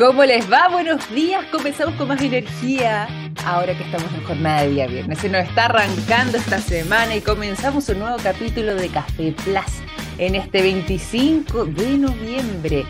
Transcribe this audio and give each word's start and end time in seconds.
¿Cómo 0.00 0.24
les 0.24 0.50
va? 0.50 0.68
Buenos 0.68 1.10
días. 1.10 1.44
Comenzamos 1.52 1.94
con 1.96 2.08
más 2.08 2.22
energía. 2.22 3.06
Ahora 3.44 3.76
que 3.76 3.84
estamos 3.84 4.10
en 4.14 4.24
jornada 4.24 4.62
de 4.62 4.70
día 4.70 4.86
viernes, 4.86 5.18
se 5.18 5.28
nos 5.28 5.46
está 5.46 5.66
arrancando 5.66 6.38
esta 6.38 6.58
semana 6.58 7.16
y 7.16 7.20
comenzamos 7.20 7.86
un 7.90 7.98
nuevo 7.98 8.16
capítulo 8.22 8.74
de 8.76 8.88
Café 8.88 9.34
Plus 9.44 9.82
en 10.16 10.36
este 10.36 10.62
25 10.62 11.66
de 11.66 11.98
noviembre. 11.98 12.86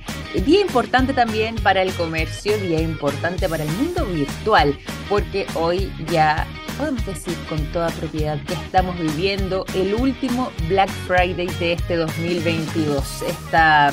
Día 0.46 0.60
importante 0.60 1.12
también 1.12 1.56
para 1.56 1.82
el 1.82 1.92
comercio, 1.94 2.56
día 2.58 2.80
importante 2.80 3.48
para 3.48 3.64
el 3.64 3.70
mundo 3.72 4.06
virtual, 4.06 4.78
porque 5.08 5.46
hoy 5.54 5.92
ya 6.12 6.46
podemos 6.78 7.04
decir 7.06 7.34
con 7.48 7.58
toda 7.72 7.88
propiedad 7.88 8.40
que 8.44 8.54
estamos 8.54 8.96
viviendo 8.96 9.66
el 9.74 9.94
último 9.94 10.52
Black 10.68 10.90
Friday 11.08 11.48
de 11.58 11.72
este 11.72 11.96
2022. 11.96 13.22
Esta 13.22 13.92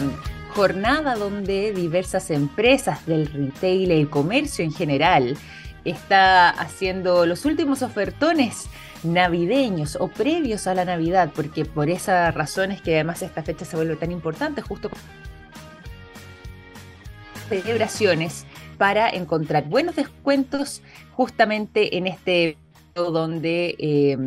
jornada 0.58 1.14
donde 1.14 1.72
diversas 1.72 2.32
empresas 2.32 3.06
del 3.06 3.28
retail 3.28 3.92
y 3.92 4.00
el 4.00 4.10
comercio 4.10 4.66
en 4.66 4.74
general 4.74 5.38
está 5.86 6.50
haciendo 6.50 7.28
los 7.28 7.46
últimos 7.46 7.84
ofertones 7.84 8.68
navideños 9.04 9.96
o 9.98 10.08
previos 10.08 10.66
a 10.66 10.74
la 10.74 10.84
Navidad, 10.84 11.30
porque 11.36 11.64
por 11.64 11.92
esas 11.92 12.34
razones 12.34 12.82
que 12.82 12.96
además 12.96 13.22
esta 13.22 13.44
fecha 13.44 13.66
se 13.66 13.76
vuelve 13.76 13.98
tan 13.98 14.12
importante, 14.12 14.64
justo 14.64 14.90
celebraciones 17.50 18.48
para 18.80 19.12
encontrar 19.12 19.66
buenos 19.66 19.96
descuentos 19.96 20.82
justamente 21.12 21.98
en 21.98 22.08
este 22.08 22.58
donde 22.96 23.76
eh, 23.78 24.18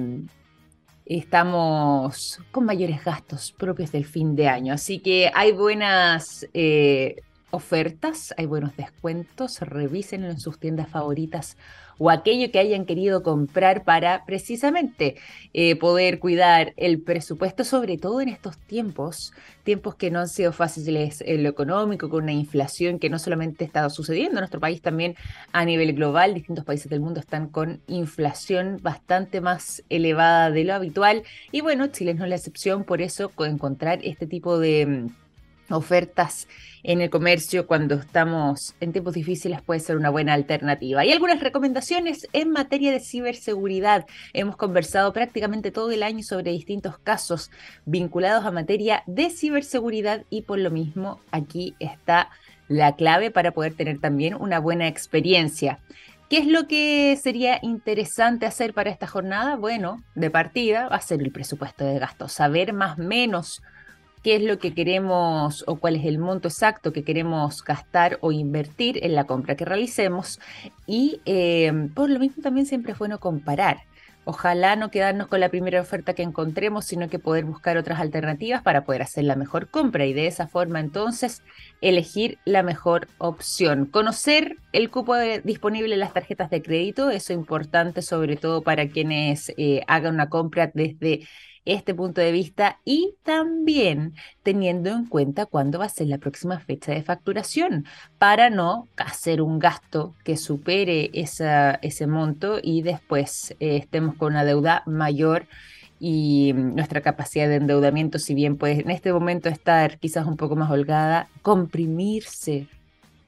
estamos 1.19 2.39
con 2.53 2.65
mayores 2.65 3.05
gastos 3.05 3.53
propios 3.53 3.91
del 3.91 4.05
fin 4.05 4.37
de 4.37 4.49
año. 4.49 4.73
Así 4.73 5.01
que 5.01 5.31
hay 5.35 5.51
buenas 5.53 6.47
eh, 6.55 7.23
ofertas, 7.51 8.33
hay 8.37 8.47
buenos 8.47 8.77
descuentos, 8.77 9.61
revisen 9.61 10.25
en 10.25 10.39
sus 10.39 10.61
tiendas 10.61 10.89
favoritas 10.89 11.57
o 12.01 12.09
aquello 12.09 12.51
que 12.51 12.59
hayan 12.59 12.87
querido 12.87 13.23
comprar 13.23 13.85
para 13.85 14.25
precisamente 14.25 15.17
eh, 15.53 15.77
poder 15.77 16.19
cuidar 16.19 16.73
el 16.79 17.03
presupuesto, 17.03 17.63
sobre 17.63 17.99
todo 17.99 18.23
en 18.23 18.31
estos 18.31 18.57
tiempos, 18.57 19.35
tiempos 19.65 19.97
que 19.97 20.11
no 20.11 20.21
han 20.21 20.29
sido 20.29 20.53
fáciles 20.53 21.23
en 21.27 21.43
lo 21.43 21.51
económico, 21.51 22.09
con 22.09 22.23
una 22.23 22.33
inflación 22.33 22.99
que 22.99 23.11
no 23.11 23.19
solamente 23.19 23.67
está 23.67 23.89
sucediendo 23.91 24.39
en 24.39 24.41
nuestro 24.41 24.61
país, 24.61 24.81
también 24.81 25.15
a 25.53 25.67
nivel 25.67 25.93
global, 25.93 26.33
distintos 26.33 26.65
países 26.65 26.89
del 26.89 27.01
mundo 27.01 27.21
están 27.21 27.49
con 27.49 27.83
inflación 27.87 28.79
bastante 28.81 29.43
más 29.43 29.83
elevada 29.91 30.51
de 30.51 30.65
lo 30.65 30.73
habitual. 30.73 31.23
Y 31.53 31.61
bueno, 31.61 31.89
Chile 31.89 32.15
no 32.15 32.25
es 32.25 32.31
la 32.31 32.37
excepción, 32.37 32.85
por 32.85 33.03
eso 33.03 33.31
encontrar 33.45 34.01
este 34.03 34.27
tipo 34.27 34.59
de 34.59 35.11
ofertas 35.77 36.49
en 36.83 37.01
el 37.01 37.11
comercio 37.11 37.67
cuando 37.67 37.97
estamos 37.97 38.75
en 38.81 38.93
tiempos 38.93 39.15
difíciles 39.15 39.61
puede 39.63 39.81
ser 39.81 39.97
una 39.97 40.11
buena 40.11 40.35
alternativa. 40.35 41.05
Y 41.05 41.13
algunas 41.13 41.41
recomendaciones 41.41 42.27
en 42.33 42.51
materia 42.51 42.93
de 42.93 43.01
ciberseguridad. 43.01 44.07
Hemos 44.33 44.57
conversado 44.57 45.13
prácticamente 45.13 45.71
todo 45.71 45.91
el 45.91 46.03
año 46.03 46.23
sobre 46.23 46.53
distintos 46.53 46.99
casos 46.99 47.51
vinculados 47.85 48.45
a 48.45 48.51
materia 48.51 49.03
de 49.07 49.31
ciberseguridad 49.31 50.25
y 50.31 50.43
por 50.43 50.59
lo 50.59 50.71
mismo 50.71 51.21
aquí 51.31 51.75
está 51.79 52.31
la 52.69 52.95
clave 52.95 53.31
para 53.31 53.53
poder 53.53 53.75
tener 53.75 53.99
también 53.99 54.35
una 54.35 54.61
buena 54.61 54.87
experiencia. 54.87 55.81
¿Qué 56.31 56.39
es 56.39 56.47
lo 56.47 56.69
que 56.69 57.19
sería 57.21 57.59
interesante 57.61 58.47
hacer 58.47 58.73
para 58.73 58.91
esta 58.91 59.09
jornada? 59.09 59.57
Bueno, 59.57 60.05
de 60.15 60.31
partida 60.31 60.89
ser 61.01 61.21
el 61.21 61.33
presupuesto 61.33 61.85
de 61.85 61.99
gasto, 61.99 62.29
saber 62.29 62.73
más 62.73 63.01
o 63.01 63.03
menos 63.03 63.63
qué 64.23 64.37
es 64.37 64.43
lo 64.43 64.59
que 64.59 64.75
queremos 64.75 65.65
o 65.67 65.77
cuál 65.77 65.97
es 65.97 66.05
el 66.05 66.19
monto 66.19 66.49
exacto 66.49 66.93
que 66.93 67.05
queremos 67.05 67.65
gastar 67.65 68.19
o 68.21 68.33
invertir 68.33 69.05
en 69.05 69.15
la 69.15 69.25
compra 69.25 69.57
que 69.57 69.65
realicemos. 69.65 70.41
Y 70.87 71.21
eh, 71.25 71.73
por 71.95 72.11
lo 72.11 72.19
mismo 72.19 72.43
también 72.43 72.67
siempre 72.67 72.93
es 72.93 72.99
bueno 72.99 73.19
comparar. 73.19 73.83
Ojalá 74.25 74.77
no 74.77 74.91
quedarnos 74.91 75.29
con 75.29 75.41
la 75.41 75.49
primera 75.49 75.81
oferta 75.81 76.15
que 76.15 76.23
encontremos, 76.23 76.85
sino 76.85 77.09
que 77.09 77.19
poder 77.19 77.47
buscar 77.47 77.79
otras 77.79 78.01
alternativas 78.01 78.63
para 78.63 78.85
poder 78.85 79.03
hacer 79.03 79.25
la 79.25 79.35
mejor 79.35 79.71
compra 79.71 80.05
y 80.05 80.13
de 80.13 80.27
esa 80.27 80.47
forma 80.47 80.79
entonces 80.79 81.43
elegir 81.81 82.39
la 82.45 82.63
mejor 82.63 83.09
opción. 83.17 83.87
Conocer 83.87 84.59
el 84.73 84.91
cupo 84.91 85.17
disponible 85.17 85.95
en 85.95 86.01
las 86.01 86.13
tarjetas 86.13 86.51
de 86.51 86.63
crédito, 86.63 87.11
eso 87.11 87.33
es 87.33 87.39
importante 87.39 88.03
sobre 88.03 88.37
todo 88.37 88.63
para 88.63 88.89
quienes 88.89 89.53
eh, 89.57 89.83
hagan 89.89 90.15
una 90.15 90.29
compra 90.29 90.71
desde 90.73 91.27
este 91.71 91.95
punto 91.95 92.21
de 92.21 92.33
vista 92.33 92.79
y 92.85 93.15
también 93.23 94.15
teniendo 94.43 94.91
en 94.91 95.07
cuenta 95.07 95.47
cuándo 95.47 95.79
va 95.79 95.87
a 95.87 95.89
ser 95.89 96.09
la 96.09 96.19
próxima 96.19 96.59
fecha 96.59 96.93
de 96.93 97.03
facturación 97.03 97.87
para 98.19 98.51
no 98.51 98.89
hacer 98.97 99.41
un 99.41 99.59
gasto 99.59 100.15
que 100.25 100.37
supere 100.37 101.11
ese 101.13 102.07
monto 102.07 102.59
y 102.63 102.83
después 102.83 103.55
eh, 103.61 103.77
estemos 103.77 104.17
con 104.17 104.33
una 104.33 104.45
deuda 104.45 104.83
mayor 104.87 105.47
y 106.01 106.53
nuestra 106.55 107.03
capacidad 107.03 107.47
de 107.47 107.57
endeudamiento, 107.57 108.19
si 108.19 108.35
bien 108.35 108.57
puede 108.57 108.81
en 108.81 108.91
este 108.91 109.13
momento 109.13 109.49
estar 109.49 109.99
quizás 109.99 110.27
un 110.27 110.37
poco 110.37 110.57
más 110.57 110.71
holgada, 110.71 111.29
comprimirse 111.43 112.67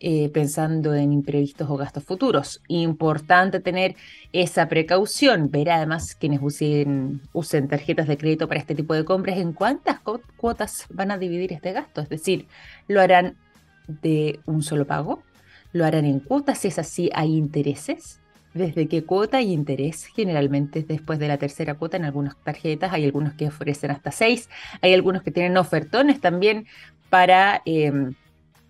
eh, 0.04 0.30
pensando 0.30 0.96
en 0.96 1.12
imprevistos 1.12 1.70
o 1.70 1.76
gastos 1.76 2.02
futuros. 2.02 2.60
Importante 2.66 3.60
tener 3.60 3.94
esa 4.32 4.68
precaución, 4.68 5.48
ver 5.48 5.70
además 5.70 6.16
quienes 6.16 6.40
usen, 6.42 7.20
usen 7.32 7.68
tarjetas 7.68 8.08
de 8.08 8.18
crédito 8.18 8.48
para 8.48 8.58
este 8.58 8.74
tipo 8.74 8.94
de 8.94 9.04
compras, 9.04 9.38
en 9.38 9.52
cuántas 9.52 10.00
cuotas 10.36 10.86
van 10.90 11.12
a 11.12 11.18
dividir 11.18 11.52
este 11.52 11.70
gasto. 11.70 12.00
Es 12.00 12.08
decir, 12.08 12.48
lo 12.88 13.00
harán 13.00 13.36
de 13.86 14.40
un 14.44 14.64
solo 14.64 14.88
pago, 14.88 15.22
lo 15.72 15.84
harán 15.84 16.04
en 16.04 16.19
cuotas, 16.19 16.58
si 16.58 16.66
es 16.66 16.80
así, 16.80 17.08
hay 17.14 17.36
intereses. 17.36 18.19
¿Desde 18.54 18.88
qué 18.88 19.04
cuota 19.04 19.40
y 19.40 19.52
interés? 19.52 20.06
Generalmente 20.06 20.82
después 20.82 21.20
de 21.20 21.28
la 21.28 21.38
tercera 21.38 21.74
cuota 21.74 21.96
en 21.96 22.06
algunas 22.06 22.36
tarjetas, 22.42 22.92
hay 22.92 23.04
algunos 23.04 23.34
que 23.34 23.46
ofrecen 23.46 23.92
hasta 23.92 24.10
seis, 24.10 24.50
hay 24.80 24.94
algunos 24.94 25.22
que 25.22 25.30
tienen 25.30 25.56
ofertones 25.56 26.20
también 26.20 26.66
para 27.08 27.62
em, 27.66 28.14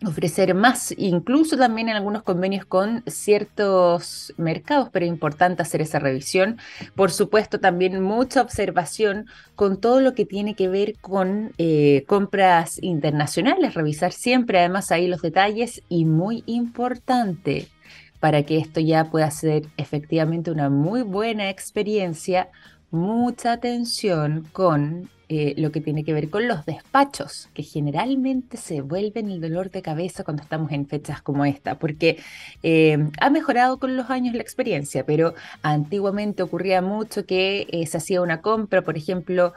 ofrecer 0.07 0.55
más, 0.55 0.95
incluso 0.97 1.57
también 1.57 1.89
en 1.89 1.97
algunos 1.97 2.23
convenios 2.23 2.65
con 2.65 3.03
ciertos 3.07 4.33
mercados, 4.37 4.89
pero 4.93 5.05
es 5.05 5.11
importante 5.11 5.63
hacer 5.63 5.81
esa 5.81 5.99
revisión. 5.99 6.59
Por 6.95 7.11
supuesto, 7.11 7.61
también 7.61 8.03
mucha 8.03 8.43
observación 8.43 9.27
con 9.55 9.81
todo 9.81 10.01
lo 10.01 10.15
que 10.15 10.25
tiene 10.25 10.55
que 10.55 10.69
ver 10.69 10.97
con 11.01 11.53
eh, 11.59 12.05
compras 12.07 12.83
internacionales, 12.83 13.75
revisar 13.75 14.13
siempre 14.13 14.59
además 14.59 14.91
ahí 14.93 15.09
los 15.09 15.23
detalles 15.23 15.83
y 15.89 16.05
muy 16.05 16.43
importante 16.47 17.69
para 18.21 18.45
que 18.45 18.59
esto 18.59 18.79
ya 18.79 19.11
pueda 19.11 19.31
ser 19.33 19.65
efectivamente 19.77 20.53
una 20.53 20.71
muy 20.71 21.03
buena 21.03 21.51
experiencia, 21.51 22.51
mucha 22.93 23.53
atención 23.53 24.47
con 24.53 25.11
eh, 25.35 25.55
lo 25.57 25.73
que 25.73 25.81
tiene 25.81 26.05
que 26.05 26.13
ver 26.13 26.29
con 26.29 26.47
los 26.47 26.67
despachos, 26.67 27.49
que 27.55 27.63
generalmente 27.63 28.59
se 28.59 28.83
vuelven 28.83 29.31
el 29.31 29.41
dolor 29.41 29.71
de 29.71 29.81
cabeza 29.81 30.25
cuando 30.25 30.43
estamos 30.43 30.71
en 30.73 30.87
fechas 30.87 31.23
como 31.23 31.47
esta, 31.47 31.79
porque 31.79 32.19
eh, 32.63 32.99
ha 33.19 33.31
mejorado 33.31 33.79
con 33.79 33.97
los 33.97 34.11
años 34.11 34.35
la 34.35 34.43
experiencia, 34.43 35.07
pero 35.07 35.33
antiguamente 35.63 36.43
ocurría 36.43 36.83
mucho 36.83 37.25
que 37.25 37.67
eh, 37.71 37.87
se 37.87 37.97
hacía 37.97 38.21
una 38.21 38.43
compra, 38.43 38.83
por 38.83 38.99
ejemplo, 38.99 39.55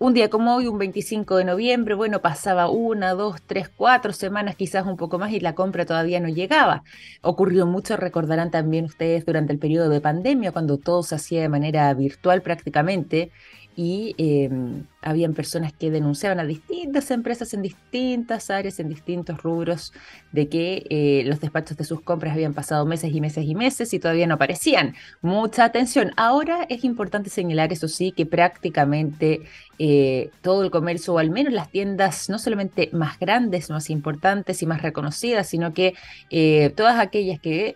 un 0.00 0.14
día 0.14 0.30
como 0.30 0.56
hoy, 0.56 0.66
un 0.66 0.78
25 0.78 1.36
de 1.36 1.44
noviembre, 1.44 1.94
bueno, 1.94 2.22
pasaba 2.22 2.70
una, 2.70 3.12
dos, 3.12 3.42
tres, 3.46 3.68
cuatro 3.68 4.14
semanas, 4.14 4.56
quizás 4.56 4.86
un 4.86 4.96
poco 4.96 5.18
más, 5.18 5.30
y 5.32 5.40
la 5.40 5.54
compra 5.54 5.84
todavía 5.84 6.20
no 6.20 6.28
llegaba. 6.30 6.82
Ocurrió 7.20 7.66
mucho, 7.66 7.98
recordarán 7.98 8.50
también 8.50 8.86
ustedes, 8.86 9.26
durante 9.26 9.52
el 9.52 9.58
periodo 9.58 9.90
de 9.90 10.00
pandemia, 10.00 10.52
cuando 10.52 10.78
todo 10.78 11.02
se 11.02 11.16
hacía 11.16 11.42
de 11.42 11.50
manera 11.50 11.92
virtual 11.92 12.40
prácticamente, 12.40 13.30
y 13.74 14.14
em, 14.18 14.88
habían 15.02 15.34
personas 15.34 15.72
que 15.72 15.90
denunciaban 15.90 16.40
a 16.40 16.44
distintas 16.44 17.10
empresas 17.10 17.54
en 17.54 17.62
distintas 17.62 18.50
áreas, 18.50 18.78
en 18.80 18.88
distintos 18.88 19.42
rubros, 19.42 19.92
de 20.32 20.48
que 20.48 20.86
eh, 20.90 21.22
los 21.26 21.40
despachos 21.40 21.76
de 21.76 21.84
sus 21.84 22.02
compras 22.02 22.34
habían 22.34 22.54
pasado 22.54 22.84
meses 22.84 23.12
y 23.12 23.20
meses 23.20 23.44
y 23.46 23.54
meses 23.54 23.94
y 23.94 23.98
todavía 23.98 24.26
no 24.26 24.34
aparecían. 24.34 24.94
Mucha 25.22 25.64
atención. 25.64 26.12
Ahora 26.16 26.66
es 26.68 26.84
importante 26.84 27.30
señalar, 27.30 27.72
eso 27.72 27.88
sí, 27.88 28.12
que 28.12 28.26
prácticamente 28.26 29.42
eh, 29.78 30.30
todo 30.42 30.62
el 30.62 30.70
comercio, 30.70 31.14
o 31.14 31.18
al 31.18 31.30
menos 31.30 31.54
las 31.54 31.70
tiendas 31.70 32.28
no 32.28 32.38
solamente 32.38 32.90
más 32.92 33.18
grandes, 33.18 33.70
más 33.70 33.88
importantes 33.88 34.62
y 34.62 34.66
más 34.66 34.82
reconocidas, 34.82 35.48
sino 35.48 35.72
que 35.72 35.94
eh, 36.28 36.72
todas 36.76 36.98
aquellas 36.98 37.40
que 37.40 37.74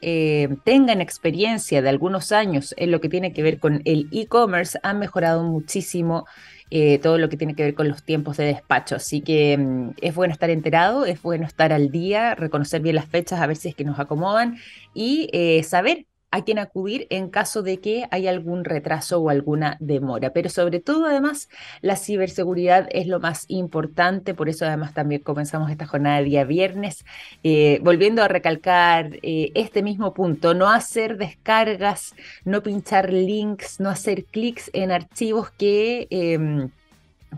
tengan 0.64 1.00
experiencia 1.00 1.80
de 1.80 1.88
algunos 1.88 2.32
años 2.32 2.74
en 2.76 2.90
lo 2.90 3.00
que 3.00 3.08
tiene 3.08 3.32
que 3.32 3.42
ver 3.42 3.58
con 3.58 3.80
el 3.84 4.08
e-commerce 4.12 4.78
han 4.82 4.98
mejorado 4.98 5.42
muchísimo 5.42 6.26
eh, 6.70 6.98
todo 6.98 7.18
lo 7.18 7.28
que 7.28 7.36
tiene 7.36 7.54
que 7.54 7.62
ver 7.64 7.74
con 7.74 7.88
los 7.88 8.02
tiempos 8.04 8.36
de 8.36 8.46
despacho. 8.46 8.96
Así 8.96 9.20
que 9.20 9.56
mm, 9.56 9.90
es 10.00 10.14
bueno 10.14 10.32
estar 10.32 10.50
enterado, 10.50 11.06
es 11.06 11.22
bueno 11.22 11.46
estar 11.46 11.72
al 11.72 11.90
día, 11.90 12.34
reconocer 12.34 12.80
bien 12.82 12.96
las 12.96 13.06
fechas, 13.06 13.40
a 13.40 13.46
ver 13.46 13.56
si 13.56 13.68
es 13.68 13.74
que 13.74 13.84
nos 13.84 13.98
acomodan 13.98 14.56
y 14.94 15.28
eh, 15.32 15.62
saber 15.62 16.06
a 16.34 16.42
quien 16.42 16.58
acudir 16.58 17.06
en 17.10 17.28
caso 17.30 17.62
de 17.62 17.78
que 17.78 18.08
haya 18.10 18.30
algún 18.30 18.64
retraso 18.64 19.20
o 19.20 19.30
alguna 19.30 19.76
demora. 19.78 20.32
Pero 20.32 20.50
sobre 20.50 20.80
todo, 20.80 21.06
además, 21.06 21.48
la 21.80 21.94
ciberseguridad 21.94 22.88
es 22.90 23.06
lo 23.06 23.20
más 23.20 23.44
importante, 23.46 24.34
por 24.34 24.48
eso 24.48 24.66
además 24.66 24.94
también 24.94 25.22
comenzamos 25.22 25.70
esta 25.70 25.86
jornada 25.86 26.18
de 26.18 26.24
día 26.24 26.42
viernes, 26.42 27.04
eh, 27.44 27.78
volviendo 27.84 28.20
a 28.20 28.26
recalcar 28.26 29.16
eh, 29.22 29.52
este 29.54 29.84
mismo 29.84 30.12
punto, 30.12 30.54
no 30.54 30.68
hacer 30.68 31.18
descargas, 31.18 32.16
no 32.44 32.64
pinchar 32.64 33.12
links, 33.12 33.78
no 33.78 33.88
hacer 33.88 34.24
clics 34.24 34.70
en 34.72 34.90
archivos 34.90 35.52
que... 35.52 36.08
Em, 36.10 36.70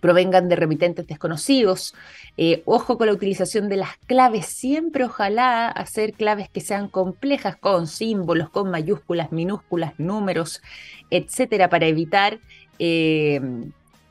provengan 0.00 0.48
de 0.48 0.56
remitentes 0.56 1.06
desconocidos. 1.06 1.94
Eh, 2.36 2.62
ojo 2.64 2.98
con 2.98 3.06
la 3.06 3.12
utilización 3.12 3.68
de 3.68 3.76
las 3.76 3.96
claves, 4.06 4.46
siempre 4.46 5.04
ojalá 5.04 5.68
hacer 5.68 6.12
claves 6.12 6.48
que 6.48 6.60
sean 6.60 6.88
complejas 6.88 7.56
con 7.56 7.86
símbolos, 7.86 8.50
con 8.50 8.70
mayúsculas, 8.70 9.32
minúsculas, 9.32 9.92
números, 9.98 10.62
etcétera, 11.10 11.68
para 11.68 11.86
evitar 11.86 12.38
eh, 12.78 13.40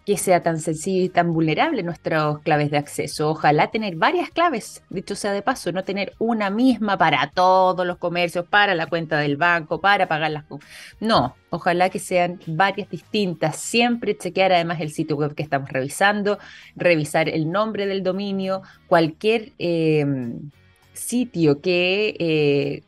que 0.06 0.18
sea 0.18 0.44
tan 0.44 0.60
sencillo 0.60 1.04
y 1.04 1.10
tan 1.10 1.34
vulnerable 1.34 1.82
nuestras 1.82 2.38
claves 2.40 2.70
de 2.70 2.78
acceso. 2.78 3.30
Ojalá 3.30 3.72
tener 3.72 3.96
varias 3.96 4.30
claves, 4.30 4.84
dicho 4.90 5.16
sea 5.16 5.32
de 5.32 5.42
paso, 5.42 5.72
no 5.72 5.84
tener 5.84 6.14
una 6.20 6.52
misma 6.52 6.96
para 6.96 7.32
todos 7.32 7.88
los 7.88 7.98
comercios, 7.98 8.46
para 8.46 8.76
la 8.76 8.86
cuenta 8.86 9.18
del 9.18 9.36
banco, 9.36 9.82
para 9.82 10.08
pagar 10.08 10.30
las... 10.30 10.46
No, 11.00 11.36
ojalá 11.50 11.90
que 11.90 11.98
sean 11.98 12.40
varias 12.46 12.88
distintas. 12.90 13.56
Siempre 13.58 14.16
chequear 14.16 14.54
además 14.54 14.80
el 14.80 14.92
sitio 14.92 15.16
web 15.16 15.34
que 15.34 15.42
estamos 15.42 15.72
revisando, 15.72 16.38
revisar 16.76 17.28
el 17.28 17.52
nombre 17.52 17.88
del 17.88 18.04
dominio, 18.04 18.62
cualquier 18.86 19.54
em, 19.58 20.52
sitio 20.94 21.62
que, 21.62 22.16
eh, 22.20 22.84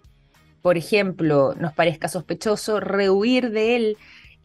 por 0.62 0.78
ejemplo, 0.78 1.56
nos 1.58 1.74
parezca 1.74 2.10
sospechoso, 2.10 2.80
rehuir 2.80 3.50
de 3.50 3.75
él 3.75 3.98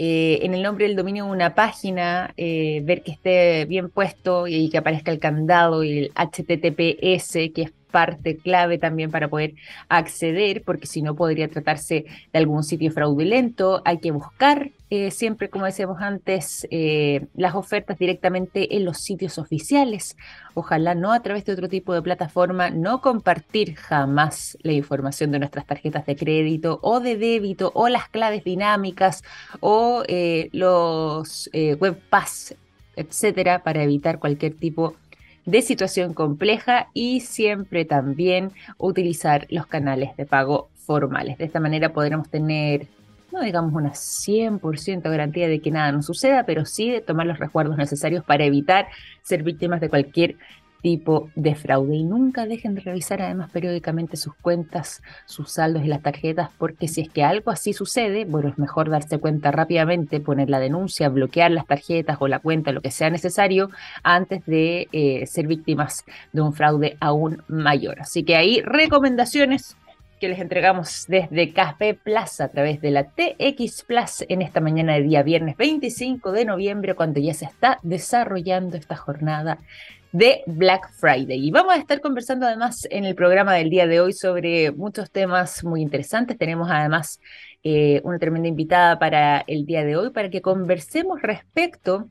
eh, 0.04 0.44
en 0.44 0.52
el 0.52 0.64
nombre 0.64 0.88
del 0.88 0.96
dominio 0.96 1.26
una 1.26 1.54
página, 1.54 2.34
eh, 2.36 2.82
ver 2.84 3.04
que 3.04 3.12
esté 3.12 3.66
bien 3.66 3.88
puesto 3.88 4.48
y 4.48 4.68
que 4.68 4.78
aparezca 4.78 5.12
el 5.12 5.20
candado 5.20 5.84
y 5.84 5.96
el 5.96 6.12
HTTPS, 6.16 7.52
que 7.54 7.62
es 7.62 7.72
parte 7.92 8.36
clave 8.38 8.78
también 8.78 9.12
para 9.12 9.28
poder 9.28 9.54
acceder, 9.88 10.64
porque 10.64 10.88
si 10.88 11.02
no 11.02 11.14
podría 11.14 11.46
tratarse 11.48 12.06
de 12.32 12.38
algún 12.38 12.64
sitio 12.64 12.90
fraudulento. 12.90 13.82
Hay 13.84 13.98
que 13.98 14.10
buscar 14.10 14.72
eh, 14.94 15.10
siempre, 15.10 15.48
como 15.48 15.64
decíamos 15.64 16.02
antes, 16.02 16.66
eh, 16.70 17.26
las 17.34 17.54
ofertas 17.54 17.98
directamente 17.98 18.76
en 18.76 18.84
los 18.84 18.98
sitios 18.98 19.38
oficiales. 19.38 20.18
Ojalá 20.52 20.94
no 20.94 21.12
a 21.12 21.22
través 21.22 21.46
de 21.46 21.52
otro 21.54 21.68
tipo 21.68 21.94
de 21.94 22.02
plataforma, 22.02 22.68
no 22.68 23.00
compartir 23.00 23.74
jamás 23.74 24.58
la 24.60 24.72
información 24.72 25.30
de 25.30 25.38
nuestras 25.38 25.64
tarjetas 25.64 26.04
de 26.04 26.14
crédito 26.14 26.78
o 26.82 27.00
de 27.00 27.16
débito 27.16 27.72
o 27.74 27.88
las 27.88 28.10
claves 28.10 28.44
dinámicas 28.44 29.22
o 29.60 30.02
eh, 30.08 30.50
los 30.52 31.48
webpass, 31.54 32.54
etcétera, 32.94 33.62
para 33.62 33.82
evitar 33.82 34.18
cualquier 34.18 34.54
tipo 34.56 34.90
de 34.90 35.11
de 35.44 35.62
situación 35.62 36.14
compleja 36.14 36.88
y 36.94 37.20
siempre 37.20 37.84
también 37.84 38.52
utilizar 38.78 39.46
los 39.50 39.66
canales 39.66 40.16
de 40.16 40.26
pago 40.26 40.68
formales. 40.76 41.38
De 41.38 41.44
esta 41.44 41.60
manera 41.60 41.92
podremos 41.92 42.28
tener, 42.28 42.86
no 43.32 43.42
digamos 43.42 43.72
una 43.72 43.92
100% 43.92 45.02
garantía 45.02 45.48
de 45.48 45.60
que 45.60 45.70
nada 45.70 45.92
nos 45.92 46.06
suceda, 46.06 46.44
pero 46.44 46.64
sí 46.64 46.90
de 46.90 47.00
tomar 47.00 47.26
los 47.26 47.38
resguardos 47.38 47.76
necesarios 47.76 48.24
para 48.24 48.44
evitar 48.44 48.88
ser 49.22 49.42
víctimas 49.42 49.80
de 49.80 49.88
cualquier 49.88 50.36
tipo 50.82 51.30
de 51.34 51.54
fraude. 51.54 51.94
Y 51.94 52.04
nunca 52.04 52.44
dejen 52.46 52.74
de 52.74 52.82
revisar 52.82 53.22
además 53.22 53.50
periódicamente 53.50 54.16
sus 54.16 54.34
cuentas, 54.34 55.02
sus 55.26 55.52
saldos 55.52 55.84
y 55.84 55.88
las 55.88 56.02
tarjetas, 56.02 56.50
porque 56.58 56.88
si 56.88 57.00
es 57.00 57.08
que 57.08 57.24
algo 57.24 57.50
así 57.50 57.72
sucede, 57.72 58.24
bueno, 58.24 58.48
es 58.48 58.58
mejor 58.58 58.90
darse 58.90 59.18
cuenta 59.18 59.50
rápidamente, 59.50 60.20
poner 60.20 60.50
la 60.50 60.60
denuncia, 60.60 61.08
bloquear 61.08 61.50
las 61.52 61.66
tarjetas 61.66 62.18
o 62.20 62.28
la 62.28 62.40
cuenta, 62.40 62.72
lo 62.72 62.82
que 62.82 62.90
sea 62.90 63.08
necesario, 63.08 63.70
antes 64.02 64.44
de 64.46 64.88
eh, 64.92 65.26
ser 65.26 65.46
víctimas 65.46 66.04
de 66.32 66.40
un 66.42 66.52
fraude 66.52 66.96
aún 67.00 67.42
mayor. 67.48 68.00
Así 68.00 68.24
que 68.24 68.36
ahí 68.36 68.60
recomendaciones 68.62 69.76
que 70.20 70.28
les 70.28 70.38
entregamos 70.38 71.06
desde 71.08 71.52
Café 71.52 71.94
Plaza 71.94 72.44
a 72.44 72.48
través 72.48 72.80
de 72.80 72.92
la 72.92 73.04
TX 73.04 73.82
Plus 73.82 74.24
en 74.28 74.40
esta 74.40 74.60
mañana 74.60 74.94
de 74.94 75.02
día 75.02 75.24
viernes 75.24 75.56
25 75.56 76.30
de 76.30 76.44
noviembre, 76.44 76.94
cuando 76.94 77.18
ya 77.18 77.34
se 77.34 77.44
está 77.44 77.80
desarrollando 77.82 78.76
esta 78.76 78.94
jornada 78.94 79.58
de 80.12 80.42
Black 80.46 80.92
Friday. 80.92 81.46
Y 81.46 81.50
vamos 81.50 81.74
a 81.74 81.78
estar 81.78 82.00
conversando 82.00 82.46
además 82.46 82.86
en 82.90 83.04
el 83.04 83.14
programa 83.14 83.54
del 83.54 83.70
día 83.70 83.86
de 83.86 84.00
hoy 84.00 84.12
sobre 84.12 84.70
muchos 84.70 85.10
temas 85.10 85.64
muy 85.64 85.80
interesantes. 85.80 86.36
Tenemos 86.36 86.70
además 86.70 87.18
eh, 87.64 88.00
una 88.04 88.18
tremenda 88.18 88.48
invitada 88.48 88.98
para 88.98 89.42
el 89.46 89.64
día 89.64 89.84
de 89.84 89.96
hoy 89.96 90.10
para 90.10 90.28
que 90.28 90.42
conversemos 90.42 91.22
respecto 91.22 92.08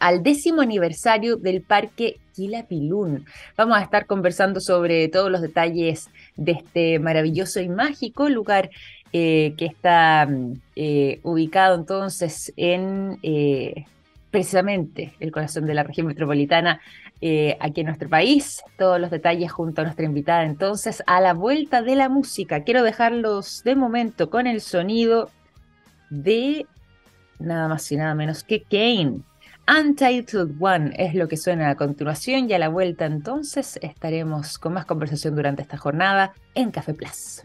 al 0.00 0.24
décimo 0.24 0.60
aniversario 0.60 1.36
del 1.36 1.62
Parque 1.62 2.18
Quilapilún. 2.34 3.24
Vamos 3.56 3.78
a 3.78 3.82
estar 3.82 4.06
conversando 4.06 4.60
sobre 4.60 5.08
todos 5.08 5.30
los 5.30 5.40
detalles 5.40 6.10
de 6.36 6.52
este 6.52 6.98
maravilloso 6.98 7.60
y 7.60 7.68
mágico 7.68 8.28
lugar 8.28 8.70
eh, 9.12 9.54
que 9.56 9.66
está 9.66 10.28
eh, 10.74 11.20
ubicado 11.22 11.76
entonces 11.76 12.52
en 12.56 13.20
precisamente 14.34 15.12
el 15.20 15.30
corazón 15.30 15.64
de 15.64 15.74
la 15.74 15.84
región 15.84 16.08
metropolitana 16.08 16.80
eh, 17.20 17.56
aquí 17.60 17.80
en 17.80 17.86
nuestro 17.86 18.08
país. 18.08 18.62
Todos 18.78 19.00
los 19.00 19.10
detalles 19.10 19.52
junto 19.52 19.80
a 19.80 19.84
nuestra 19.84 20.04
invitada. 20.04 20.44
Entonces, 20.44 21.02
a 21.06 21.20
la 21.20 21.34
vuelta 21.34 21.82
de 21.82 21.96
la 21.96 22.08
música, 22.08 22.64
quiero 22.64 22.82
dejarlos 22.82 23.62
de 23.64 23.76
momento 23.76 24.30
con 24.30 24.46
el 24.46 24.60
sonido 24.60 25.30
de 26.10 26.66
nada 27.38 27.68
más 27.68 27.90
y 27.90 27.96
nada 27.96 28.14
menos 28.14 28.44
que 28.44 28.62
Kane. 28.62 29.20
Untitled 29.66 30.56
One 30.60 30.92
es 30.98 31.14
lo 31.14 31.26
que 31.26 31.38
suena 31.38 31.70
a 31.70 31.76
continuación 31.76 32.50
y 32.50 32.52
a 32.52 32.58
la 32.58 32.68
vuelta 32.68 33.06
entonces 33.06 33.78
estaremos 33.80 34.58
con 34.58 34.74
más 34.74 34.84
conversación 34.84 35.34
durante 35.34 35.62
esta 35.62 35.78
jornada 35.78 36.34
en 36.54 36.70
Café 36.70 36.92
Plus. 36.92 37.40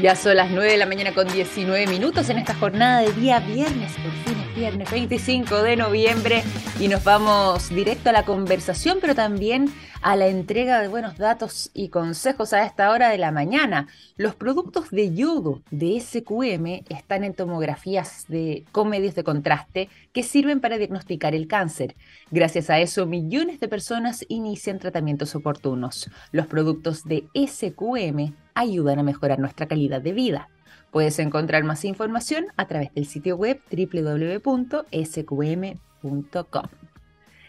Ya 0.00 0.16
son 0.16 0.36
las 0.36 0.50
9 0.50 0.72
de 0.72 0.78
la 0.78 0.86
mañana 0.86 1.14
con 1.14 1.28
19 1.28 1.86
minutos 1.86 2.28
en 2.28 2.38
esta 2.38 2.54
jornada 2.54 3.02
de 3.02 3.12
día 3.12 3.38
viernes, 3.38 3.92
por 3.92 4.10
fin 4.24 4.41
viernes 4.54 4.90
25 4.90 5.62
de 5.62 5.76
noviembre 5.76 6.42
y 6.78 6.88
nos 6.88 7.02
vamos 7.04 7.70
directo 7.70 8.10
a 8.10 8.12
la 8.12 8.24
conversación, 8.24 8.98
pero 9.00 9.14
también 9.14 9.72
a 10.02 10.16
la 10.16 10.26
entrega 10.26 10.80
de 10.80 10.88
buenos 10.88 11.16
datos 11.16 11.70
y 11.72 11.88
consejos 11.88 12.52
a 12.52 12.64
esta 12.64 12.90
hora 12.90 13.08
de 13.08 13.18
la 13.18 13.30
mañana. 13.30 13.88
Los 14.16 14.34
productos 14.34 14.90
de 14.90 15.14
yodo 15.14 15.62
de 15.70 15.98
SQM 16.00 16.84
están 16.88 17.24
en 17.24 17.34
tomografías 17.34 18.26
de, 18.28 18.64
con 18.72 18.88
medios 18.88 19.14
de 19.14 19.24
contraste 19.24 19.88
que 20.12 20.22
sirven 20.22 20.60
para 20.60 20.78
diagnosticar 20.78 21.34
el 21.34 21.46
cáncer. 21.46 21.94
Gracias 22.30 22.68
a 22.68 22.80
eso, 22.80 23.06
millones 23.06 23.60
de 23.60 23.68
personas 23.68 24.24
inician 24.28 24.78
tratamientos 24.78 25.34
oportunos. 25.34 26.10
Los 26.32 26.46
productos 26.46 27.04
de 27.04 27.24
SQM 27.34 28.34
ayudan 28.54 28.98
a 28.98 29.02
mejorar 29.02 29.38
nuestra 29.38 29.66
calidad 29.66 30.02
de 30.02 30.12
vida. 30.12 30.48
Puedes 30.92 31.18
encontrar 31.18 31.64
más 31.64 31.84
información 31.86 32.44
a 32.56 32.68
través 32.68 32.94
del 32.94 33.06
sitio 33.06 33.36
web 33.36 33.60
www.sqm.com. 33.72 34.82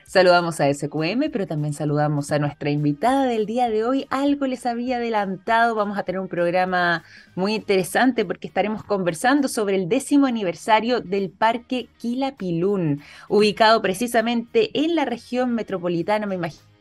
Saludamos 0.06 0.62
a 0.62 0.74
SQM, 0.74 1.30
pero 1.32 1.46
también 1.46 1.74
saludamos 1.74 2.32
a 2.32 2.40
nuestra 2.40 2.70
invitada 2.70 3.26
del 3.26 3.46
día 3.46 3.70
de 3.70 3.84
hoy. 3.84 4.06
Algo 4.10 4.48
les 4.48 4.66
había 4.66 4.96
adelantado, 4.98 5.76
vamos 5.76 5.98
a 5.98 6.04
tener 6.04 6.22
un 6.22 6.30
programa 6.30 7.04
muy 7.36 7.56
interesante 7.56 8.24
porque 8.24 8.48
estaremos 8.48 8.84
conversando 8.84 9.50
sobre 9.50 9.76
el 9.76 9.90
décimo 9.90 10.26
aniversario 10.26 11.02
del 11.02 11.30
Parque 11.30 11.90
Quilapilún, 11.98 13.02
ubicado 13.28 13.82
precisamente 13.82 14.70
en 14.74 14.96
la 14.96 15.04
región 15.04 15.54
metropolitana, 15.54 16.28
me 16.28 16.36
imagino 16.36 16.74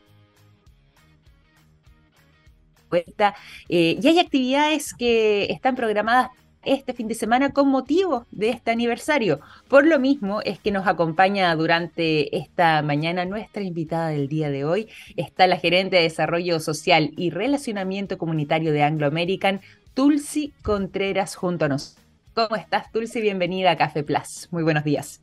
eh, 3.70 3.98
y 4.00 4.06
hay 4.06 4.18
actividades 4.18 4.92
que 4.92 5.44
están 5.50 5.74
programadas 5.74 6.28
este 6.64 6.92
fin 6.92 7.08
de 7.08 7.14
semana 7.14 7.52
con 7.52 7.68
motivo 7.68 8.26
de 8.30 8.50
este 8.50 8.70
aniversario. 8.70 9.40
Por 9.68 9.86
lo 9.86 9.98
mismo 9.98 10.40
es 10.42 10.58
que 10.58 10.70
nos 10.70 10.86
acompaña 10.86 11.54
durante 11.56 12.36
esta 12.36 12.82
mañana 12.82 13.24
nuestra 13.24 13.62
invitada 13.62 14.08
del 14.08 14.28
día 14.28 14.50
de 14.50 14.64
hoy. 14.64 14.88
Está 15.16 15.46
la 15.46 15.56
gerente 15.56 15.96
de 15.96 16.02
Desarrollo 16.02 16.60
Social 16.60 17.12
y 17.16 17.30
Relacionamiento 17.30 18.18
Comunitario 18.18 18.72
de 18.72 18.82
Anglo 18.82 19.06
American, 19.06 19.60
Tulsi 19.94 20.52
Contreras, 20.62 21.34
junto 21.34 21.64
a 21.64 21.68
nosotros. 21.68 22.02
¿Cómo 22.34 22.56
estás, 22.56 22.90
Tulsi? 22.90 23.20
Bienvenida 23.20 23.72
a 23.72 23.76
Café 23.76 24.02
Plus. 24.02 24.48
Muy 24.50 24.62
buenos 24.62 24.84
días. 24.84 25.20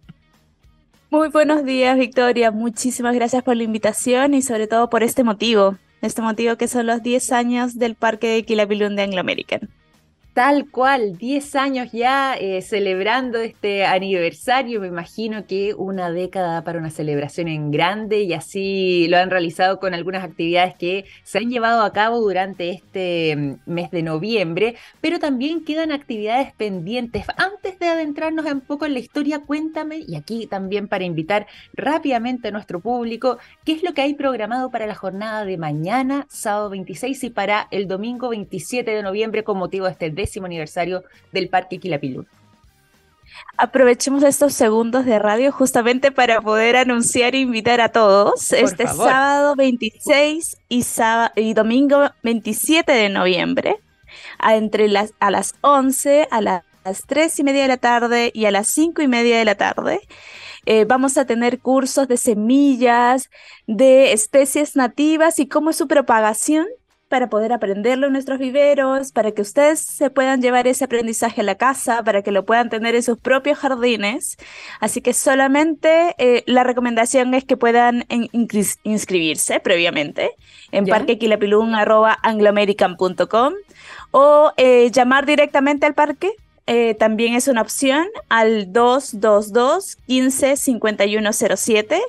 Muy 1.10 1.30
buenos 1.30 1.66
días, 1.66 1.98
Victoria. 1.98 2.52
Muchísimas 2.52 3.16
gracias 3.16 3.42
por 3.42 3.56
la 3.56 3.64
invitación 3.64 4.36
y 4.36 4.44
sobre 4.44 4.68
todo 4.68 4.92
por 4.92 5.02
este 5.02 5.24
motivo. 5.24 5.78
Este 6.02 6.22
motivo 6.22 6.56
que 6.56 6.68
son 6.68 6.86
los 6.86 7.02
10 7.02 7.32
años 7.32 7.80
del 7.80 7.96
Parque 7.96 8.28
de 8.28 8.44
Quilapilún 8.44 8.96
de 8.96 9.02
Anglo 9.02 9.20
American. 9.20 9.70
Tal 10.34 10.70
cual, 10.70 11.18
10 11.18 11.56
años 11.56 11.92
ya 11.92 12.36
eh, 12.36 12.62
celebrando 12.62 13.40
este 13.40 13.84
aniversario, 13.84 14.80
me 14.80 14.88
imagino 14.88 15.46
que 15.48 15.74
una 15.74 16.12
década 16.12 16.64
para 16.64 16.80
una 16.80 16.92
celebración 16.92 17.48
en 17.48 17.72
grande 17.72 18.22
y 18.22 18.34
así 18.34 19.08
lo 19.10 19.18
han 19.18 19.32
realizado 19.32 19.80
con 19.80 19.94
algunas 19.94 20.24
actividades 20.24 20.76
que 20.76 21.06
se 21.24 21.40
han 21.40 21.50
llevado 21.50 21.82
a 21.82 21.92
cabo 21.94 22.20
durante 22.20 22.70
este 22.70 23.36
mm, 23.36 23.56
mes 23.66 23.90
de 23.92 24.04
noviembre, 24.04 24.76
pero 25.02 25.18
también 25.20 25.66
quedan 25.66 25.92
actividades 25.92 26.54
pendientes. 26.54 27.26
Antes 27.36 27.80
de 27.80 27.88
adentrarnos 27.88 28.46
un 28.46 28.62
poco 28.62 28.86
en 28.86 28.94
la 28.94 29.00
historia, 29.00 29.40
cuéntame, 29.40 29.98
y 30.08 30.16
aquí 30.16 30.46
también 30.46 30.88
para 30.88 31.06
invitar 31.06 31.48
rápidamente 31.74 32.50
a 32.50 32.52
nuestro 32.52 32.80
público, 32.80 33.40
qué 33.66 33.74
es 33.74 33.84
lo 33.84 33.94
que 33.94 34.04
hay 34.04 34.14
programado 34.14 34.70
para 34.70 34.86
la 34.86 34.96
jornada 34.96 35.44
de 35.44 35.58
mañana, 35.58 36.28
sábado 36.30 36.70
26 36.70 37.24
y 37.24 37.30
para 37.32 37.68
el 37.72 37.88
domingo 37.88 38.30
27 38.30 38.92
de 38.92 39.04
noviembre 39.04 39.44
con 39.44 39.58
motivo 39.58 39.88
de 39.88 39.92
este 39.94 40.19
aniversario 40.46 41.04
del 41.32 41.50
Parque 41.50 41.80
Quilapilún. 41.80 42.28
Aprovechemos 43.58 44.24
estos 44.24 44.54
segundos 44.54 45.06
de 45.06 45.20
radio 45.20 45.52
justamente 45.52 46.12
para 46.12 46.42
poder 46.42 46.78
anunciar 46.78 47.36
e 47.36 47.40
invitar 47.40 47.82
a 47.82 47.90
todos 47.90 48.54
este 48.54 48.88
sábado 48.88 49.56
26 49.56 50.58
y, 50.70 50.84
sábado, 50.84 51.32
y 51.36 51.54
domingo 51.54 52.10
27 52.24 52.92
de 52.92 53.10
noviembre 53.10 53.80
a, 54.38 54.56
entre 54.56 54.88
las, 54.88 55.14
a 55.20 55.30
las 55.30 55.56
11, 55.62 56.28
a 56.32 56.42
las 56.42 56.64
3 57.06 57.40
y 57.40 57.44
media 57.44 57.64
de 57.64 57.68
la 57.68 57.78
tarde 57.78 58.32
y 58.34 58.46
a 58.46 58.52
las 58.52 58.68
5 58.68 59.02
y 59.02 59.08
media 59.08 59.38
de 59.38 59.46
la 59.46 59.56
tarde. 59.56 60.02
Eh, 60.66 60.86
vamos 60.86 61.18
a 61.18 61.26
tener 61.26 61.60
cursos 61.60 62.08
de 62.08 62.18
semillas, 62.18 63.30
de 63.68 64.14
especies 64.14 64.76
nativas 64.76 65.40
y 65.40 65.48
cómo 65.48 65.72
es 65.72 65.76
su 65.76 65.88
propagación 65.88 66.66
para 67.10 67.30
poder 67.30 67.52
aprenderlo 67.52 68.08
en 68.08 68.14
nuestros 68.14 68.40
viveros, 68.40 69.12
para 69.12 69.32
que 69.32 69.42
ustedes 69.42 69.80
se 69.80 70.12
puedan 70.12 70.42
llevar 70.42 70.66
ese 70.68 70.86
aprendizaje 70.86 71.42
a 71.42 71.44
la 71.44 71.56
casa, 71.56 72.04
para 72.04 72.22
que 72.22 72.32
lo 72.32 72.46
puedan 72.46 72.70
tener 72.70 72.96
en 72.96 73.04
sus 73.04 73.18
propios 73.18 73.58
jardines. 73.58 74.38
Así 74.80 75.02
que 75.02 75.14
solamente 75.14 76.16
eh, 76.20 76.44
la 76.46 76.64
recomendación 76.64 77.34
es 77.34 77.44
que 77.44 77.58
puedan 77.58 78.06
inscribirse 78.84 79.60
previamente 79.60 80.32
en 80.72 80.86
parquequilapilún.com 80.86 83.54
o 84.12 84.54
eh, 84.58 84.92
llamar 84.92 85.26
directamente 85.26 85.88
al 85.88 85.96
parque. 85.96 86.32
Eh, 86.68 86.94
también 86.94 87.34
es 87.34 87.48
una 87.48 87.64
opción 87.64 88.06
al 88.30 88.72
222 88.72 89.96
15 90.06 90.56
5107 90.56 92.00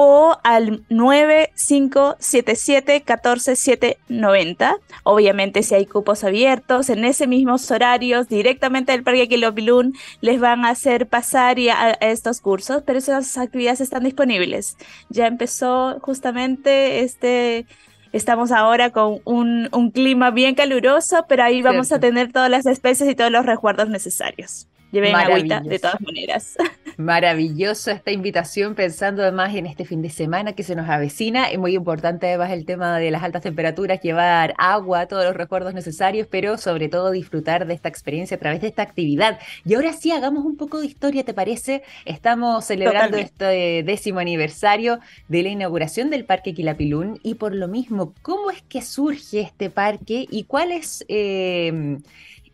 o 0.00 0.38
al 0.44 0.84
9577 0.90 3.02
14790. 3.02 4.76
Obviamente, 5.02 5.64
si 5.64 5.74
hay 5.74 5.86
cupos 5.86 6.22
abiertos 6.22 6.88
en 6.88 7.04
ese 7.04 7.26
mismos 7.26 7.68
horarios, 7.72 8.28
directamente 8.28 8.92
del 8.92 9.02
Parque 9.02 9.26
Quilopilún, 9.26 9.96
les 10.20 10.38
van 10.38 10.64
a 10.64 10.70
hacer 10.70 11.08
pasar 11.08 11.56
a, 11.72 11.90
estos 11.94 12.40
cursos, 12.40 12.84
pero 12.86 13.00
esas 13.00 13.36
actividades 13.38 13.80
están 13.80 14.04
disponibles. 14.04 14.76
Ya 15.08 15.26
empezó 15.26 15.98
justamente 16.00 17.00
este. 17.00 17.66
Estamos 18.12 18.52
ahora 18.52 18.90
con 18.90 19.20
un, 19.24 19.68
clima 19.92 20.30
bien 20.30 20.54
caluroso, 20.54 21.26
pero 21.28 21.42
ahí 21.42 21.60
vamos 21.60 21.90
a 21.90 21.98
tener 21.98 22.30
todas 22.30 22.48
las 22.48 22.66
especies 22.66 23.10
y 23.10 23.16
todos 23.16 23.32
los 23.32 23.44
resguardos 23.44 23.88
necesarios. 23.88 24.67
Lleven 24.90 25.14
agüita 25.14 25.60
de 25.60 25.78
todas 25.78 26.00
maneras. 26.00 26.56
Maravilloso 26.96 27.90
esta 27.90 28.10
invitación, 28.10 28.74
pensando 28.74 29.22
además 29.22 29.54
en 29.54 29.66
este 29.66 29.84
fin 29.84 30.02
de 30.02 30.10
semana 30.10 30.54
que 30.54 30.62
se 30.62 30.74
nos 30.74 30.88
avecina. 30.88 31.50
Es 31.50 31.58
muy 31.58 31.74
importante 31.74 32.26
además 32.26 32.50
el 32.50 32.64
tema 32.64 32.98
de 32.98 33.10
las 33.10 33.22
altas 33.22 33.42
temperaturas, 33.42 34.00
llevar 34.00 34.54
agua, 34.58 35.06
todos 35.06 35.24
los 35.24 35.36
recuerdos 35.36 35.74
necesarios, 35.74 36.26
pero 36.28 36.56
sobre 36.56 36.88
todo 36.88 37.10
disfrutar 37.10 37.66
de 37.66 37.74
esta 37.74 37.88
experiencia 37.88 38.36
a 38.36 38.40
través 38.40 38.62
de 38.62 38.68
esta 38.68 38.82
actividad. 38.82 39.38
Y 39.64 39.74
ahora 39.74 39.92
sí, 39.92 40.10
hagamos 40.10 40.44
un 40.44 40.56
poco 40.56 40.80
de 40.80 40.86
historia, 40.86 41.24
¿te 41.24 41.34
parece? 41.34 41.82
Estamos 42.04 42.64
celebrando 42.64 43.18
este 43.18 43.82
décimo 43.84 44.20
aniversario 44.20 45.00
de 45.28 45.42
la 45.42 45.50
inauguración 45.50 46.10
del 46.10 46.24
Parque 46.24 46.54
Quilapilún 46.54 47.20
y 47.22 47.34
por 47.34 47.54
lo 47.54 47.68
mismo, 47.68 48.14
¿cómo 48.22 48.50
es 48.50 48.62
que 48.62 48.80
surge 48.82 49.40
este 49.40 49.70
parque 49.70 50.26
y 50.30 50.44
cuál 50.44 50.72
es... 50.72 51.04
Eh, 51.08 51.98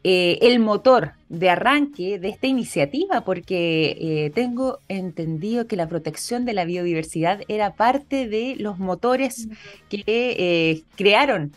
eh, 0.07 0.39
el 0.43 0.59
motor 0.59 1.13
de 1.31 1.49
arranque 1.49 2.19
de 2.19 2.29
esta 2.29 2.47
iniciativa, 2.47 3.23
porque 3.23 3.97
eh, 3.99 4.31
tengo 4.35 4.81
entendido 4.89 5.67
que 5.67 5.77
la 5.77 5.89
protección 5.89 6.45
de 6.45 6.53
la 6.53 6.67
biodiversidad 6.67 7.41
era 7.49 7.73
parte 7.73 8.29
de 8.29 8.55
los 8.59 8.79
motores 8.79 9.49
que 9.89 10.05
eh, 10.07 10.83
crearon 10.97 11.53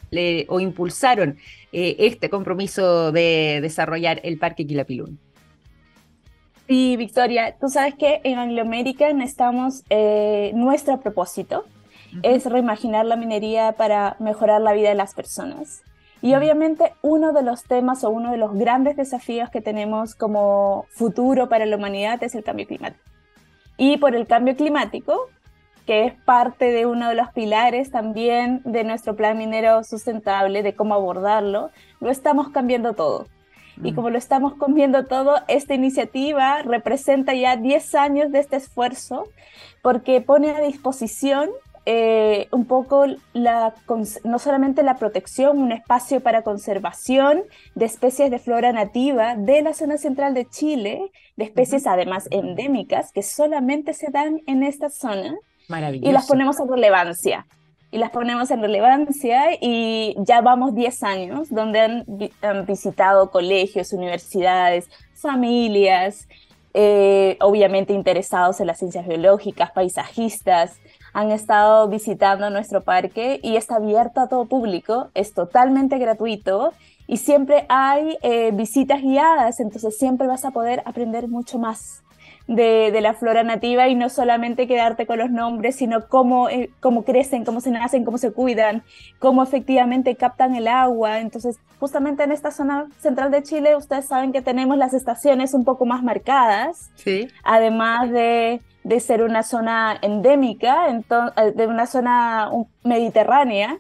o 0.48 0.62
impulsaron 0.62 1.38
este 1.74 2.30
compromiso 2.30 3.12
de 3.12 3.60
desarrollar 3.62 4.22
el 4.24 4.40
Parque 4.40 4.66
Quilapilún. 4.66 5.20
Sí, 6.70 6.96
Victoria, 6.96 7.56
tú 7.60 7.68
sabes 7.68 7.96
que 7.96 8.22
en 8.24 8.40
Anglo 8.40 8.62
American 8.62 9.22
estamos, 9.22 9.84
nuestro 10.54 11.02
propósito 11.02 11.66
es 12.24 12.46
reimaginar 12.46 13.06
la 13.06 13.18
minería 13.18 13.74
para 13.74 14.16
mejorar 14.20 14.62
la 14.62 14.72
vida 14.72 14.90
de 14.90 14.96
las 14.96 15.14
personas. 15.14 15.84
Y 16.22 16.34
obviamente 16.34 16.94
uno 17.02 17.32
de 17.34 17.44
los 17.44 17.64
temas 17.64 18.04
o 18.04 18.10
uno 18.10 18.32
de 18.32 18.38
los 18.38 18.54
grandes 18.56 18.96
desafíos 18.96 19.50
que 19.50 19.62
tenemos 19.62 20.16
como 20.16 20.86
futuro 20.90 21.48
para 21.50 21.66
la 21.66 21.76
humanidad 21.76 22.22
es 22.24 22.36
el 22.36 22.44
cambio 22.44 22.68
climático. 22.68 23.04
Y 23.78 23.98
por 23.98 24.16
el 24.16 24.26
cambio 24.26 24.56
climático, 24.56 25.30
que 25.86 26.06
es 26.06 26.14
parte 26.14 26.72
de 26.72 26.86
uno 26.86 27.10
de 27.10 27.16
los 27.16 27.30
pilares 27.30 27.92
también 27.92 28.62
de 28.66 28.84
nuestro 28.84 29.16
plan 29.16 29.38
minero 29.38 29.84
sustentable, 29.84 30.64
de 30.64 30.76
cómo 30.76 30.96
abordarlo, 30.96 31.70
lo 32.00 32.10
estamos 32.10 32.50
cambiando 32.50 32.94
todo. 32.94 33.28
Y 33.84 33.92
mm. 33.92 33.96
como 33.96 34.10
lo 34.10 34.18
estamos 34.18 34.56
cambiando 34.56 35.06
todo, 35.06 35.36
esta 35.48 35.76
iniciativa 35.76 36.64
representa 36.64 37.36
ya 37.36 37.56
10 37.56 37.96
años 37.96 38.32
de 38.32 38.40
este 38.40 38.58
esfuerzo 38.58 39.26
porque 39.82 40.20
pone 40.20 40.52
a 40.52 40.60
disposición 40.62 41.50
eh, 41.90 42.50
un 42.52 42.66
poco 42.66 43.06
la, 43.32 43.74
no 44.26 44.40
solamente 44.40 44.84
la 44.84 44.98
protección, 44.98 45.58
un 45.58 45.72
espacio 45.72 46.20
para 46.20 46.42
conservación 46.42 47.44
de 47.76 47.86
especies 47.86 48.30
de 48.30 48.40
flora 48.40 48.74
nativa 48.74 49.38
de 49.38 49.62
la 49.62 49.74
zona 49.74 49.98
central 49.98 50.34
de 50.34 50.44
Chile, 50.50 51.14
de 51.38 51.46
especies 51.46 51.88
además 51.88 52.28
endémicas 52.30 53.14
que 53.14 53.24
solamente 53.24 53.94
se 53.94 54.12
dan 54.12 54.42
en 54.48 54.64
esta 54.64 54.90
zona. 54.90 55.38
Y 56.10 56.12
las 56.12 56.28
ponemos 56.28 56.60
en 56.60 56.68
relevancia. 56.68 57.48
Y 57.90 58.00
las 58.00 58.10
ponemos 58.10 58.52
en 58.52 58.62
relevancia 58.62 59.52
y 59.62 60.14
ya 60.18 60.42
vamos 60.42 60.76
10 60.76 61.04
años 61.04 61.48
donde 61.50 61.80
han, 62.42 62.66
visitado 62.66 63.32
colegios, 63.32 63.94
universidades, 63.94 64.90
familias, 65.14 66.28
eh, 66.74 67.38
obviamente 67.40 67.94
interesados 67.94 68.60
en 68.60 68.68
las 68.68 68.78
ciencias 68.78 69.08
biológicas, 69.08 69.72
paisajistas, 69.72 70.82
han 71.18 71.32
estado 71.32 71.88
visitando 71.88 72.52
nuestro 72.52 72.84
parque 72.84 73.40
y 73.42 73.56
está 73.56 73.78
abierto 73.78 74.22
a 74.22 74.28
todo 74.28 74.46
público, 74.46 75.10
es 75.16 75.34
totalmente 75.34 75.98
gratuito 75.98 76.74
y 77.08 77.18
siempre 77.18 77.66
hay 77.70 78.20
eh, 78.22 78.52
visitas 78.54 79.02
guiadas, 79.02 79.60
entonces 79.60 79.98
siempre 79.98 80.28
vas 80.28 80.46
a 80.46 80.52
poder 80.52 80.84
aprender 80.86 81.28
mucho 81.28 81.58
más. 81.58 82.04
De, 82.48 82.98
la 83.02 83.14
flora 83.14 83.44
nativa 83.44 83.90
y 83.90 83.96
no 83.96 84.10
solamente 84.10 84.68
quedarte 84.68 85.06
con 85.06 85.20
los 85.20 85.30
nombres, 85.30 85.76
sino 85.76 86.08
cómo, 86.08 86.50
eh, 86.50 86.70
cómo 86.80 87.04
crecen, 87.04 87.44
cómo 87.44 87.60
se 87.60 87.72
nacen, 87.72 88.06
cómo 88.06 88.18
se 88.18 88.32
cuidan, 88.32 88.84
cómo 89.20 89.44
efectivamente 89.44 90.16
captan 90.16 90.56
el 90.56 90.70
agua. 90.70 91.20
Entonces, 91.20 91.60
justamente 91.80 92.24
en 92.24 92.32
esta 92.32 92.52
zona 92.52 92.88
central 93.00 93.32
de 93.32 93.44
Chile, 93.44 93.76
ustedes 93.76 94.06
saben 94.06 94.32
que 94.32 94.42
tenemos 94.42 94.78
las 94.78 94.94
estaciones 94.94 95.54
un 95.54 95.66
poco 95.66 95.86
más 95.86 96.04
marcadas, 96.04 96.90
sí. 96.96 97.28
además 97.44 98.10
de 98.12 98.62
de 98.88 99.02
ser 99.02 99.22
una 99.22 99.44
zona 99.44 100.00
endémica, 100.02 100.88
eh, 100.88 101.52
de 101.54 101.68
una 101.68 101.88
zona 101.88 102.50
mediterránea, 102.86 103.80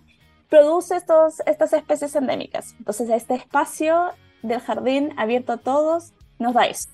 produce 0.49 0.97
estos, 0.97 1.41
estas 1.45 1.71
especies 1.71 2.13
endémicas. 2.17 2.75
Entonces, 2.77 3.09
este 3.11 3.35
espacio 3.35 4.11
del 4.41 4.59
jardín 4.59 5.13
abierto 5.15 5.53
a 5.53 5.57
todos 5.57 6.13
nos 6.39 6.53
da 6.53 6.65
eso. 6.65 6.89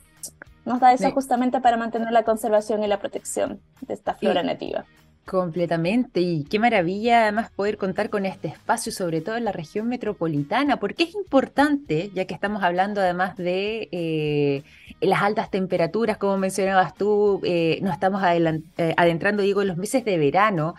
Nos 0.65 0.79
da 0.79 0.93
eso 0.93 1.11
justamente 1.11 1.59
para 1.59 1.77
mantener 1.77 2.11
la 2.11 2.23
conservación 2.23 2.83
y 2.83 2.87
la 2.87 2.99
protección 2.99 3.59
de 3.81 3.93
esta 3.93 4.13
flora 4.13 4.43
nativa. 4.43 4.85
Completamente, 5.25 6.19
y 6.19 6.43
qué 6.43 6.59
maravilla 6.59 7.23
además 7.23 7.49
poder 7.49 7.77
contar 7.77 8.09
con 8.09 8.25
este 8.25 8.49
espacio, 8.49 8.91
sobre 8.91 9.21
todo 9.21 9.37
en 9.37 9.45
la 9.45 9.53
región 9.53 9.87
metropolitana, 9.87 10.81
porque 10.81 11.05
es 11.05 11.15
importante, 11.15 12.11
ya 12.13 12.25
que 12.25 12.33
estamos 12.33 12.61
hablando 12.61 12.99
además 12.99 13.37
de 13.37 13.87
eh, 13.93 14.63
las 14.99 15.21
altas 15.21 15.49
temperaturas, 15.49 16.17
como 16.17 16.37
mencionabas 16.37 16.93
tú, 16.95 17.39
eh, 17.45 17.79
nos 17.81 17.93
estamos 17.93 18.21
eh, 18.21 18.93
adentrando, 18.97 19.43
digo, 19.43 19.61
en 19.61 19.69
los 19.69 19.77
meses 19.77 20.03
de 20.03 20.17
verano, 20.17 20.75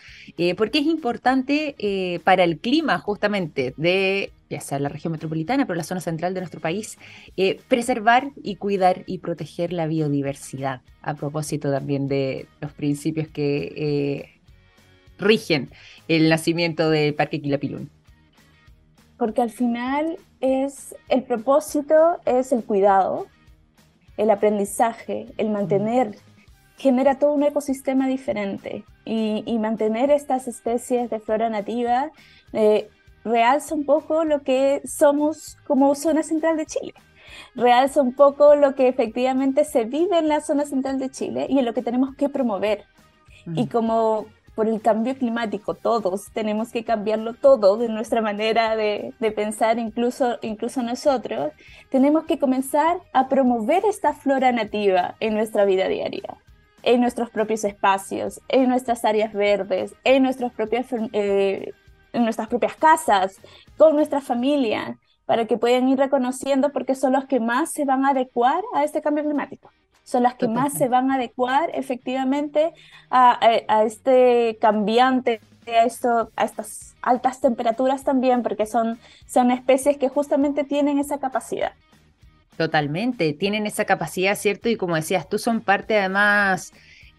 porque 0.58 0.80
es 0.80 0.86
importante 0.86 2.20
para 2.22 2.44
el 2.44 2.58
clima 2.58 2.98
justamente 2.98 3.72
de 3.78 4.30
ya 4.50 4.60
sea 4.60 4.78
la 4.78 4.88
región 4.88 5.12
metropolitana, 5.12 5.66
pero 5.66 5.76
la 5.76 5.84
zona 5.84 6.00
central 6.00 6.34
de 6.34 6.40
nuestro 6.40 6.60
país, 6.60 6.98
preservar 7.68 8.30
y 8.36 8.56
cuidar 8.56 9.04
y 9.06 9.18
proteger 9.18 9.72
la 9.72 9.86
biodiversidad, 9.86 10.82
a 11.02 11.14
propósito 11.14 11.70
también 11.70 12.08
de 12.08 12.46
los 12.60 12.72
principios 12.72 13.28
que 13.28 14.40
rigen 15.18 15.70
el 16.08 16.28
nacimiento 16.28 16.90
del 16.90 17.14
Parque 17.14 17.40
Quilapilún. 17.40 17.90
Porque 19.16 19.42
al 19.42 19.50
final 19.50 20.18
es 20.40 20.94
el 21.08 21.22
propósito, 21.22 22.18
es 22.26 22.52
el 22.52 22.64
cuidado, 22.64 23.26
el 24.16 24.30
aprendizaje, 24.30 25.26
el 25.38 25.50
mantener, 25.50 26.16
genera 26.76 27.18
todo 27.18 27.32
un 27.32 27.44
ecosistema 27.44 28.08
diferente 28.08 28.84
y, 29.04 29.58
mantener 29.58 30.10
estas 30.10 30.48
especies 30.48 31.10
de 31.10 31.20
flora 31.20 31.48
nativa 31.48 32.10
eh, 32.52 32.88
realza 33.24 33.74
un 33.74 33.84
poco 33.84 34.24
lo 34.24 34.42
que 34.42 34.82
somos 34.84 35.56
como 35.66 35.94
zona 35.94 36.22
central 36.22 36.56
de 36.56 36.66
Chile. 36.66 36.94
Realza 37.54 38.02
un 38.02 38.14
poco 38.14 38.54
lo 38.54 38.74
que 38.74 38.88
efectivamente 38.88 39.64
se 39.64 39.84
vive 39.84 40.18
en 40.18 40.28
la 40.28 40.40
zona 40.40 40.66
central 40.66 40.98
de 40.98 41.10
Chile 41.10 41.46
y 41.48 41.58
en 41.58 41.64
lo 41.64 41.74
que 41.74 41.82
tenemos 41.82 42.14
que 42.14 42.28
promover. 42.28 42.84
Y 43.54 43.66
como 43.66 44.26
por 44.54 44.68
el 44.68 44.80
cambio 44.80 45.16
climático, 45.16 45.74
todos 45.74 46.30
tenemos 46.32 46.70
que 46.70 46.84
cambiarlo 46.84 47.34
todo 47.34 47.76
de 47.76 47.88
nuestra 47.88 48.22
manera 48.22 48.76
de, 48.76 49.12
pensar, 49.34 49.78
incluso, 49.78 50.38
incluso 50.42 50.82
nosotros, 50.82 51.52
tenemos 51.90 52.24
que 52.24 52.38
comenzar 52.38 52.98
a 53.12 53.28
promover 53.28 53.84
esta 53.84 54.12
flora 54.12 54.52
nativa 54.52 55.16
en 55.20 55.34
nuestra 55.34 55.64
vida 55.64 55.88
diaria 55.88 56.36
en 56.86 57.00
nuestros 57.00 57.30
propios 57.30 57.64
espacios, 57.64 58.42
en 58.48 58.68
nuestras 58.68 59.06
áreas 59.06 59.32
verdes, 59.32 59.94
en, 60.04 60.22
nuestras 60.22 60.52
propias, 60.52 60.86
eh, 61.14 61.72
en 62.14 62.24
nuestras 62.24 62.48
propias 62.48 62.74
casas, 62.76 63.38
con 63.76 63.94
nuestra 63.96 64.20
familia, 64.20 64.98
para 65.26 65.46
que 65.46 65.56
puedan 65.56 65.88
ir 65.88 65.98
reconociendo 65.98 66.70
porque 66.70 66.94
son 66.94 67.12
los 67.12 67.26
que 67.26 67.40
más 67.40 67.72
se 67.72 67.84
van 67.84 68.04
a 68.04 68.10
adecuar 68.10 68.62
a 68.74 68.84
este 68.84 69.02
cambio 69.02 69.24
climático. 69.24 69.70
Son 70.02 70.22
las 70.22 70.34
que 70.34 70.48
más 70.48 70.74
se 70.74 70.88
van 70.88 71.10
a 71.10 71.14
adecuar 71.14 71.70
efectivamente 71.72 72.74
a, 73.10 73.38
este 73.86 74.58
cambiante, 74.60 75.40
a, 75.66 75.84
esto, 75.84 76.30
a 76.36 76.44
estas 76.44 76.94
altas 77.00 77.40
temperaturas 77.40 78.04
también, 78.04 78.42
porque 78.42 78.66
son, 78.66 78.98
son 79.26 79.50
especies 79.50 79.96
que 79.96 80.10
justamente 80.10 80.62
tienen 80.64 80.98
esa 80.98 81.18
capacidad. 81.18 81.72
Totalmente, 82.58 83.32
tienen 83.32 83.66
esa 83.66 83.86
capacidad, 83.86 84.36
¿cierto? 84.36 84.68
Y 84.68 84.76
como 84.76 84.94
decías, 84.94 85.28
tú 85.28 85.38
son 85.38 85.62
parte 85.62 85.98
además 85.98 86.72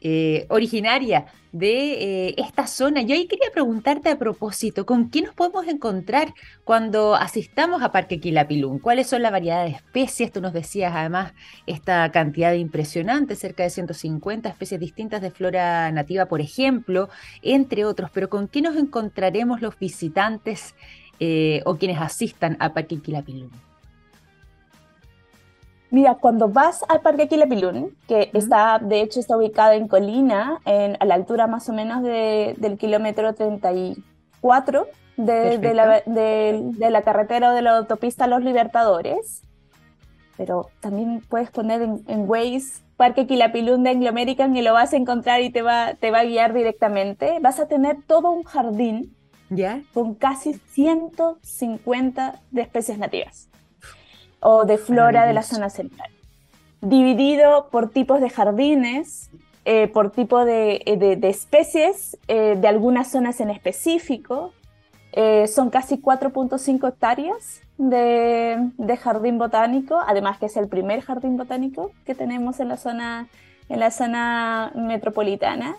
eh, 0.08 0.46
originaria 0.50 1.26
de 1.52 2.28
eh, 2.28 2.36
esta 2.38 2.68
zona. 2.68 3.02
Yo 3.02 3.16
ahí 3.16 3.26
quería 3.26 3.50
preguntarte 3.52 4.10
a 4.10 4.20
propósito, 4.20 4.86
¿con 4.86 5.10
qué 5.10 5.24
nos 5.24 5.34
podemos 5.34 5.68
encontrar 5.68 6.36
cuando 6.64 7.16
asistamos 7.16 7.82
a 7.82 7.92
Parque 7.92 8.20
Quilapilún? 8.20 8.78
¿Cuáles 8.78 9.08
son 9.08 9.24
la 9.24 9.32
variedad 9.32 9.64
de 9.66 9.72
especies? 9.72 10.32
Tú 10.32 10.42
nos 10.42 10.54
decías 10.54 10.94
además 10.96 11.34
esta 11.66 12.12
cantidad 12.12 12.54
impresionante, 12.54 13.36
cerca 13.36 13.64
de 13.64 13.72
150 13.72 14.48
especies 14.48 14.80
distintas 14.80 15.24
de 15.24 15.32
flora 15.32 15.92
nativa, 15.92 16.28
por 16.28 16.40
ejemplo, 16.40 17.10
entre 17.42 17.84
otros, 17.84 18.12
pero 18.14 18.30
¿con 18.30 18.48
qué 18.48 18.62
nos 18.62 18.76
encontraremos 18.76 19.60
los 19.60 19.80
visitantes 19.80 20.76
eh, 21.20 21.64
o 21.66 21.78
quienes 21.78 22.00
asistan 22.00 22.58
a 22.60 22.76
Parque 22.76 23.02
Quilapilún? 23.02 23.50
Mira, 25.92 26.16
cuando 26.16 26.50
vas 26.50 26.84
al 26.90 27.02
Parque 27.02 27.28
Quilapilún, 27.28 27.96
que 28.08 28.32
está, 28.34 28.80
de 28.80 29.02
hecho, 29.02 29.20
está 29.20 29.38
ubicado 29.38 29.74
en 29.74 29.88
Colina, 29.88 30.60
en, 30.66 30.98
a 31.00 31.06
la 31.06 31.16
altura 31.16 31.48
más 31.48 31.70
o 31.70 31.74
menos 31.74 32.02
del 32.04 32.78
kilómetro 32.78 33.34
34 33.34 34.88
de, 35.18 35.58
de, 35.58 35.74
la, 35.74 36.02
de, 36.06 36.74
la, 36.90 37.02
carretera 37.04 37.52
o 37.52 37.54
de 37.54 37.62
la 37.62 37.78
autopista 37.78 38.28
Los 38.28 38.44
Libertadores, 38.44 39.44
pero 40.38 40.70
también 40.82 41.22
puedes 41.30 41.52
poner 41.52 41.82
en, 41.82 42.04
en 42.08 42.30
Waze 42.30 42.82
Parque 42.98 43.28
Quilapilún 43.28 43.84
de 43.84 43.92
Anglo 43.92 44.10
American 44.10 44.56
y 44.58 44.62
lo 44.62 44.74
vas 44.74 44.92
a 44.94 44.98
encontrar 44.98 45.42
y 45.42 45.50
te 45.52 45.62
va, 45.62 45.94
te 45.94 46.12
va 46.12 46.20
a 46.20 46.26
guiar 46.26 46.54
directamente. 46.54 47.38
Vas 47.42 47.60
a 47.60 47.68
tener 47.68 47.98
todo 48.08 48.32
un 48.32 48.44
jardín 48.44 49.16
¿Ya? 49.50 49.82
con 49.94 50.16
casi 50.16 50.54
150 50.54 52.42
de 52.52 52.62
especies 52.62 52.98
nativas 52.98 53.50
o 54.48 54.64
de 54.66 54.78
flora 54.78 55.26
de 55.26 55.34
la 55.34 55.42
zona 55.42 55.72
central. 55.72 56.12
Dividido 56.80 57.70
por 57.72 57.90
tipos 57.90 58.22
de 58.22 58.30
jardines, 58.30 59.32
eh, 59.66 59.88
por 59.88 60.12
tipo 60.12 60.46
de, 60.46 60.84
eh, 60.86 61.20
especies 61.24 62.16
eh, 62.28 62.56
de 62.56 62.68
algunas 62.68 63.10
zonas 63.10 63.42
en 63.42 63.50
específico. 63.50 64.54
son 65.48 65.70
casi 65.70 65.98
4.5 65.98 66.90
hectáreas 66.90 67.62
de, 67.78 68.70
de, 68.78 68.98
jardín 68.98 69.38
botánico, 69.38 69.98
además 70.06 70.38
que 70.38 70.48
es 70.48 70.58
el 70.58 70.68
primer 70.68 71.00
jardín 71.02 71.38
botánico 71.38 71.92
que 72.06 72.14
tenemos 72.14 72.60
en 72.60 72.68
la 72.68 72.76
zona, 72.76 73.28
en 73.70 73.80
la 73.80 73.92
zona 73.92 74.74
metropolitana. 74.76 75.78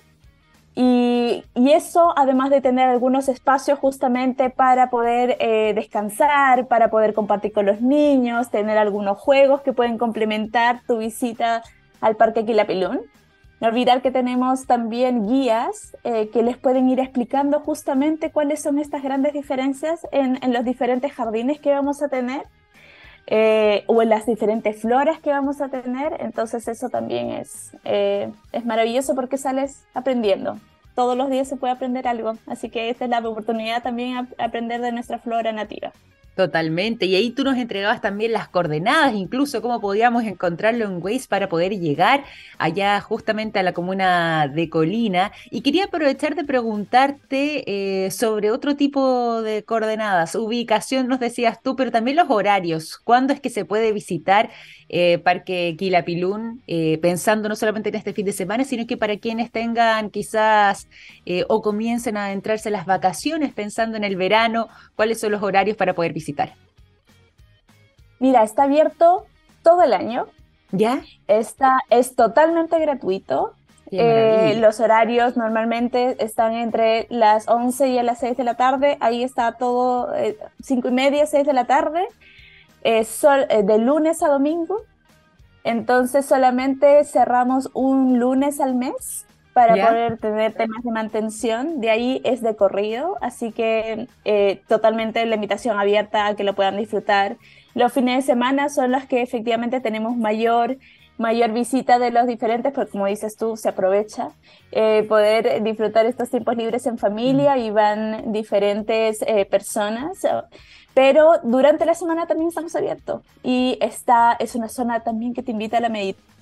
Y, 0.78 1.42
eso, 1.54 2.12
además 2.16 2.50
de 2.50 2.60
tener 2.60 2.88
algunos 2.88 3.28
espacios 3.28 3.78
justamente 3.78 4.50
para 4.50 4.90
poder 4.90 5.36
eh, 5.40 5.72
descansar, 5.74 6.68
para 6.68 6.90
poder 6.90 7.14
compartir 7.14 7.52
con 7.52 7.64
los 7.66 7.80
niños, 7.80 8.50
tener 8.50 8.76
algunos 8.76 9.18
juegos 9.18 9.62
que 9.62 9.72
pueden 9.72 9.96
complementar 9.96 10.82
tu 10.86 10.98
visita 10.98 11.62
al 12.00 12.16
Parque 12.16 12.44
Quilapilún. 12.44 13.00
No 13.58 13.68
olvidar 13.68 14.02
que 14.02 14.10
tenemos 14.10 14.66
también 14.66 15.26
guías 15.26 15.96
eh, 16.04 16.28
que 16.28 16.42
les 16.42 16.58
pueden 16.58 16.90
ir 16.90 17.00
explicando 17.00 17.60
justamente 17.60 18.30
cuáles 18.30 18.62
son 18.62 18.78
estas 18.78 19.02
grandes 19.02 19.32
diferencias 19.32 20.06
en, 20.12 20.38
los 20.52 20.62
diferentes 20.62 21.10
jardines 21.12 21.58
que 21.58 21.70
vamos 21.70 22.02
a 22.02 22.08
tener 22.08 22.42
eh, 23.26 23.84
o 23.86 24.02
en 24.02 24.08
las 24.08 24.26
diferentes 24.26 24.80
floras 24.80 25.18
que 25.20 25.30
vamos 25.30 25.60
a 25.60 25.68
tener. 25.68 26.16
Entonces 26.20 26.68
eso 26.68 26.88
también 26.88 27.30
es, 27.30 27.72
eh, 27.84 28.30
es 28.52 28.64
maravilloso 28.64 29.14
porque 29.14 29.38
sales 29.38 29.84
aprendiendo. 29.94 30.58
Todos 30.94 31.16
los 31.16 31.28
días 31.28 31.46
se 31.46 31.56
puede 31.56 31.74
aprender 31.74 32.08
algo, 32.08 32.32
así 32.46 32.70
que 32.70 32.88
esta 32.88 33.04
es 33.04 33.10
la 33.10 33.18
oportunidad 33.18 33.82
también 33.82 34.28
de 34.38 34.44
aprender 34.44 34.80
de 34.80 34.92
nuestra 34.92 35.18
flora 35.18 35.52
nativa. 35.52 35.92
Totalmente. 36.36 37.06
Y 37.06 37.14
ahí 37.16 37.30
tú 37.30 37.44
nos 37.44 37.56
entregabas 37.56 38.02
también 38.02 38.32
las 38.32 38.48
coordenadas, 38.48 39.14
incluso 39.14 39.62
cómo 39.62 39.80
podíamos 39.80 40.24
encontrarlo 40.24 40.84
en 40.84 41.02
Waze 41.02 41.26
para 41.30 41.48
poder 41.48 41.72
llegar 41.80 42.24
allá 42.58 43.00
justamente 43.00 43.58
a 43.58 43.62
la 43.62 43.72
comuna 43.72 44.46
de 44.46 44.68
Colina. 44.68 45.32
Y 45.50 45.62
quería 45.62 45.86
aprovechar 45.86 46.34
de 46.34 46.44
preguntarte 46.44 47.64
eh, 48.04 48.10
sobre 48.10 48.50
otro 48.50 48.76
tipo 48.76 49.40
de 49.40 49.64
coordenadas. 49.64 50.34
Ubicación 50.34 51.08
nos 51.08 51.20
decías 51.20 51.62
tú, 51.62 51.74
pero 51.74 51.90
también 51.90 52.18
los 52.18 52.28
horarios. 52.28 52.98
¿Cuándo 52.98 53.32
es 53.32 53.40
que 53.40 53.48
se 53.48 53.64
puede 53.64 53.92
visitar 53.92 54.50
eh, 54.88 55.18
Parque 55.18 55.74
Quilapilún, 55.76 56.62
eh, 56.68 56.98
pensando 57.02 57.48
no 57.48 57.56
solamente 57.56 57.88
en 57.88 57.96
este 57.96 58.12
fin 58.12 58.24
de 58.24 58.32
semana, 58.32 58.64
sino 58.64 58.86
que 58.86 58.96
para 58.96 59.16
quienes 59.16 59.50
tengan 59.50 60.10
quizás 60.10 60.88
eh, 61.24 61.44
o 61.48 61.60
comiencen 61.60 62.16
a 62.16 62.26
adentrarse 62.26 62.70
las 62.70 62.86
vacaciones, 62.86 63.52
pensando 63.52 63.96
en 63.96 64.04
el 64.04 64.16
verano, 64.16 64.68
cuáles 64.94 65.18
son 65.20 65.32
los 65.32 65.42
horarios 65.42 65.76
para 65.76 65.94
poder 65.94 66.12
visitar. 66.12 66.25
Mira, 68.18 68.42
está 68.42 68.64
abierto 68.64 69.26
todo 69.62 69.82
el 69.82 69.92
año. 69.92 70.26
¿Ya? 70.72 71.02
Está, 71.28 71.80
es 71.90 72.16
totalmente 72.16 72.78
gratuito. 72.78 73.52
los 73.90 74.80
horarios 74.80 75.36
normalmente 75.36 76.16
están 76.24 76.54
entre 76.54 77.06
las 77.08 77.46
11 77.48 77.88
y 77.88 78.02
las 78.02 78.18
6 78.20 78.36
de 78.36 78.44
la 78.44 78.54
tarde. 78.54 78.96
Ahí 79.00 79.22
está 79.22 79.52
todo, 79.52 80.12
5 80.62 80.88
y 80.88 80.92
media, 80.92 81.26
6 81.26 81.46
de 81.46 81.52
la 81.52 81.66
tarde. 81.66 82.06
Eh, 82.88 83.04
de 83.64 83.78
lunes 83.78 84.22
a 84.22 84.28
domingo. 84.28 84.82
Entonces 85.64 86.24
solamente 86.24 87.04
cerramos 87.04 87.68
un 87.74 88.20
lunes 88.20 88.60
al 88.60 88.76
mes 88.76 89.25
para 89.56 89.88
poder 89.88 90.18
tener 90.18 90.52
temas 90.52 90.84
de 90.84 90.90
mantención. 90.90 91.80
De 91.80 91.88
ahí 91.88 92.20
es 92.24 92.42
de 92.42 92.54
corrido, 92.56 93.16
así 93.22 93.52
que 93.52 94.06
eh, 94.26 94.60
totalmente 94.68 95.24
la 95.24 95.36
invitación 95.36 95.78
abierta 95.78 96.26
a 96.26 96.36
que 96.36 96.44
lo 96.44 96.54
puedan 96.54 96.76
disfrutar. 96.76 97.38
Los 97.74 97.94
fines 97.94 98.16
de 98.16 98.32
semana 98.32 98.68
son 98.68 98.92
los 98.92 99.06
que 99.06 99.22
efectivamente 99.22 99.80
tenemos 99.80 100.14
mayor 100.14 100.76
mayor 101.16 101.52
visita 101.54 101.98
de 101.98 102.10
los 102.10 102.26
diferentes, 102.26 102.74
porque 102.74 102.90
como 102.90 103.06
dices 103.06 103.38
tú, 103.38 103.56
se 103.56 103.70
aprovecha 103.70 104.32
eh, 104.72 105.06
poder 105.08 105.62
disfrutar 105.62 106.04
estos 106.04 106.28
tiempos 106.28 106.54
libres 106.58 106.86
en 106.86 106.98
familia 106.98 107.56
mm. 107.56 107.58
y 107.60 107.70
van 107.70 108.32
diferentes 108.32 109.24
personas. 109.50 110.26
Pero 110.92 111.40
durante 111.42 111.86
la 111.86 111.94
semana 111.94 112.26
también 112.26 112.48
estamos 112.48 112.76
abiertos 112.76 113.22
y 113.42 113.78
esta 113.80 114.36
es 114.38 114.54
una 114.54 114.68
zona 114.68 115.00
también 115.00 115.32
que 115.32 115.42
te 115.42 115.52
invita 115.52 115.78
a 115.78 115.80
la 115.80 115.88
meditación, 115.88 116.35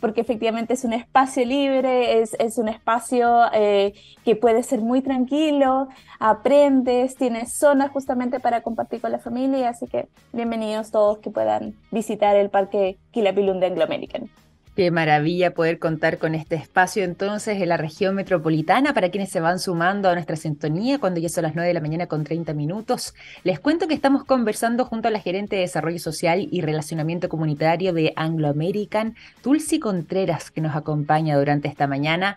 porque 0.00 0.20
efectivamente 0.20 0.74
es 0.74 0.84
un 0.84 0.92
espacio 0.92 1.44
libre, 1.44 2.20
es, 2.20 2.34
es 2.38 2.58
un 2.58 2.68
espacio 2.68 3.42
eh, 3.52 3.94
que 4.24 4.36
puede 4.36 4.62
ser 4.62 4.80
muy 4.80 5.02
tranquilo, 5.02 5.88
aprendes, 6.18 7.16
tienes 7.16 7.52
zonas 7.52 7.90
justamente 7.90 8.40
para 8.40 8.62
compartir 8.62 9.00
con 9.00 9.12
la 9.12 9.18
familia, 9.18 9.70
así 9.70 9.86
que 9.86 10.08
bienvenidos 10.32 10.90
todos 10.90 11.18
que 11.18 11.30
puedan 11.30 11.74
visitar 11.90 12.36
el 12.36 12.50
Parque 12.50 12.96
Quilapilún 13.10 13.60
de 13.60 13.66
Anglo 13.66 13.84
American. 13.84 14.30
Qué 14.74 14.90
maravilla 14.90 15.54
poder 15.54 15.78
contar 15.78 16.18
con 16.18 16.34
este 16.34 16.56
espacio 16.56 17.04
entonces 17.04 17.62
en 17.62 17.68
la 17.68 17.76
región 17.76 18.16
metropolitana 18.16 18.92
para 18.92 19.08
quienes 19.10 19.30
se 19.30 19.38
van 19.38 19.60
sumando 19.60 20.08
a 20.08 20.14
nuestra 20.14 20.34
sintonía 20.34 20.98
cuando 20.98 21.20
ya 21.20 21.28
son 21.28 21.44
las 21.44 21.54
9 21.54 21.68
de 21.68 21.74
la 21.74 21.80
mañana 21.80 22.08
con 22.08 22.24
30 22.24 22.54
minutos. 22.54 23.14
Les 23.44 23.60
cuento 23.60 23.86
que 23.86 23.94
estamos 23.94 24.24
conversando 24.24 24.84
junto 24.84 25.06
a 25.06 25.12
la 25.12 25.20
gerente 25.20 25.54
de 25.54 25.62
Desarrollo 25.62 26.00
Social 26.00 26.48
y 26.50 26.60
Relacionamiento 26.60 27.28
Comunitario 27.28 27.92
de 27.92 28.14
Anglo 28.16 28.48
American, 28.48 29.14
Tulsi 29.42 29.78
Contreras, 29.78 30.50
que 30.50 30.60
nos 30.60 30.74
acompaña 30.74 31.38
durante 31.38 31.68
esta 31.68 31.86
mañana 31.86 32.36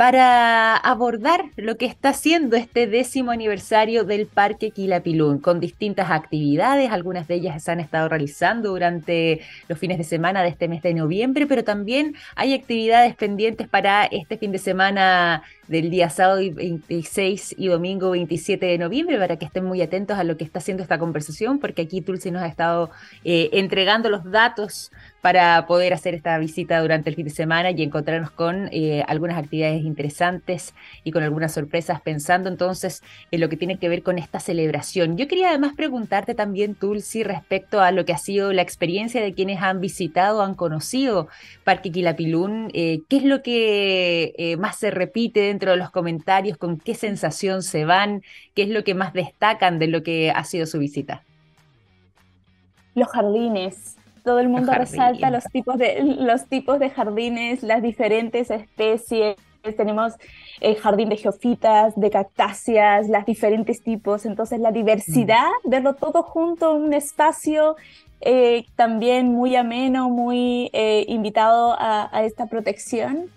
para 0.00 0.78
abordar 0.78 1.50
lo 1.56 1.76
que 1.76 1.84
está 1.84 2.14
siendo 2.14 2.56
este 2.56 2.86
décimo 2.86 3.32
aniversario 3.32 4.04
del 4.04 4.26
Parque 4.26 4.70
Quilapilún, 4.70 5.40
con 5.40 5.60
distintas 5.60 6.10
actividades, 6.10 6.90
algunas 6.90 7.28
de 7.28 7.34
ellas 7.34 7.62
se 7.62 7.70
han 7.70 7.80
estado 7.80 8.08
realizando 8.08 8.70
durante 8.70 9.42
los 9.68 9.78
fines 9.78 9.98
de 9.98 10.04
semana 10.04 10.40
de 10.42 10.48
este 10.48 10.68
mes 10.68 10.80
de 10.80 10.94
noviembre, 10.94 11.46
pero 11.46 11.64
también 11.64 12.14
hay 12.34 12.54
actividades 12.54 13.14
pendientes 13.14 13.68
para 13.68 14.06
este 14.06 14.38
fin 14.38 14.52
de 14.52 14.58
semana 14.58 15.42
del 15.70 15.88
día 15.88 16.10
sábado 16.10 16.40
26 16.40 17.54
y 17.56 17.68
domingo 17.68 18.10
27 18.10 18.66
de 18.66 18.76
noviembre, 18.76 19.18
para 19.18 19.36
que 19.36 19.44
estén 19.44 19.64
muy 19.64 19.80
atentos 19.80 20.18
a 20.18 20.24
lo 20.24 20.36
que 20.36 20.42
está 20.42 20.58
haciendo 20.58 20.82
esta 20.82 20.98
conversación, 20.98 21.60
porque 21.60 21.82
aquí 21.82 22.00
Tulsi 22.00 22.32
nos 22.32 22.42
ha 22.42 22.48
estado 22.48 22.90
eh, 23.24 23.50
entregando 23.52 24.10
los 24.10 24.28
datos 24.28 24.90
para 25.20 25.66
poder 25.66 25.92
hacer 25.92 26.14
esta 26.14 26.36
visita 26.38 26.80
durante 26.80 27.10
el 27.10 27.14
fin 27.14 27.26
de 27.26 27.30
semana 27.30 27.70
y 27.70 27.82
encontrarnos 27.84 28.32
con 28.32 28.68
eh, 28.72 29.04
algunas 29.06 29.38
actividades 29.38 29.82
interesantes 29.82 30.74
y 31.04 31.12
con 31.12 31.22
algunas 31.22 31.52
sorpresas, 31.52 32.00
pensando 32.00 32.48
entonces 32.48 33.02
en 33.30 33.40
lo 33.40 33.48
que 33.48 33.56
tiene 33.56 33.78
que 33.78 33.88
ver 33.88 34.02
con 34.02 34.18
esta 34.18 34.40
celebración. 34.40 35.16
Yo 35.16 35.28
quería 35.28 35.50
además 35.50 35.74
preguntarte 35.76 36.34
también, 36.34 36.74
Tulsi, 36.74 37.22
respecto 37.22 37.80
a 37.80 37.92
lo 37.92 38.04
que 38.04 38.12
ha 38.12 38.18
sido 38.18 38.52
la 38.52 38.62
experiencia 38.62 39.22
de 39.22 39.34
quienes 39.34 39.62
han 39.62 39.80
visitado, 39.80 40.42
han 40.42 40.54
conocido 40.54 41.28
Parque 41.62 41.92
Quilapilún, 41.92 42.70
eh, 42.72 43.02
¿qué 43.08 43.18
es 43.18 43.24
lo 43.24 43.42
que 43.42 44.56
más 44.58 44.76
se 44.76 44.90
repite 44.90 45.59
dentro 45.60 45.72
de 45.72 45.76
los 45.76 45.90
comentarios? 45.90 46.56
¿Con 46.56 46.78
qué 46.78 46.94
sensación 46.94 47.62
se 47.62 47.84
van? 47.84 48.22
¿Qué 48.54 48.62
es 48.62 48.70
lo 48.70 48.82
que 48.82 48.94
más 48.94 49.12
destacan 49.12 49.78
de 49.78 49.88
lo 49.88 50.02
que 50.02 50.30
ha 50.30 50.42
sido 50.44 50.64
su 50.64 50.78
visita? 50.78 51.22
Los 52.94 53.08
jardines. 53.08 53.96
Todo 54.24 54.40
el 54.40 54.48
mundo 54.48 54.72
resalta 54.72 55.30
los 55.30 55.44
tipos, 55.44 55.76
de, 55.76 56.02
los 56.02 56.46
tipos 56.46 56.78
de 56.78 56.88
jardines, 56.88 57.62
las 57.62 57.82
diferentes 57.82 58.50
especies. 58.50 59.36
Tenemos 59.76 60.14
el 60.60 60.76
jardín 60.76 61.10
de 61.10 61.16
geofitas, 61.18 61.92
de 61.94 62.10
cactáceas, 62.10 63.08
las 63.08 63.26
diferentes 63.26 63.82
tipos. 63.82 64.24
Entonces, 64.24 64.60
la 64.60 64.72
diversidad, 64.72 65.48
mm. 65.64 65.70
verlo 65.70 65.94
todo 65.94 66.22
junto 66.22 66.74
en 66.74 66.82
un 66.84 66.94
espacio 66.94 67.76
eh, 68.22 68.64
también 68.76 69.28
muy 69.28 69.56
ameno, 69.56 70.08
muy 70.08 70.70
eh, 70.72 71.04
invitado 71.08 71.76
a, 71.78 72.08
a, 72.14 72.24
esta 72.24 72.46
protección 72.46 73.30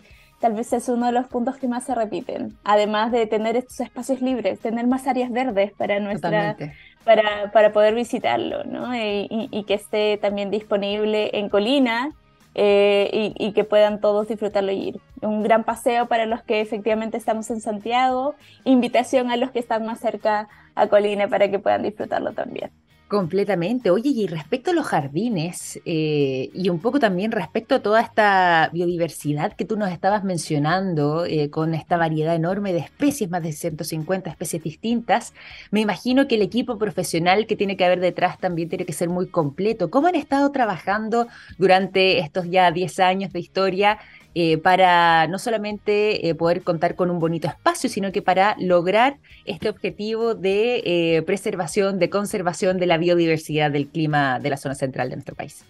tal 0.43 0.55
vez 0.55 0.73
es 0.73 0.89
uno 0.89 1.05
de 1.05 1.13
los 1.13 1.27
puntos 1.27 1.55
que 1.55 1.69
más 1.69 1.85
se 1.85 1.95
repiten, 1.95 2.57
además 2.65 3.13
de 3.13 3.25
tener 3.27 3.55
estos 3.55 3.79
espacios 3.79 4.21
libres, 4.21 4.59
tener 4.59 4.87
más 4.87 5.07
áreas 5.07 5.31
verdes 5.31 5.71
para 5.71 6.01
nuestra 6.01 6.57
para, 7.05 7.49
para, 7.53 7.71
poder 7.71 7.95
visitarlo, 7.95 8.65
¿no? 8.65 8.93
Y, 8.93 9.63
que 9.65 9.73
esté 9.73 10.17
también 10.17 10.51
disponible 10.51 11.29
en 11.31 11.47
Colina 11.47 12.11
eh, 12.55 13.31
y, 13.37 13.53
que 13.53 13.63
puedan 13.63 14.01
todos 14.01 14.27
disfrutarlo 14.27 14.73
y 14.73 14.89
ir. 14.89 14.99
Un 15.21 15.43
gran 15.43 15.63
paseo 15.63 16.07
para 16.07 16.25
los 16.25 16.43
que 16.43 16.59
efectivamente 16.59 17.15
estamos 17.15 17.49
en 17.49 17.61
Santiago, 17.61 18.35
invitación 18.65 19.31
a 19.31 19.37
los 19.37 19.49
que 19.51 19.59
están 19.59 19.85
más 19.85 20.01
cerca 20.01 20.49
a 20.75 20.87
Colina 20.87 21.29
para 21.29 21.49
que 21.49 21.57
puedan 21.57 21.83
disfrutarlo 21.83 22.33
también. 22.33 22.69
Completamente. 23.09 23.91
Oye, 23.91 24.09
y 24.09 24.25
respecto 24.25 24.71
a 24.71 24.73
los 24.73 24.87
jardines 24.87 25.79
eh, 25.85 26.49
y 26.51 26.69
un 26.69 26.81
poco 26.81 26.99
también 26.99 27.31
respecto 27.31 27.75
a 27.75 27.79
toda 27.79 28.01
esta 28.01 28.71
biodiversidad 28.73 29.53
que 29.53 29.65
tú 29.65 29.77
nos 29.77 29.91
estabas 29.91 30.23
mencionando, 30.23 31.23
eh, 31.25 31.51
con 31.51 31.75
esta 31.75 31.97
variedad 31.97 32.33
enorme 32.33 32.73
de 32.73 32.79
especies, 32.79 33.29
más 33.29 33.43
de 33.43 33.51
150 33.51 34.31
especies 34.31 34.63
distintas, 34.63 35.33
me 35.69 35.81
imagino 35.81 36.27
que 36.27 36.35
el 36.35 36.41
equipo 36.41 36.79
profesional 36.79 37.45
que 37.45 37.55
tiene 37.55 37.77
que 37.77 37.85
haber 37.85 37.99
detrás 37.99 38.39
también 38.39 38.69
tiene 38.69 38.85
que 38.85 38.93
ser 38.93 39.09
muy 39.09 39.27
completo. 39.27 39.91
¿Cómo 39.91 40.07
han 40.07 40.15
estado 40.15 40.51
trabajando 40.51 41.27
durante 41.59 42.17
estos 42.17 42.49
ya 42.49 42.71
10 42.71 42.99
años 42.99 43.31
de 43.31 43.39
historia 43.39 43.99
eh, 44.35 44.57
para 44.57 45.27
no 45.27 45.37
solamente 45.37 46.27
eh, 46.27 46.33
poder 46.33 46.63
contar 46.63 46.95
con 46.95 47.11
un 47.11 47.19
bonito 47.19 47.47
espacio, 47.47 47.87
sino 47.87 48.11
que 48.11 48.23
para 48.23 48.55
lograr 48.59 49.17
este 49.45 49.69
objetivo 49.69 50.33
de 50.33 50.81
eh, 50.85 51.21
preservación, 51.21 51.99
de 51.99 52.09
conservación 52.09 52.79
de 52.79 52.87
la 52.87 52.97
biodiversidad 52.97 53.69
del 53.69 53.87
clima 53.87 54.39
de 54.39 54.49
la 54.49 54.57
zona 54.57 54.73
central 54.73 55.09
de 55.09 55.17
nuestro 55.17 55.35
país. 55.35 55.63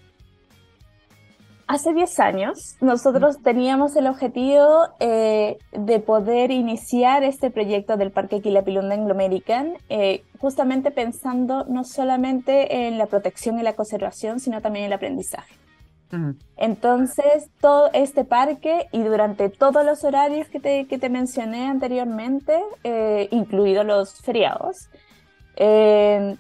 Hace 1.67 1.93
10 1.93 2.19
años 2.19 2.75
nosotros 2.79 3.41
teníamos 3.41 3.95
el 3.95 4.07
objetivo 4.07 4.89
de 4.99 5.99
poder 6.05 6.51
iniciar 6.51 7.23
este 7.23 7.49
proyecto 7.51 7.95
del 7.95 8.11
Parque 8.11 8.41
Quilapilunda 8.41 8.95
Anglo 8.95 9.13
American, 9.13 9.73
justamente 10.39 10.91
pensando 10.91 11.65
no 11.65 11.85
solamente 11.85 12.85
en 12.87 12.97
la 12.97 13.07
protección 13.07 13.57
y 13.59 13.63
la 13.63 13.73
conservación, 13.73 14.41
sino 14.41 14.61
también 14.61 14.85
en 14.85 14.91
el 14.91 14.93
aprendizaje. 14.93 15.62
Entonces, 16.57 17.49
todo 17.59 17.89
este 17.93 18.23
parque 18.23 18.87
y 18.91 19.01
durante 19.01 19.49
todos 19.49 19.85
los 19.85 20.03
horarios 20.03 20.47
que 20.47 20.59
te, 20.59 20.85
que 20.85 20.97
te 20.97 21.09
mencioné 21.09 21.67
anteriormente, 21.67 22.59
eh, 22.83 23.27
incluidos 23.31 23.85
los 23.85 24.21
feriados, 24.21 24.89
eh, 25.55 26.35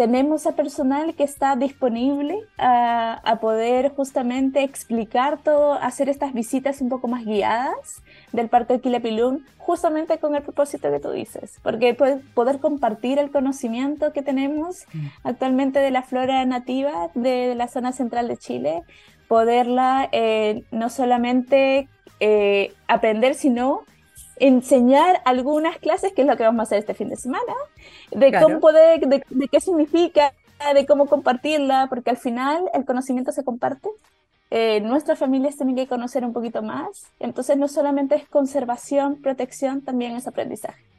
tenemos 0.00 0.46
a 0.46 0.52
personal 0.52 1.14
que 1.14 1.24
está 1.24 1.56
disponible 1.56 2.38
a, 2.56 3.36
poder 3.38 3.90
justamente 3.90 4.62
explicar 4.62 5.42
todo, 5.44 5.74
hacer 5.74 6.08
estas 6.08 6.32
visitas 6.32 6.80
un 6.80 6.88
poco 6.88 7.06
más 7.06 7.26
guiadas 7.26 8.02
del 8.32 8.48
Parque 8.48 8.72
de 8.72 8.80
Quilapilún, 8.80 9.44
justamente 9.58 10.16
con 10.16 10.34
el 10.34 10.42
propósito 10.42 10.90
que 10.90 11.00
tú 11.00 11.10
dices, 11.10 11.60
porque 11.62 11.94
poder 12.32 12.60
compartir 12.60 13.18
el 13.18 13.30
conocimiento 13.30 14.14
que 14.14 14.22
tenemos 14.22 14.86
mm. 14.94 15.06
actualmente 15.24 15.80
de 15.80 15.90
la 15.90 16.00
flora 16.00 16.46
nativa 16.46 17.10
de, 17.14 17.54
la 17.54 17.68
zona 17.68 17.92
central 17.92 18.26
de 18.26 18.38
Chile, 18.38 18.82
poderla 19.28 20.08
eh, 20.12 20.64
no 20.70 20.88
solamente 20.88 21.88
eh, 22.20 22.72
aprender, 22.88 23.34
sino 23.34 23.82
enseñar 24.40 25.20
algunas 25.24 25.78
clases, 25.78 26.12
que 26.12 26.22
es 26.22 26.26
lo 26.26 26.36
que 26.36 26.42
vamos 26.42 26.60
a 26.60 26.62
hacer 26.64 26.78
este 26.78 26.94
fin 26.94 27.08
de 27.08 27.16
semana, 27.16 27.54
de 28.10 28.32
cómo 28.40 28.58
poder, 28.58 29.00
de, 29.06 29.22
qué 29.50 29.60
significa, 29.60 30.32
de 30.74 30.86
cómo 30.86 31.06
compartirla, 31.06 31.86
porque 31.88 32.10
al 32.10 32.16
final 32.16 32.64
el 32.74 32.84
conocimiento 32.84 33.32
se 33.32 33.44
comparte. 33.44 33.88
Eh, 34.50 34.80
nuestras 34.80 35.18
familias 35.18 35.56
tienen 35.56 35.76
que 35.76 35.86
conocer 35.86 36.24
un 36.24 36.32
poquito 36.32 36.62
más. 36.62 37.06
Entonces 37.20 37.56
no 37.56 37.68
solamente 37.68 38.16
es 38.16 38.26
conservación, 38.28 39.22
protección, 39.22 39.82
también 39.82 40.16
es 40.16 40.26
aprendizaje. 40.26 40.89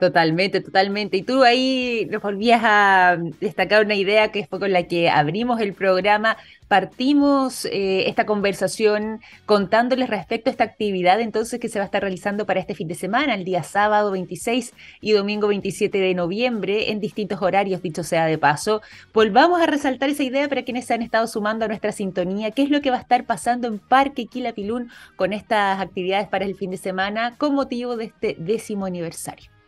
Totalmente, 0.00 0.62
totalmente. 0.62 1.18
Y 1.18 1.22
tú 1.22 1.42
ahí 1.42 2.08
nos 2.10 2.22
volvías 2.22 2.62
a 2.64 3.18
destacar 3.38 3.84
una 3.84 3.94
idea 3.94 4.32
que 4.32 4.46
fue 4.46 4.58
con 4.58 4.72
la 4.72 4.84
que 4.84 5.10
abrimos 5.10 5.60
el 5.60 5.74
programa. 5.74 6.38
Partimos 6.68 7.66
eh, 7.66 8.08
esta 8.08 8.24
conversación 8.24 9.20
contándoles 9.44 10.08
respecto 10.08 10.48
a 10.48 10.52
esta 10.52 10.64
actividad 10.64 11.20
entonces 11.20 11.60
que 11.60 11.68
se 11.68 11.78
va 11.78 11.82
a 11.82 11.84
estar 11.84 12.00
realizando 12.00 12.46
para 12.46 12.60
este 12.60 12.74
fin 12.74 12.88
de 12.88 12.94
semana, 12.94 13.34
el 13.34 13.44
día 13.44 13.62
sábado 13.62 14.10
26 14.12 14.72
y 15.02 15.12
domingo 15.12 15.48
27 15.48 15.98
de 15.98 16.14
noviembre, 16.14 16.90
en 16.92 17.00
distintos 17.00 17.42
horarios, 17.42 17.82
dicho 17.82 18.02
sea 18.02 18.24
de 18.24 18.38
paso. 18.38 18.80
Volvamos 19.12 19.60
a 19.60 19.66
resaltar 19.66 20.08
esa 20.08 20.22
idea 20.22 20.48
para 20.48 20.62
quienes 20.62 20.86
se 20.86 20.94
han 20.94 21.02
estado 21.02 21.26
sumando 21.26 21.66
a 21.66 21.68
nuestra 21.68 21.92
sintonía. 21.92 22.52
¿Qué 22.52 22.62
es 22.62 22.70
lo 22.70 22.80
que 22.80 22.88
va 22.90 22.96
a 22.96 23.00
estar 23.00 23.26
pasando 23.26 23.68
en 23.68 23.78
Parque 23.78 24.24
Quilapilún 24.24 24.90
con 25.16 25.34
estas 25.34 25.78
actividades 25.78 26.26
para 26.28 26.46
el 26.46 26.54
fin 26.54 26.70
de 26.70 26.78
semana 26.78 27.36
con 27.36 27.54
motivo 27.54 27.98
de 27.98 28.06
este 28.06 28.34
décimo 28.38 28.86
aniversario? 28.86 29.59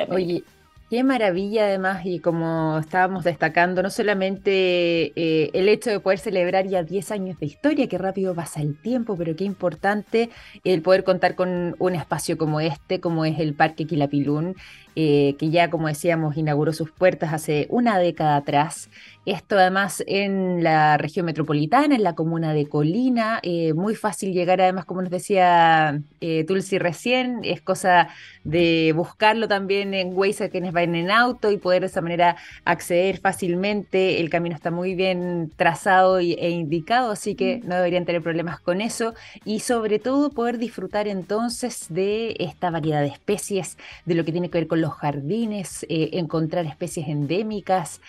Oye, 0.09 0.43
Qué 0.87 1.03
maravilla 1.03 1.65
además 1.65 2.05
y 2.05 2.19
como 2.19 2.77
estábamos 2.77 3.23
destacando, 3.23 3.81
no 3.81 3.89
solamente 3.89 5.13
eh, 5.15 5.49
el 5.53 5.67
hecho 5.67 5.89
de 5.89 5.99
poder 5.99 6.19
celebrar 6.19 6.67
ya 6.67 6.83
10 6.83 7.09
años 7.09 7.39
de 7.39 7.47
historia, 7.47 7.87
qué 7.87 7.97
rápido 7.97 8.35
pasa 8.35 8.61
el 8.61 8.79
tiempo, 8.79 9.17
pero 9.17 9.35
qué 9.35 9.45
importante 9.45 10.29
el 10.63 10.83
poder 10.83 11.03
contar 11.03 11.33
con 11.33 11.75
un 11.79 11.95
espacio 11.95 12.37
como 12.37 12.59
este, 12.59 12.99
como 12.99 13.25
es 13.25 13.39
el 13.39 13.55
Parque 13.55 13.87
Quilapilún, 13.87 14.55
eh, 14.95 15.35
que 15.39 15.49
ya 15.49 15.71
como 15.71 15.87
decíamos 15.87 16.37
inauguró 16.37 16.71
sus 16.71 16.91
puertas 16.91 17.33
hace 17.33 17.65
una 17.71 17.97
década 17.97 18.35
atrás 18.35 18.91
esto 19.25 19.57
además 19.57 20.03
en 20.05 20.63
la 20.63 20.97
región 20.97 21.25
metropolitana, 21.25 21.95
en 21.95 22.03
la 22.03 22.13
comuna 22.13 22.53
de 22.53 22.67
Colina, 22.67 23.39
eh, 23.41 23.73
muy 23.73 23.95
fácil 23.95 24.33
llegar 24.33 24.61
además, 24.61 24.85
como 24.85 25.01
nos 25.01 25.09
decía 25.09 25.99
eh, 26.21 26.43
Tulsi 26.47 26.77
recién, 26.77 27.39
es 27.43 27.59
cosa 27.61 28.09
de 28.43 28.93
buscarlo 28.95 29.47
también 29.47 29.95
en 29.95 30.15
Waze 30.15 30.45
a 30.45 30.49
quienes 30.49 30.73
vayan 30.73 30.93
en 30.93 31.09
auto 31.09 31.51
y 31.51 31.57
poder 31.57 31.81
de 31.81 31.87
esa 31.87 32.01
manera 32.01 32.35
acceder 32.65 33.17
fácilmente. 33.17 34.19
El 34.19 34.29
camino 34.29 34.55
está 34.55 34.69
muy 34.69 34.93
bien 34.93 35.51
trazado 35.55 36.19
e 36.19 36.49
indicado, 36.51 37.11
así 37.11 37.33
que 37.33 37.61
no 37.63 37.75
deberían 37.75 38.05
tener 38.05 38.21
problemas 38.21 38.59
con 38.59 38.79
eso 38.79 39.15
y 39.43 39.61
sobre 39.61 39.97
todo 39.97 40.29
poder 40.29 40.59
disfrutar 40.59 41.07
entonces 41.07 41.87
de 41.89 42.35
esta 42.39 42.69
variedad 42.69 43.01
de 43.01 43.07
especies, 43.07 43.77
de 44.05 44.13
lo 44.13 44.23
que 44.23 44.31
tiene 44.31 44.49
que 44.49 44.59
ver 44.59 44.67
con 44.67 44.81
los 44.81 44.93
jardines, 44.93 45.83
eh, 45.89 46.11
encontrar 46.13 46.65
especies 46.67 47.07
endémicas, 47.07 48.01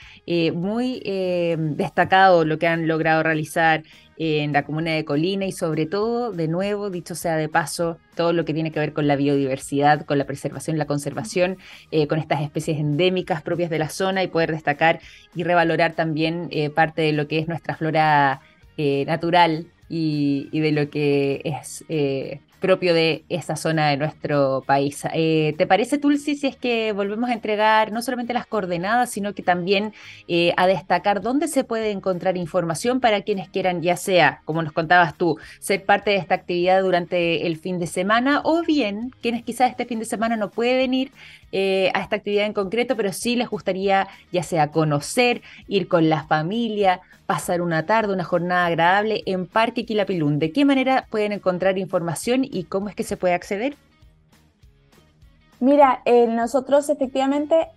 muy 0.55 1.00
eh, 1.06 1.56
destacado 1.58 2.44
lo 2.44 2.58
que 2.58 2.66
han 2.66 2.88
logrado 2.88 3.22
realizar 3.22 3.84
en 4.18 4.52
la 4.52 4.64
comuna 4.64 4.92
de 4.92 5.04
Colina 5.04 5.46
y 5.46 5.52
sobre 5.52 5.86
todo, 5.86 6.32
de 6.32 6.48
nuevo, 6.48 6.90
dicho 6.90 7.14
sea 7.14 7.36
de 7.36 7.48
paso, 7.48 7.98
todo 8.14 8.32
lo 8.32 8.44
que 8.44 8.54
tiene 8.54 8.72
que 8.72 8.80
ver 8.80 8.92
con 8.92 9.06
la 9.06 9.14
biodiversidad, 9.14 10.04
con 10.04 10.18
la 10.18 10.24
preservación, 10.24 10.78
la 10.78 10.86
conservación, 10.86 11.58
eh, 11.90 12.06
con 12.06 12.18
estas 12.18 12.42
especies 12.42 12.78
endémicas 12.78 13.42
propias 13.42 13.70
de 13.70 13.78
la 13.78 13.88
zona 13.88 14.22
y 14.22 14.28
poder 14.28 14.50
destacar 14.50 15.00
y 15.34 15.44
revalorar 15.44 15.92
también 15.92 16.48
eh, 16.50 16.70
parte 16.70 17.02
de 17.02 17.12
lo 17.12 17.28
que 17.28 17.38
es 17.38 17.48
nuestra 17.48 17.76
flora 17.76 18.40
natural 19.06 19.68
y, 19.88 20.50
y, 20.52 20.60
de 20.60 20.70
lo 20.70 20.90
que 20.90 21.40
es 21.44 21.82
propio 22.66 22.94
de 22.94 23.24
esa 23.29 23.55
zona 23.55 23.90
de 23.90 23.96
nuestro 23.96 24.64
país. 24.66 25.05
Eh, 25.14 25.55
¿Te 25.57 25.68
parece, 25.68 25.98
Tulsi, 25.98 26.35
si 26.35 26.48
es 26.48 26.57
que 26.57 26.90
volvemos 26.90 27.31
a 27.31 27.33
entregar 27.33 27.92
no 27.92 28.02
solamente 28.02 28.35
las 28.35 28.44
coordenadas, 28.44 29.09
sino 29.09 29.35
que 29.35 29.44
también 29.44 29.92
eh, 30.26 30.52
a 30.57 30.66
destacar 30.66 31.20
dónde 31.20 31.46
se 31.46 31.62
puede 31.62 31.92
encontrar 31.92 32.37
información 32.37 32.98
para 32.98 33.22
quienes 33.22 33.48
quieran, 33.48 33.83
ya 33.83 33.96
sea, 33.96 34.42
como 34.44 34.62
nos 34.62 34.72
contabas 34.72 35.16
tú, 35.16 35.38
ser 35.61 35.85
parte 35.85 36.11
de 36.11 36.16
esta 36.16 36.35
actividad 36.35 36.83
durante 36.83 37.46
el 37.46 37.57
fin 37.57 37.79
de 37.79 37.87
semana, 37.87 38.40
o 38.42 38.62
bien 38.62 39.12
quienes 39.22 39.44
quizás 39.44 39.70
este 39.70 39.85
fin 39.85 40.00
de 40.00 40.05
semana 40.05 40.37
no 40.37 40.50
pueden 40.50 40.92
ir 40.92 41.12
eh, 41.52 41.90
a 41.94 42.00
esta 42.00 42.16
actividad 42.16 42.46
en 42.46 42.52
concreto, 42.52 42.96
pero 42.96 43.12
sí 43.12 43.37
les 43.37 43.48
gustaría 43.48 44.09
ya 44.32 44.42
sea 44.42 44.70
conocer, 44.70 45.42
ir 45.68 45.88
con 45.88 46.09
la 46.09 46.24
familia, 46.24 47.00
pasar 47.26 47.61
una 47.61 47.87
tarde, 47.87 48.12
una 48.12 48.24
jornada 48.24 48.66
agradable 48.66 49.22
en 49.26 49.46
Parque 49.46 49.85
Quilapilún. 49.85 50.38
¿De 50.38 50.52
qué 50.52 50.64
manera 50.64 51.06
pueden 51.11 51.32
encontrar 51.32 51.78
información 51.78 52.42
y 52.44 52.64
cómo 52.64 52.88
es 52.88 52.94
que 52.94 53.04
se 53.04 53.16
puede 53.16 53.35
acceder? 53.35 53.76
Mira, 55.61 56.02
eh, 56.04 56.26
nosotros 56.26 56.88
efectivamente, 56.90 57.68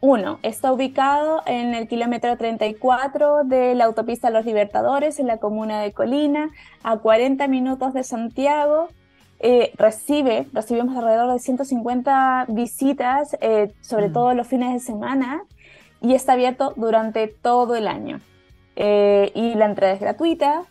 uno, 0.00 0.38
está 0.42 0.72
ubicado 0.72 1.42
en 1.46 1.74
el 1.74 1.88
kilómetro 1.88 2.36
34 2.36 3.44
de 3.44 3.74
la 3.74 3.84
autopista 3.86 4.30
Los 4.30 4.44
Libertadores, 4.44 5.18
en 5.18 5.26
la 5.26 5.38
comuna 5.38 5.80
de 5.80 5.92
Colina, 5.92 6.50
a 6.82 6.98
40 6.98 7.48
minutos 7.48 7.94
de 7.94 8.04
Santiago. 8.04 8.88
Eh, 9.40 9.72
recibe, 9.76 10.46
recibimos 10.52 10.96
alrededor 10.96 11.32
de 11.32 11.38
150 11.38 12.46
visitas, 12.48 13.36
eh, 13.40 13.72
sobre 13.80 14.08
mm. 14.08 14.12
todo 14.12 14.34
los 14.34 14.46
fines 14.46 14.72
de 14.72 14.80
semana, 14.80 15.42
y 16.00 16.14
está 16.14 16.34
abierto 16.34 16.72
durante 16.76 17.28
todo 17.28 17.76
el 17.76 17.88
año. 17.88 18.20
y 18.76 19.54
la 19.54 19.66
entrada 19.66 19.92
es 19.92 20.00
gratuita, 20.00 20.64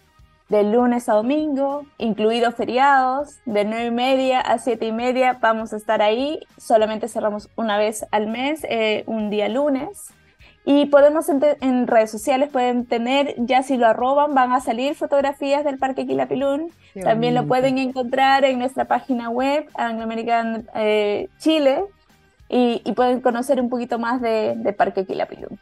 de 0.54 0.63
lunes 0.63 1.10
a 1.10 1.13
domingo, 1.13 1.86
incluidos 1.97 2.54
feriados, 2.54 3.39
de 3.45 3.65
9 3.65 3.86
y 3.86 3.91
media 3.91 4.39
a 4.39 4.60
7 4.60 4.86
y 4.86 4.91
media 4.91 5.39
vamos 5.41 5.73
a 5.73 5.78
estar 5.78 6.02
ahí. 6.02 6.39
Solamente 6.58 7.08
cerramos 7.08 7.49
una 7.56 7.78
vez 7.78 8.06
al 8.12 8.28
mes, 8.28 8.63
eh, 8.69 9.04
un 9.08 9.32
día 9.32 9.49
lunes. 9.49 10.13
Y 10.65 10.86
podemos 10.86 11.28
en, 11.28 11.88
redes 11.88 12.10
sociales, 12.10 12.49
pueden 12.49 12.86
tener, 12.86 13.36
ya 13.38 13.63
si 13.63 13.76
lo 13.76 13.86
arroban, 13.86 14.34
van 14.34 14.54
a 14.54 14.62
salir 14.62 14.95
fotografías 14.95 15.65
del 15.65 15.78
Parque 15.78 16.08
Quilapilún. 16.08 16.71
También 17.02 17.36
lo 17.36 17.47
pueden 17.47 17.78
encontrar 17.78 18.45
en 18.45 18.60
nuestra 18.60 18.86
página 18.86 19.30
web, 19.30 19.67
Anglo 19.73 20.04
American 20.04 20.69
eh, 20.76 21.28
Chile, 21.38 21.84
y, 22.47 22.80
pueden 22.93 23.19
conocer 23.19 23.60
un 23.60 23.69
poquito 23.69 23.99
más 23.99 24.21
de, 24.21 24.54
de 24.56 24.73
Parque 24.73 25.06
Quilapilún. 25.06 25.60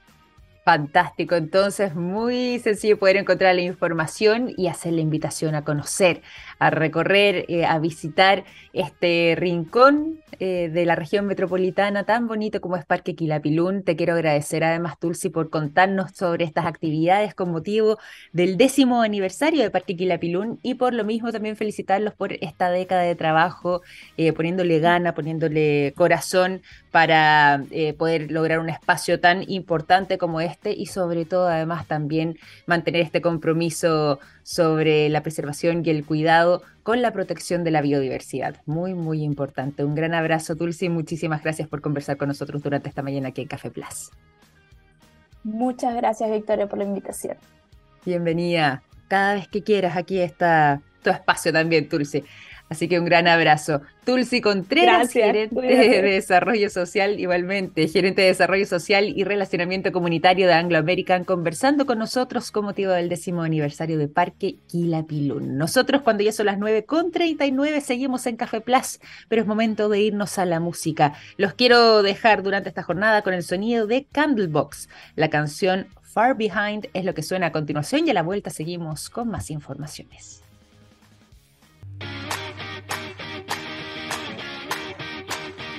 Fantástico, 0.64 1.34
entonces 1.34 1.96
muy 1.96 2.60
sencillo 2.60 3.00
poder 3.00 3.18
encontrar 3.18 3.56
la 3.56 3.62
información 3.62 4.54
y 4.56 4.68
hacer 4.68 4.94
la 4.94 5.02
invitación 5.02 5.56
a 5.56 5.64
conocer, 5.64 6.22
a 6.60 6.70
recorrer, 6.70 7.46
eh, 7.48 7.66
a 7.66 7.80
visitar 7.80 8.44
este 8.72 9.34
rincón 9.36 10.20
eh, 10.40 10.70
de 10.70 10.86
la 10.86 10.96
región 10.96 11.26
metropolitana 11.26 12.04
tan 12.04 12.28
bonito 12.28 12.62
como 12.62 12.78
es 12.78 12.86
Parque 12.86 13.16
Quilapilún. 13.16 13.84
Te 13.84 13.96
quiero 13.96 14.14
agradecer 14.14 14.64
además, 14.64 15.00
Tulsi, 15.00 15.30
por 15.30 15.50
contarnos 15.50 16.12
sobre 16.12 16.46
estas 16.46 16.68
actividades 16.68 17.34
con 17.34 17.50
motivo 17.50 17.98
del 18.32 18.56
décimo 18.56 19.02
aniversario 19.02 19.64
de 19.64 19.72
Parque 19.72 19.96
Quilapilún 19.96 20.60
y 20.62 20.76
por 20.76 20.94
lo 20.94 21.04
mismo 21.04 21.32
también 21.32 21.56
felicitarlos 21.56 22.14
por 22.14 22.34
esta 22.34 22.70
década 22.70 23.02
de 23.02 23.16
trabajo, 23.16 23.82
eh, 24.16 24.32
poniéndole 24.32 24.78
gana, 24.80 25.16
poniéndole 25.16 25.94
corazón 25.96 26.62
para 26.92 27.64
poder 27.98 28.32
lograr 28.32 28.60
un 28.60 28.70
espacio 28.70 29.20
tan 29.20 29.50
importante 29.50 30.18
como 30.18 30.42
este 30.42 30.74
y 30.74 30.88
sobre 30.88 31.26
todo 31.26 31.48
además 31.48 31.88
también 31.88 32.38
mantener 32.66 33.02
este 33.02 33.22
compromiso 33.22 34.20
sobre 34.44 35.08
la 35.10 35.24
preservación 35.24 35.84
y 35.86 35.90
el 35.90 36.06
cuidado 36.06 36.62
con 36.84 37.02
la 37.02 37.12
protección 37.12 37.64
de 37.64 37.72
la 37.72 37.82
biodiversidad. 37.82 38.58
Muy, 38.66 38.94
muy 38.94 39.24
importante. 39.24 39.86
Un 39.86 39.96
gran 39.96 40.14
abrazo, 40.14 40.56
Tulsi, 40.56 40.88
y 40.88 40.90
muchísimas 40.90 41.44
gracias 41.44 41.68
por 41.68 41.82
conversar 41.82 42.18
con 42.18 42.28
nosotros 42.28 42.62
durante 42.62 42.90
esta 42.90 43.02
mañana 43.02 43.30
aquí 43.30 43.42
en 43.42 43.48
Café 43.48 43.72
Plus. 43.72 44.12
Muchas 45.44 45.96
gracias, 45.96 46.30
Victoria, 46.30 46.68
por 46.68 46.78
la 46.78 46.86
invitación. 46.86 47.38
Bienvenida. 48.06 48.84
Cada 49.08 49.36
vez 49.36 49.48
que 49.48 49.64
quieras, 49.64 49.96
aquí 49.96 50.20
está 50.20 50.82
tu 51.04 51.10
espacio 51.10 51.52
también, 51.52 51.88
Tulsi. 51.90 52.24
Así 52.72 52.88
que 52.88 52.98
un 52.98 53.04
gran 53.04 53.28
abrazo. 53.28 53.82
Tulsi 54.06 54.40
Contreras, 54.40 55.12
gerente 55.12 55.60
de 55.62 56.02
Desarrollo 56.02 56.70
Social, 56.70 57.20
igualmente, 57.20 57.86
gerente 57.90 58.22
de 58.22 58.30
Desarrollo 58.30 58.66
Social 58.66 59.10
y 59.10 59.26
Relacionamiento 59.26 59.92
Comunitario 59.92 60.48
de 60.48 60.54
Anglo 60.54 60.78
American, 60.78 61.26
conversando 61.26 61.86
con 61.86 62.00
nosotros 62.00 62.50
con 62.50 62.64
motivo 62.64 62.94
del 62.94 63.10
décimo 63.10 63.42
aniversario 63.42 63.98
de 63.98 64.08
Parque 64.08 64.56
Quilapilún. 64.68 65.58
Nosotros, 65.58 66.02
cuando 66.02 66.24
ya 66.24 66.32
son 66.32 66.46
las 66.46 66.60
9 66.60 66.86
con 66.86 67.12
39, 67.12 67.82
seguimos 67.82 68.26
en 68.26 68.38
Café 68.38 68.62
Plus, 68.62 69.02
pero 69.28 69.42
es 69.42 69.48
momento 69.50 69.90
de 69.90 70.00
irnos 70.00 70.40
a 70.40 70.46
la 70.46 70.62
música. 70.62 71.16
Los 71.36 71.54
quiero 71.56 72.04
dejar 72.04 72.42
durante 72.42 72.70
esta 72.70 72.84
jornada 72.84 73.22
con 73.22 73.34
el 73.34 73.44
sonido 73.44 73.86
de 73.86 74.06
Candlebox. 74.10 74.88
La 75.18 75.30
canción 75.30 75.88
Far 76.04 76.38
Behind 76.38 76.88
es 76.94 77.04
lo 77.04 77.14
que 77.14 77.22
suena 77.22 77.48
a 77.48 77.52
continuación 77.52 78.08
y 78.08 78.12
a 78.12 78.14
la 78.14 78.24
vuelta 78.24 78.50
seguimos 78.50 79.10
con 79.10 79.28
más 79.28 79.52
informaciones. 79.52 80.42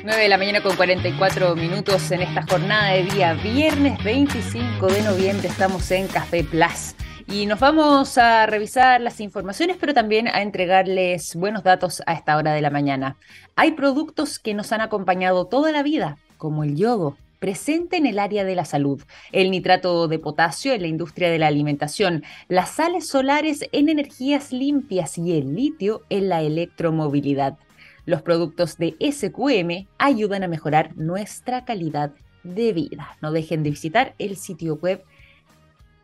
9 0.05 0.21
de 0.21 0.29
la 0.29 0.37
mañana 0.37 0.61
con 0.61 0.75
44 0.75 1.55
minutos 1.55 2.11
en 2.11 2.23
esta 2.23 2.43
jornada 2.43 2.93
de 2.93 3.05
día 3.05 3.35
viernes 3.35 4.03
25 4.03 4.89
de 4.89 5.01
noviembre 5.03 5.47
estamos 5.47 5.89
en 5.93 6.09
Café 6.09 6.43
Plus 6.43 6.97
y 7.29 7.47
nos 7.47 7.61
vamos 7.61 8.19
a 8.19 8.47
revisar 8.47 9.01
las 9.01 9.21
informaciones 9.21 9.77
pero 9.79 9.95
también 9.95 10.27
a 10.27 10.43
entregarles 10.43 11.37
buenos 11.37 11.63
datos 11.63 12.03
a 12.07 12.15
esta 12.15 12.37
hora 12.37 12.53
de 12.53 12.61
la 12.61 12.71
mañana. 12.71 13.17
Hay 13.55 13.73
productos 13.73 14.41
que 14.41 14.55
nos 14.55 14.73
han 14.73 14.81
acompañado 14.81 15.47
toda 15.47 15.71
la 15.71 15.85
vida 15.85 16.19
como 16.37 16.65
el 16.65 16.75
yodo 16.75 17.17
presente 17.39 17.97
en 17.97 18.07
el 18.07 18.19
área 18.19 18.43
de 18.43 18.57
la 18.57 18.65
salud, 18.65 19.01
el 19.31 19.53
nitrato 19.53 20.09
de 20.09 20.19
potasio 20.19 20.73
en 20.73 20.83
la 20.83 20.89
industria 20.89 21.31
de 21.31 21.39
la 21.39 21.47
alimentación, 21.47 22.25
las 22.49 22.71
sales 22.71 23.07
solares 23.07 23.69
en 23.71 23.89
energías 23.89 24.53
limpias 24.53 25.17
y 25.17 25.39
el 25.39 25.55
litio 25.55 26.03
en 26.09 26.29
la 26.29 26.43
electromovilidad. 26.43 27.57
Los 28.05 28.23
productos 28.23 28.79
de 28.79 28.97
SQM 29.01 29.87
ayudan 29.99 30.43
a 30.43 30.49
mejorar 30.49 30.97
nuestra 30.97 31.65
calidad 31.65 32.13
de 32.43 32.73
vida. 32.73 33.17
No 33.21 33.33
dejen 33.33 33.63
de 33.63 33.71
visitar 33.71 34.15
el 34.19 34.37
sitio 34.37 34.77
web 34.77 35.05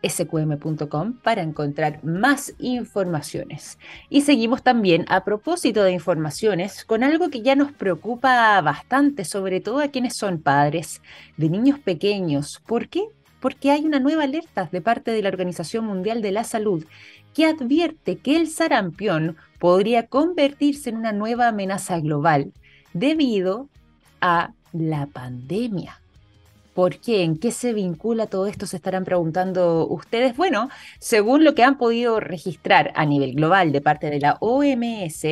sqm.com 0.07 1.15
para 1.15 1.43
encontrar 1.43 2.05
más 2.05 2.55
informaciones. 2.59 3.79
Y 4.09 4.23
seguimos 4.23 4.63
también 4.63 5.05
a 5.09 5.25
propósito 5.25 5.83
de 5.83 5.93
informaciones 5.93 6.85
con 6.85 7.03
algo 7.03 7.31
que 7.31 7.43
ya 7.43 7.57
nos 7.57 7.73
preocupa 7.73 8.61
bastante, 8.61 9.25
sobre 9.25 9.61
todo 9.61 9.81
a 9.81 9.89
quienes 9.89 10.17
son 10.17 10.41
padres 10.41 11.03
de 11.37 11.49
niños 11.49 11.79
pequeños. 11.81 12.63
¿Por 12.67 12.89
qué? 12.89 13.05
Porque 13.41 13.71
hay 13.71 13.85
una 13.85 14.01
nueva 14.01 14.25
alerta 14.25 14.69
de 14.71 14.81
parte 14.81 15.11
de 15.11 15.23
la 15.23 15.29
Organización 15.29 15.85
Mundial 15.85 16.23
de 16.23 16.33
la 16.33 16.45
Salud 16.45 16.85
que 17.35 17.47
advierte 17.47 18.17
que 18.19 18.37
el 18.37 18.49
sarampión 18.49 19.37
podría 19.59 20.07
convertirse 20.07 20.91
en 20.91 20.97
una 20.97 21.13
nueva 21.13 21.49
amenaza 21.49 22.01
global 22.01 22.53
debido 22.93 23.69
a 24.21 24.53
la 24.73 25.07
pandemia. 25.07 26.01
¿Por 26.75 27.01
qué? 27.01 27.25
¿En 27.25 27.39
qué 27.39 27.51
se 27.51 27.73
vincula 27.73 28.29
todo 28.29 28.47
esto? 28.47 28.65
Se 28.65 28.77
estarán 28.77 29.05
preguntando 29.05 29.89
ustedes. 29.89 30.37
Bueno, 30.37 30.69
según 31.01 31.43
lo 31.43 31.57
que 31.57 31.65
han 31.65 31.77
podido 31.77 32.21
registrar 32.21 32.93
a 32.95 33.05
nivel 33.05 33.35
global 33.35 33.73
de 33.73 33.81
parte 33.81 34.11
de 34.11 34.21
la 34.21 34.37
OMS, 34.39 35.25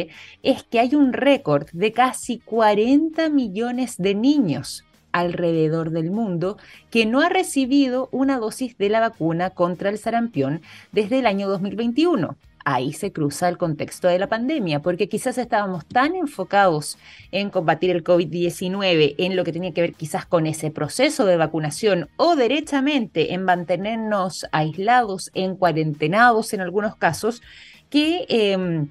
es 0.43 0.65
que 0.69 0.81
hay 0.81 0.97
un 0.97 1.13
récord 1.13 1.69
de 1.73 1.93
casi 1.93 2.41
40 2.41 3.29
millones 3.29 3.95
de 3.97 4.17
niños 4.17 4.86
alrededor 5.19 5.91
del 5.91 6.11
mundo 6.11 6.59
que 6.91 7.07
no 7.07 7.21
ha 7.21 7.29
recibido 7.29 8.09
una 8.13 8.39
dosis 8.39 8.77
de 8.79 8.89
la 8.89 9.01
vacuna 9.01 9.51
contra 9.51 9.91
el 9.91 9.99
sarampión 9.99 10.63
desde 10.93 11.19
el 11.19 11.27
año 11.27 11.49
2021 11.49 12.37
ahí 12.67 12.93
se 12.93 13.13
cruza 13.13 13.49
el 13.49 13.59
contexto 13.59 14.09
de 14.09 14.19
la 14.19 14.27
pandemia, 14.27 14.83
porque 14.83 15.09
quizás 15.09 15.39
estábamos 15.39 15.87
tan 15.87 16.17
enfocados 16.17 16.99
en 17.31 17.49
combatir 17.49 17.91
el 17.91 18.03
COVID-19, 18.03 19.15
en 19.19 19.37
lo 19.37 19.45
que 19.45 19.53
tenía 19.53 19.73
que 19.73 19.83
ver 19.83 19.95
quizás 19.95 20.27
con 20.27 20.49
ese 20.49 20.73
proceso 20.73 21.27
de 21.27 21.37
vacunación 21.37 22.09
o 22.17 22.35
derechamente 22.35 23.35
en 23.35 23.45
mantenernos 23.45 24.47
aislados, 24.51 25.31
en 25.35 25.55
cuarentenados 25.55 26.53
en 26.53 26.61
algunos 26.61 26.97
casos, 26.97 27.41
que... 27.89 28.27
Em, 28.29 28.89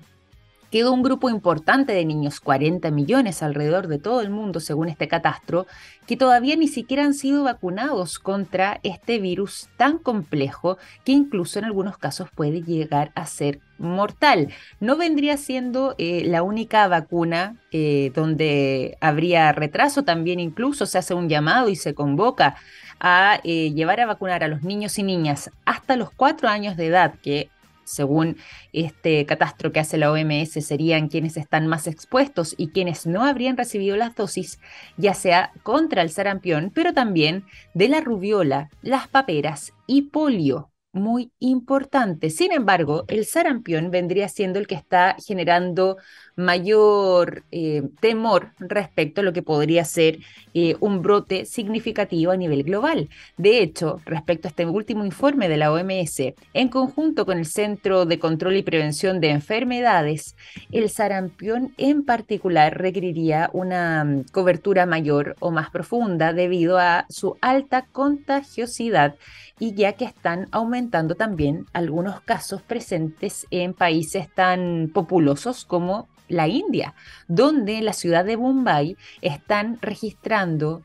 quedó 0.75 0.91
un 0.91 1.03
grupo 1.03 1.29
importante 1.29 1.93
de 1.93 2.03
niños, 2.03 2.41
40 2.41 2.91
millones 2.91 3.41
alrededor 3.41 3.87
de 3.87 3.97
todo 3.97 4.19
el 4.19 4.29
mundo, 4.29 4.59
según 4.59 4.89
este 4.89 5.07
catastro, 5.07 5.67
que 6.05 6.17
todavía 6.17 6.57
ni 6.57 6.67
siquiera 6.67 7.05
han 7.05 7.13
sido 7.13 7.45
vacunados 7.45 8.19
contra 8.19 8.81
este 8.83 9.19
virus 9.19 9.69
tan 9.77 9.99
complejo 9.99 10.77
que 11.05 11.13
incluso 11.13 11.59
en 11.59 11.63
algunos 11.63 11.97
casos 11.97 12.27
puede 12.35 12.61
llegar 12.61 13.13
a 13.15 13.25
ser 13.25 13.61
mortal. 13.77 14.49
No 14.81 14.97
vendría 14.97 15.37
siendo 15.37 15.95
eh, 15.97 16.23
la 16.25 16.43
única 16.43 16.85
vacuna 16.89 17.55
eh, 17.71 18.11
donde 18.13 18.97
habría 18.99 19.53
retraso, 19.53 20.03
también 20.03 20.41
incluso 20.41 20.85
se 20.87 20.97
hace 20.97 21.13
un 21.13 21.29
llamado 21.29 21.69
y 21.69 21.77
se 21.77 21.93
convoca 21.93 22.57
a 22.99 23.39
eh, 23.45 23.71
llevar 23.73 24.01
a 24.01 24.07
vacunar 24.07 24.43
a 24.43 24.49
los 24.49 24.63
niños 24.63 24.99
y 24.99 25.03
niñas 25.03 25.51
hasta 25.63 25.95
los 25.95 26.11
cuatro 26.11 26.49
años 26.49 26.75
de 26.75 26.87
edad, 26.87 27.13
que 27.21 27.49
según 27.85 28.37
este 28.73 29.25
catastro 29.25 29.71
que 29.71 29.79
hace 29.79 29.97
la 29.97 30.11
OMS, 30.11 30.51
serían 30.65 31.07
quienes 31.07 31.37
están 31.37 31.67
más 31.67 31.87
expuestos 31.87 32.55
y 32.57 32.69
quienes 32.69 33.05
no 33.05 33.23
habrían 33.23 33.57
recibido 33.57 33.95
las 33.95 34.15
dosis, 34.15 34.59
ya 34.97 35.13
sea 35.13 35.51
contra 35.63 36.01
el 36.01 36.09
sarampión, 36.09 36.71
pero 36.73 36.93
también 36.93 37.45
de 37.73 37.87
la 37.87 38.01
rubiola, 38.01 38.69
las 38.81 39.07
paperas 39.07 39.73
y 39.87 40.03
polio 40.03 40.71
muy 40.95 41.31
importante. 41.39 42.29
Sin 42.29 42.51
embargo, 42.51 43.03
el 43.07 43.25
sarampión 43.25 43.91
vendría 43.91 44.29
siendo 44.29 44.59
el 44.59 44.65
que 44.65 44.75
está 44.75 45.15
generando 45.23 45.97
mayor 46.35 47.43
eh, 47.51 47.83
temor 47.99 48.51
respecto 48.59 49.21
a 49.21 49.23
lo 49.23 49.33
que 49.33 49.41
podría 49.41 49.85
ser 49.85 50.19
eh, 50.53 50.75
un 50.79 51.01
brote 51.01 51.45
significativo 51.45 52.31
a 52.31 52.37
nivel 52.37 52.63
global. 52.63 53.09
De 53.37 53.59
hecho, 53.59 54.01
respecto 54.05 54.47
a 54.47 54.49
este 54.49 54.65
último 54.65 55.05
informe 55.05 55.49
de 55.49 55.57
la 55.57 55.71
OMS, 55.71 56.33
en 56.53 56.69
conjunto 56.69 57.25
con 57.25 57.37
el 57.37 57.45
Centro 57.45 58.05
de 58.05 58.19
Control 58.19 58.55
y 58.55 58.63
Prevención 58.63 59.19
de 59.19 59.29
Enfermedades, 59.29 60.35
el 60.71 60.89
sarampión 60.89 61.73
en 61.77 62.03
particular 62.03 62.77
requeriría 62.77 63.49
una 63.53 64.03
mm, 64.03 64.25
cobertura 64.31 64.85
mayor 64.85 65.35
o 65.39 65.51
más 65.51 65.69
profunda 65.69 66.33
debido 66.33 66.77
a 66.77 67.05
su 67.09 67.37
alta 67.41 67.85
contagiosidad 67.91 69.15
y 69.59 69.73
ya 69.73 69.93
que 69.93 70.05
están 70.05 70.47
aumentando 70.51 71.15
también 71.15 71.65
algunos 71.73 72.19
casos 72.21 72.61
presentes 72.61 73.47
en 73.51 73.73
países 73.73 74.29
tan 74.33 74.91
populosos 74.93 75.63
como 75.63 76.07
la 76.27 76.47
India, 76.47 76.93
donde 77.27 77.77
en 77.77 77.85
la 77.85 77.93
ciudad 77.93 78.25
de 78.25 78.37
Mumbai 78.37 78.97
están 79.21 79.79
registrando 79.81 80.83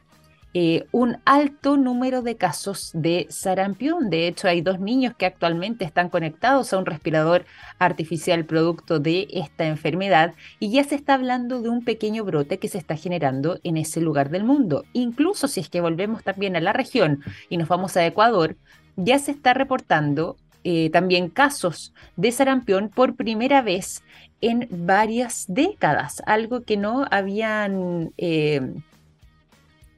eh, 0.52 0.86
un 0.90 1.18
alto 1.26 1.76
número 1.76 2.22
de 2.22 2.36
casos 2.36 2.90
de 2.92 3.26
sarampión. 3.30 4.10
De 4.10 4.26
hecho, 4.26 4.48
hay 4.48 4.62
dos 4.62 4.80
niños 4.80 5.14
que 5.16 5.26
actualmente 5.26 5.84
están 5.84 6.08
conectados 6.08 6.72
a 6.72 6.78
un 6.78 6.86
respirador 6.86 7.44
artificial 7.78 8.44
producto 8.44 8.98
de 8.98 9.28
esta 9.30 9.66
enfermedad 9.66 10.34
y 10.58 10.72
ya 10.72 10.82
se 10.82 10.96
está 10.96 11.14
hablando 11.14 11.62
de 11.62 11.68
un 11.68 11.84
pequeño 11.84 12.24
brote 12.24 12.58
que 12.58 12.66
se 12.66 12.78
está 12.78 12.96
generando 12.96 13.60
en 13.62 13.76
ese 13.76 14.00
lugar 14.00 14.30
del 14.30 14.42
mundo. 14.42 14.84
Incluso 14.92 15.46
si 15.46 15.60
es 15.60 15.68
que 15.68 15.80
volvemos 15.80 16.24
también 16.24 16.56
a 16.56 16.60
la 16.60 16.72
región 16.72 17.22
y 17.48 17.56
nos 17.56 17.68
vamos 17.68 17.96
a 17.96 18.04
Ecuador, 18.04 18.56
ya 18.96 19.20
se 19.20 19.30
está 19.30 19.54
reportando 19.54 20.36
eh, 20.64 20.90
también 20.90 21.30
casos 21.30 21.94
de 22.16 22.32
sarampión 22.32 22.88
por 22.88 23.14
primera 23.14 23.62
vez 23.62 24.02
en 24.40 24.68
varias 24.70 25.44
décadas, 25.48 26.22
algo 26.26 26.62
que 26.62 26.76
no 26.76 27.06
habían 27.10 28.12
eh, 28.16 28.60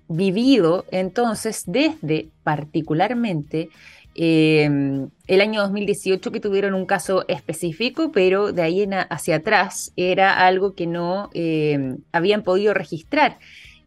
vivido 0.09 0.85
entonces 0.91 1.65
desde 1.67 2.29
particularmente 2.43 3.71
em, 4.15 5.09
el 5.27 5.41
año 5.41 5.63
2018 5.63 6.33
que 6.33 6.41
tuvieron 6.41 6.75
un 6.75 6.87
caso 6.87 7.25
específico, 7.29 8.13
pero 8.13 8.53
de 8.53 8.63
ahí 8.63 8.83
en 8.83 8.95
hacia 8.95 9.37
atrás 9.37 9.93
era 9.97 10.47
algo 10.47 10.75
que 10.75 10.87
no 10.87 11.31
em, 11.33 11.99
habían 12.13 12.43
podido 12.43 12.75
registrar. 12.75 13.39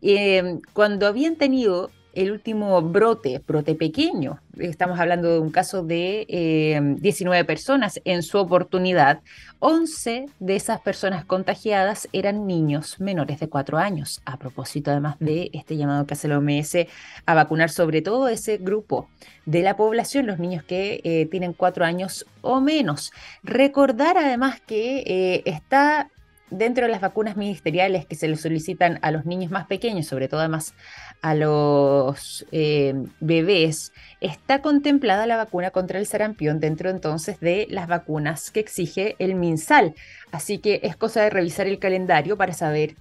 Em, 0.02 0.62
cuando 0.74 1.08
habían 1.08 1.36
tenido 1.36 1.92
el 2.16 2.32
último 2.32 2.82
brote, 2.82 3.42
brote 3.46 3.76
pequeño, 3.76 4.40
estamos 4.58 5.00
hablando 5.00 5.32
de 5.34 5.40
un 5.40 5.52
caso 5.52 5.84
de 5.84 6.96
19 7.00 7.40
eh, 7.40 7.46
personas. 7.46 8.02
En 8.06 8.24
su 8.24 8.38
oportunidad, 8.38 9.22
11 9.60 10.28
de 10.40 10.56
esas 10.56 10.80
personas 10.82 11.26
contagiadas 11.26 12.08
eran 12.14 12.48
niños 12.48 13.00
menores 13.00 13.40
de 13.40 13.50
4 13.50 13.78
años, 13.78 14.22
a 14.26 14.38
propósito 14.38 14.92
además 14.92 15.18
de 15.20 15.50
este 15.54 15.78
llamado 15.78 16.06
que 16.06 16.14
hace 16.14 16.28
la 16.28 16.38
OMS 16.38 16.88
a 17.26 17.34
vacunar 17.34 17.70
sobre 17.70 18.02
todo 18.02 18.28
ese 18.28 18.58
grupo 18.58 19.08
de 19.46 19.62
la 19.62 19.76
población, 19.76 20.26
los 20.26 20.40
niños 20.40 20.64
que 20.64 21.02
eh, 21.04 21.28
tienen 21.30 21.54
4 21.54 21.86
años 21.86 22.26
o 22.42 22.62
menos. 22.62 23.12
Recordar 23.44 24.18
además 24.18 24.62
que 24.62 25.04
eh, 25.06 25.44
está 25.46 26.10
dentro 26.58 26.86
de 26.86 26.92
las 26.92 27.02
vacunas 27.02 27.38
ministeriales 27.38 28.06
que 28.06 28.16
se 28.16 28.28
le 28.28 28.38
solicitan 28.38 29.00
a 29.02 29.12
los 29.12 29.26
niños 29.26 29.52
más 29.52 29.68
pequeños, 29.68 30.08
sobre 30.08 30.28
todo 30.28 30.40
además 30.40 30.74
a 31.22 31.36
los 31.36 32.46
eh, 32.52 32.94
bebés, 33.20 33.92
está 34.22 34.62
contemplada 34.62 35.28
la 35.28 35.38
vacuna 35.38 35.72
contra 35.72 36.00
el 36.00 36.06
sarampión 36.06 36.60
dentro 36.60 36.90
entonces 36.90 37.40
de 37.40 37.68
las 37.70 37.88
vacunas 37.88 38.52
que 38.52 38.60
exige 38.60 39.16
el 39.20 39.36
MinSal. 39.36 39.96
Así 40.32 40.60
que 40.60 40.80
es 40.84 40.96
cosa 40.96 41.24
de 41.24 41.30
revisar 41.30 41.68
el 41.68 41.80
calendario 41.80 42.38
para 42.38 42.54
saber 42.54 42.96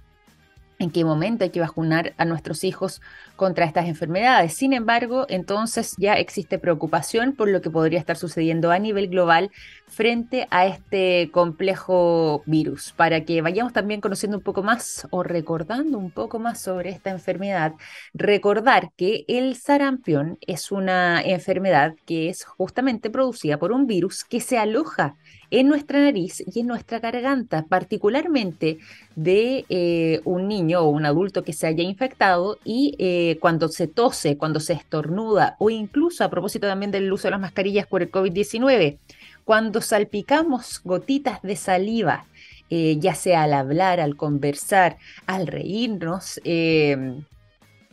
en 0.79 0.91
qué 0.91 1.05
momento 1.05 1.43
hay 1.43 1.49
que 1.49 1.59
vacunar 1.59 2.13
a 2.17 2.25
nuestros 2.25 2.63
hijos 2.63 3.01
contra 3.35 3.65
estas 3.65 3.87
enfermedades. 3.87 4.53
Sin 4.53 4.73
embargo, 4.73 5.25
entonces 5.29 5.95
ya 5.97 6.13
existe 6.13 6.59
preocupación 6.59 7.33
por 7.33 7.49
lo 7.49 7.61
que 7.61 7.69
podría 7.69 7.99
estar 7.99 8.17
sucediendo 8.17 8.71
a 8.71 8.79
nivel 8.79 9.09
global 9.09 9.51
frente 9.87 10.47
a 10.51 10.65
este 10.65 11.29
complejo 11.31 12.43
virus. 12.45 12.93
Para 12.95 13.25
que 13.25 13.41
vayamos 13.41 13.73
también 13.73 14.01
conociendo 14.01 14.37
un 14.37 14.43
poco 14.43 14.63
más 14.63 15.07
o 15.11 15.23
recordando 15.23 15.97
un 15.97 16.11
poco 16.11 16.39
más 16.39 16.59
sobre 16.61 16.89
esta 16.89 17.11
enfermedad, 17.11 17.73
recordar 18.13 18.91
que 18.95 19.25
el 19.27 19.55
sarampión 19.55 20.37
es 20.41 20.71
una 20.71 21.21
enfermedad 21.21 21.95
que 22.05 22.29
es 22.29 22.43
justamente 22.43 23.09
producida 23.09 23.57
por 23.57 23.71
un 23.71 23.87
virus 23.87 24.23
que 24.23 24.41
se 24.41 24.57
aloja 24.57 25.15
en 25.51 25.67
nuestra 25.67 25.99
nariz 25.99 26.43
y 26.53 26.59
en 26.59 26.67
nuestra 26.67 26.99
garganta, 26.99 27.65
particularmente 27.69 28.79
de 29.15 29.65
eh, 29.69 30.21
un 30.25 30.47
niño 30.47 30.81
o 30.81 30.89
un 30.89 31.05
adulto 31.05 31.43
que 31.43 31.53
se 31.53 31.67
haya 31.67 31.83
infectado 31.83 32.57
y 32.63 32.95
eh, 32.99 33.24
cuando 33.39 33.67
se 33.67 33.87
tose, 33.87 34.37
cuando 34.37 34.59
se 34.59 34.73
estornuda 34.73 35.55
o 35.59 35.69
incluso 35.69 36.23
a 36.23 36.29
propósito 36.29 36.67
también 36.67 36.91
del 36.91 37.11
uso 37.11 37.27
de 37.27 37.31
las 37.31 37.39
mascarillas 37.39 37.87
por 37.87 38.01
el 38.01 38.11
COVID-19, 38.11 38.97
cuando 39.43 39.81
salpicamos 39.81 40.81
gotitas 40.83 41.41
de 41.41 41.55
saliva, 41.55 42.25
eh, 42.69 42.97
ya 42.99 43.15
sea 43.15 43.43
al 43.43 43.53
hablar, 43.53 43.99
al 43.99 44.15
conversar, 44.15 44.97
al 45.27 45.47
reírnos, 45.47 46.39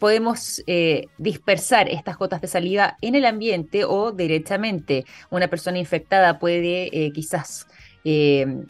podemos 0.02 0.64
eh, 0.66 1.06
dispersar 1.16 1.88
estas 1.88 2.18
gotas 2.18 2.40
de 2.40 2.48
saliva 2.48 2.98
en 3.02 3.14
el 3.14 3.24
ambiente 3.24 3.84
o 3.84 4.10
directamente. 4.10 5.04
Una 5.30 5.46
persona 5.46 5.78
infectada 5.78 6.40
puede 6.40 6.88
eh, 6.90 7.12
quizás 7.12 7.68
eh, 8.04 8.64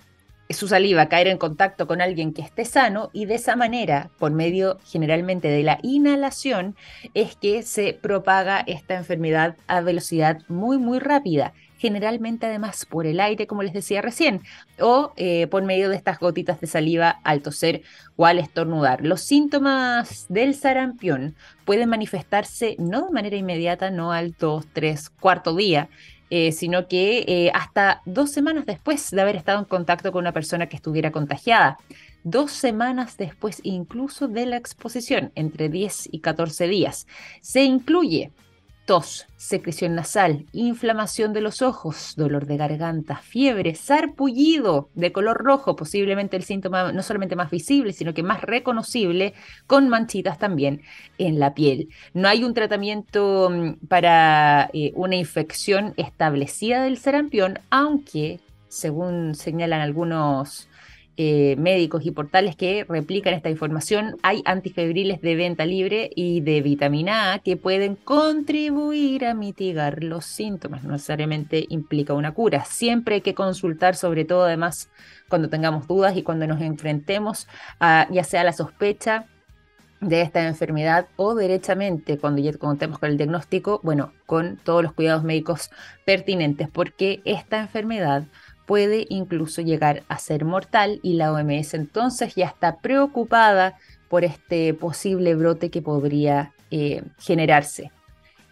su 0.51 0.69
saliva 0.69 1.09
caer 1.09 1.29
en 1.29 1.39
contacto 1.39 1.87
con 1.87 2.01
alguien 2.01 2.33
que 2.33 2.43
esté 2.43 2.65
sano 2.65 3.11
y 3.13 3.25
de 3.27 3.37
esa 3.37 3.57
manera, 3.57 4.11
por 4.19 4.33
medio 4.33 4.79
generalmente 4.85 5.49
de 5.49 5.63
la 5.63 5.79
inhalación, 5.83 6.77
es 7.15 7.37
que 7.37 7.63
se 7.63 7.95
propaga 7.95 8.61
esta 8.61 8.95
enfermedad 8.95 9.57
a 9.67 9.81
velocidad 9.81 10.43
muy, 10.49 10.79
muy 10.79 10.99
rápida 10.99 11.55
generalmente 11.83 12.47
además 12.47 12.87
por 12.87 13.07
el 13.09 13.19
aire, 13.19 13.49
como 13.49 13.65
les 13.65 13.73
decía 13.73 14.03
recién, 14.03 14.43
o 14.79 15.13
eh, 15.17 15.49
por 15.49 15.65
medio 15.65 15.89
de 15.89 15.97
estas 15.97 16.21
gotitas 16.21 16.61
de 16.61 16.69
saliva 16.69 17.19
al 17.25 17.43
toser 17.43 17.83
o 18.15 18.25
al 18.25 18.39
estornudar. 18.39 19.05
Los 19.05 19.23
síntomas 19.23 20.27
del 20.29 20.55
sarampión 20.55 21.35
pueden 21.65 21.89
manifestarse 21.89 22.77
no 22.79 23.07
de 23.07 23.13
manera 23.13 23.35
inmediata, 23.35 23.91
no 23.91 24.13
al 24.13 24.37
2, 24.39 24.65
3, 24.73 25.11
cuarto 25.11 25.57
día, 25.57 25.89
eh, 26.35 26.51
sino 26.51 26.89
que 26.89 27.27
eh, 27.29 27.51
hasta 27.53 28.01
dos 28.07 28.31
semanas 28.31 28.65
después 28.65 29.11
de 29.11 29.21
haber 29.21 29.37
estado 29.37 29.59
en 29.59 29.67
contacto 29.67 30.13
con 30.13 30.23
una 30.23 30.33
persona 30.33 30.67
que 30.67 30.77
estuviera 30.77 31.11
contagiada. 31.13 31.77
Dos 32.25 32.53
semanas 32.53 33.19
después 33.19 33.61
incluso 33.65 34.29
de 34.29 34.47
la 34.47 34.57
exposición, 34.57 35.31
entre 35.35 35.69
10 35.69 36.09
y 36.11 36.21
14 36.21 36.69
días. 36.69 37.07
Se 37.43 37.65
incluye 37.65 38.31
tos, 38.85 39.27
secreción 39.37 39.95
nasal, 39.95 40.47
inflamación 40.53 41.33
de 41.33 41.41
los 41.41 41.63
ojos, 41.63 42.15
dolor 42.17 42.47
de 42.47 42.57
garganta, 42.57 43.17
fiebre, 43.17 43.75
sarpullido 43.75 44.89
de 44.95 45.13
color 45.13 45.39
rojo, 45.39 45.77
posiblemente 45.77 46.37
el 46.37 46.43
síntoma 46.43 46.93
no 46.93 47.03
solamente 47.03 47.37
más 47.37 47.51
visible, 47.51 47.93
sino 47.93 48.15
que 48.15 48.23
más 48.23 48.43
reconocible, 48.43 49.35
con 49.67 49.89
manchitas 49.89 50.39
también 50.39 50.83
en 51.19 51.39
la 51.39 51.55
piel. 51.55 51.89
No 52.13 52.29
hay 52.29 52.45
un 52.45 52.55
tratamiento 52.55 53.51
mm, 53.51 53.87
para 53.87 54.71
eh, 54.73 54.93
una 54.95 55.17
infección 55.17 55.95
establecida 55.97 56.83
del 56.83 56.99
sarampión, 56.99 57.61
aunque, 57.71 58.41
según 58.69 59.35
señalan 59.35 59.81
algunos 59.81 60.69
eh, 61.17 61.57
médicos 61.59 62.07
y 62.07 62.11
portales 62.11 62.57
que 62.57 62.85
replican 62.89 63.35
esta 63.35 63.51
información, 63.51 64.17
hay 64.23 64.43
antifebriles 64.47 65.21
de 65.21 65.37
venta 65.37 65.67
libre 65.67 66.11
y 66.17 66.41
de 66.41 66.63
vitamina 66.63 67.35
A 67.35 67.39
que 67.41 67.57
pueden 67.57 67.97
contribuir 67.97 69.27
a 69.27 69.35
mitigar 69.35 70.03
los 70.03 70.25
síntomas. 70.25 70.85
No 70.85 70.93
necesariamente 70.93 71.67
implica 71.69 72.15
una 72.15 72.33
cura. 72.33 72.65
Siempre 72.65 73.17
hay 73.17 73.21
que 73.21 73.35
consultar, 73.35 73.95
sobre 73.95 74.25
todo 74.25 74.45
además 74.45 74.91
cuando 75.29 75.49
tengamos 75.49 75.87
dudas 75.87 76.17
y 76.17 76.23
cuando 76.23 76.47
nos 76.47 76.61
enfrentemos 76.61 77.47
a 77.81 78.07
ya 78.11 78.25
sea 78.25 78.45
la 78.45 78.53
sospecha 78.53 79.27
de 80.03 80.21
esta 80.21 80.47
enfermedad 80.47 81.07
o 81.17 81.35
derechamente 81.35 82.19
cuando 82.19 82.43
ya 82.43 82.53
contemos 82.55 82.99
con 82.99 83.11
el 83.11 83.17
diagnóstico, 83.17 83.81
bueno, 83.85 84.13
con 84.27 84.57
todos 84.57 84.83
los 84.83 84.93
cuidados 84.93 85.23
médicos 85.23 85.71
pertinentes, 86.05 86.69
porque 86.69 87.23
esta 87.25 87.61
enfermedad 87.61 88.25
puede 88.67 89.07
incluso 89.09 89.63
llegar 89.63 90.03
a 90.09 90.19
ser 90.19 90.45
mortal 90.45 91.01
y 91.03 91.15
la 91.15 91.33
OMS 91.33 91.75
entonces 91.75 92.35
ya 92.35 92.47
está 92.47 92.79
preocupada 92.79 93.79
por 94.09 94.25
este 94.25 94.75
posible 94.75 95.35
brote 95.35 95.71
que 95.71 95.83
podría 95.83 96.53
eh, 96.71 97.03
generarse 97.19 97.91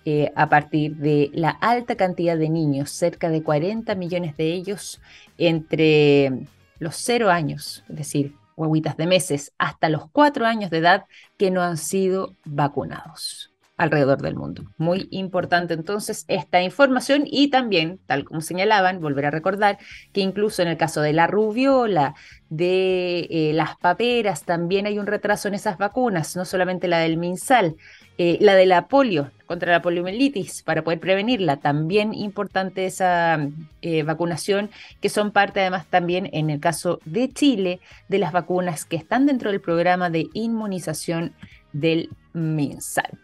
eh, 0.05 0.33
a 0.35 0.49
partir 0.49 0.97
de 0.97 1.31
la 1.35 1.51
alta 1.51 1.95
cantidad 1.95 2.37
de 2.39 2.49
niños, 2.49 2.91
cerca 2.91 3.29
de 3.29 3.43
40 3.43 3.95
millones 3.95 4.37
de 4.37 4.53
ellos 4.53 5.01
entre 5.37 6.47
los 6.79 6.97
0 6.97 7.31
años, 7.31 7.85
es 7.91 7.97
decir, 7.97 8.35
huevitas 8.57 8.97
de 8.97 9.07
meses, 9.07 9.53
hasta 9.59 9.91
los 9.91 10.09
4 10.11 10.47
años 10.47 10.71
de 10.71 10.79
edad 10.79 11.05
que 11.37 11.51
no 11.51 11.61
han 11.63 11.77
sido 11.77 12.35
vacunados 12.45 13.50
alrededor 13.81 14.21
del 14.21 14.37
mundo. 14.37 14.65
Muy 14.77 15.09
importante 15.11 15.73
entonces 15.73 16.27
esta 16.29 16.61
información 16.61 17.23
y 17.25 17.49
también, 17.49 17.99
tal 18.05 18.25
como 18.25 18.43
señalaban, 18.43 19.01
volver 19.01 19.25
a 19.25 19.31
recordar 19.31 19.79
que 20.13 20.21
incluso 20.21 20.61
en 20.61 20.69
el 20.69 20.77
caso 20.77 21.01
de 21.01 21.15
la 21.15 21.27
rubiola, 21.27 22.15
de 22.51 23.27
eh, 23.31 23.53
las 23.55 23.79
paperas, 23.79 24.45
también 24.45 24.85
hay 24.85 24.99
un 24.99 25.07
retraso 25.07 25.49
en 25.49 25.55
esas 25.55 25.79
vacunas, 25.79 26.37
no 26.37 26.45
solamente 26.45 26.89
la 26.89 26.99
del 26.99 27.17
MinSal, 27.17 27.77
eh, 28.19 28.37
la 28.43 28.55
de 28.55 28.67
la 28.67 28.87
polio 28.87 29.31
contra 29.47 29.73
la 29.73 29.81
poliomielitis 29.81 30.63
para 30.63 30.85
poder 30.85 31.01
prevenirla, 31.01 31.57
también 31.57 32.13
importante 32.13 32.85
esa 32.85 33.49
eh, 33.81 34.03
vacunación, 34.03 34.69
que 35.01 35.09
son 35.09 35.31
parte 35.31 35.61
además 35.61 35.87
también 35.87 36.29
en 36.35 36.51
el 36.51 36.61
caso 36.61 37.01
de 37.07 37.33
Chile 37.33 37.81
de 38.09 38.19
las 38.19 38.33
vacunas 38.33 38.85
que 38.85 38.97
están 38.97 39.25
dentro 39.25 39.51
del 39.51 39.63
programa 39.63 40.11
de 40.11 40.29
inmunización 40.35 41.33
del 41.73 42.11
MinSal. 42.35 43.19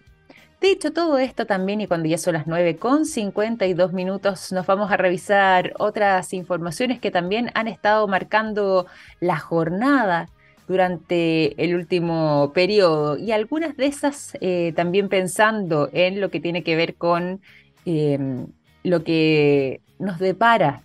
Dicho 0.61 0.91
todo 0.91 1.19
esto 1.19 1.45
también, 1.45 1.83
y 1.83 1.87
cuando 1.87 2.09
ya 2.09 2.17
son 2.17 2.33
las 2.33 2.47
9 2.47 2.77
con 2.77 3.05
52 3.05 3.93
minutos, 3.93 4.53
nos 4.53 4.67
vamos 4.67 4.91
a 4.91 4.97
revisar 4.97 5.75
otras 5.79 6.33
informaciones 6.33 6.99
que 6.99 7.11
también 7.11 7.51
han 7.55 7.69
estado 7.69 8.09
marcando 8.09 8.87
la 9.21 9.39
jornada 9.39 10.31
durante 10.67 11.63
el 11.63 11.75
último 11.77 12.53
periodo. 12.55 13.19
Y 13.19 13.33
algunas 13.33 13.77
de 13.77 13.87
esas 13.87 14.37
eh, 14.41 14.73
también 14.75 15.11
pensando 15.11 15.91
en 15.93 16.21
lo 16.21 16.31
que 16.31 16.41
tiene 16.41 16.63
que 16.63 16.75
ver 16.75 16.95
con 16.95 17.41
em, 17.85 18.47
lo 18.83 19.05
que 19.05 19.83
nos 19.99 20.19
depara 20.19 20.83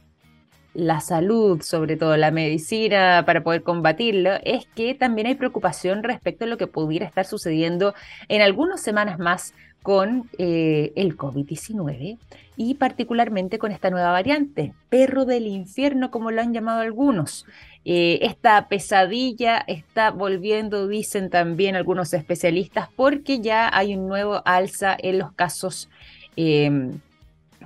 la 0.74 1.02
salud, 1.02 1.62
sobre 1.62 1.98
todo 1.98 2.16
la 2.18 2.32
medicina, 2.32 3.24
para 3.26 3.44
poder 3.44 3.64
combatirlo, 3.64 4.32
es 4.44 4.66
que 4.68 4.96
también 4.96 5.28
hay 5.28 5.36
preocupación 5.36 6.04
respecto 6.04 6.46
a 6.46 6.48
lo 6.48 6.58
que 6.58 6.68
pudiera 6.68 7.06
estar 7.06 7.26
sucediendo 7.26 7.94
en 8.30 8.42
algunas 8.42 8.82
semanas 8.82 9.20
más 9.20 9.54
con 9.84 10.30
eh, 10.38 10.94
el 10.96 11.18
COVID-19 11.18 12.18
y 12.56 12.76
particularmente 12.76 13.58
con 13.58 13.72
esta 13.72 13.90
nueva 13.90 14.12
variante, 14.12 14.74
perro 14.90 15.26
del 15.26 15.48
infierno, 15.48 16.12
como 16.12 16.32
lo 16.32 16.42
han 16.42 16.54
llamado 16.54 16.82
algunos. 16.82 17.46
Eh, 17.84 18.20
esta 18.22 18.68
pesadilla 18.68 19.58
está 19.58 20.12
volviendo, 20.12 20.88
dicen 20.88 21.32
también 21.32 21.76
algunos 21.76 22.14
especialistas, 22.14 22.90
porque 22.96 23.42
ya 23.42 23.76
hay 23.76 23.96
un 23.96 24.08
nuevo 24.08 24.44
alza 24.46 24.96
en 24.98 25.18
los 25.18 25.32
casos 25.34 25.90
em, 26.36 27.00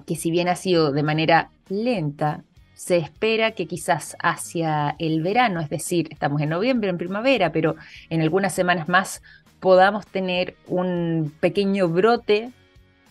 que 0.06 0.16
si 0.16 0.32
bien 0.32 0.48
ha 0.48 0.56
sido 0.56 0.94
de 0.94 1.04
manera 1.04 1.50
lenta, 1.68 2.44
se 2.76 2.98
espera 2.98 3.52
que 3.52 3.66
quizás 3.66 4.16
hacia 4.22 4.96
el 5.00 5.24
verano, 5.24 5.62
es 5.62 5.70
decir, 5.70 6.10
estamos 6.12 6.42
en 6.42 6.50
noviembre, 6.50 6.90
en 6.90 6.98
primavera, 6.98 7.52
pero 7.52 7.76
en 8.10 8.22
algunas 8.22 8.54
semanas 8.54 8.88
más 8.88 9.24
podamos 9.60 10.06
tener 10.06 10.56
un 10.68 11.34
pequeño 11.40 11.88
brote 11.88 12.52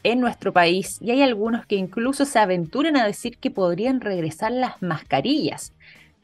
en 0.04 0.20
nuestro 0.20 0.52
país 0.52 0.98
y 1.00 1.10
hay 1.10 1.22
algunos 1.22 1.66
que 1.66 1.76
incluso 1.76 2.26
se 2.26 2.38
aventuran 2.38 2.96
a 2.96 3.06
decir 3.06 3.38
que 3.38 3.50
podrían 3.50 4.00
regresar 4.00 4.52
las 4.52 4.80
mascarillas. 4.82 5.72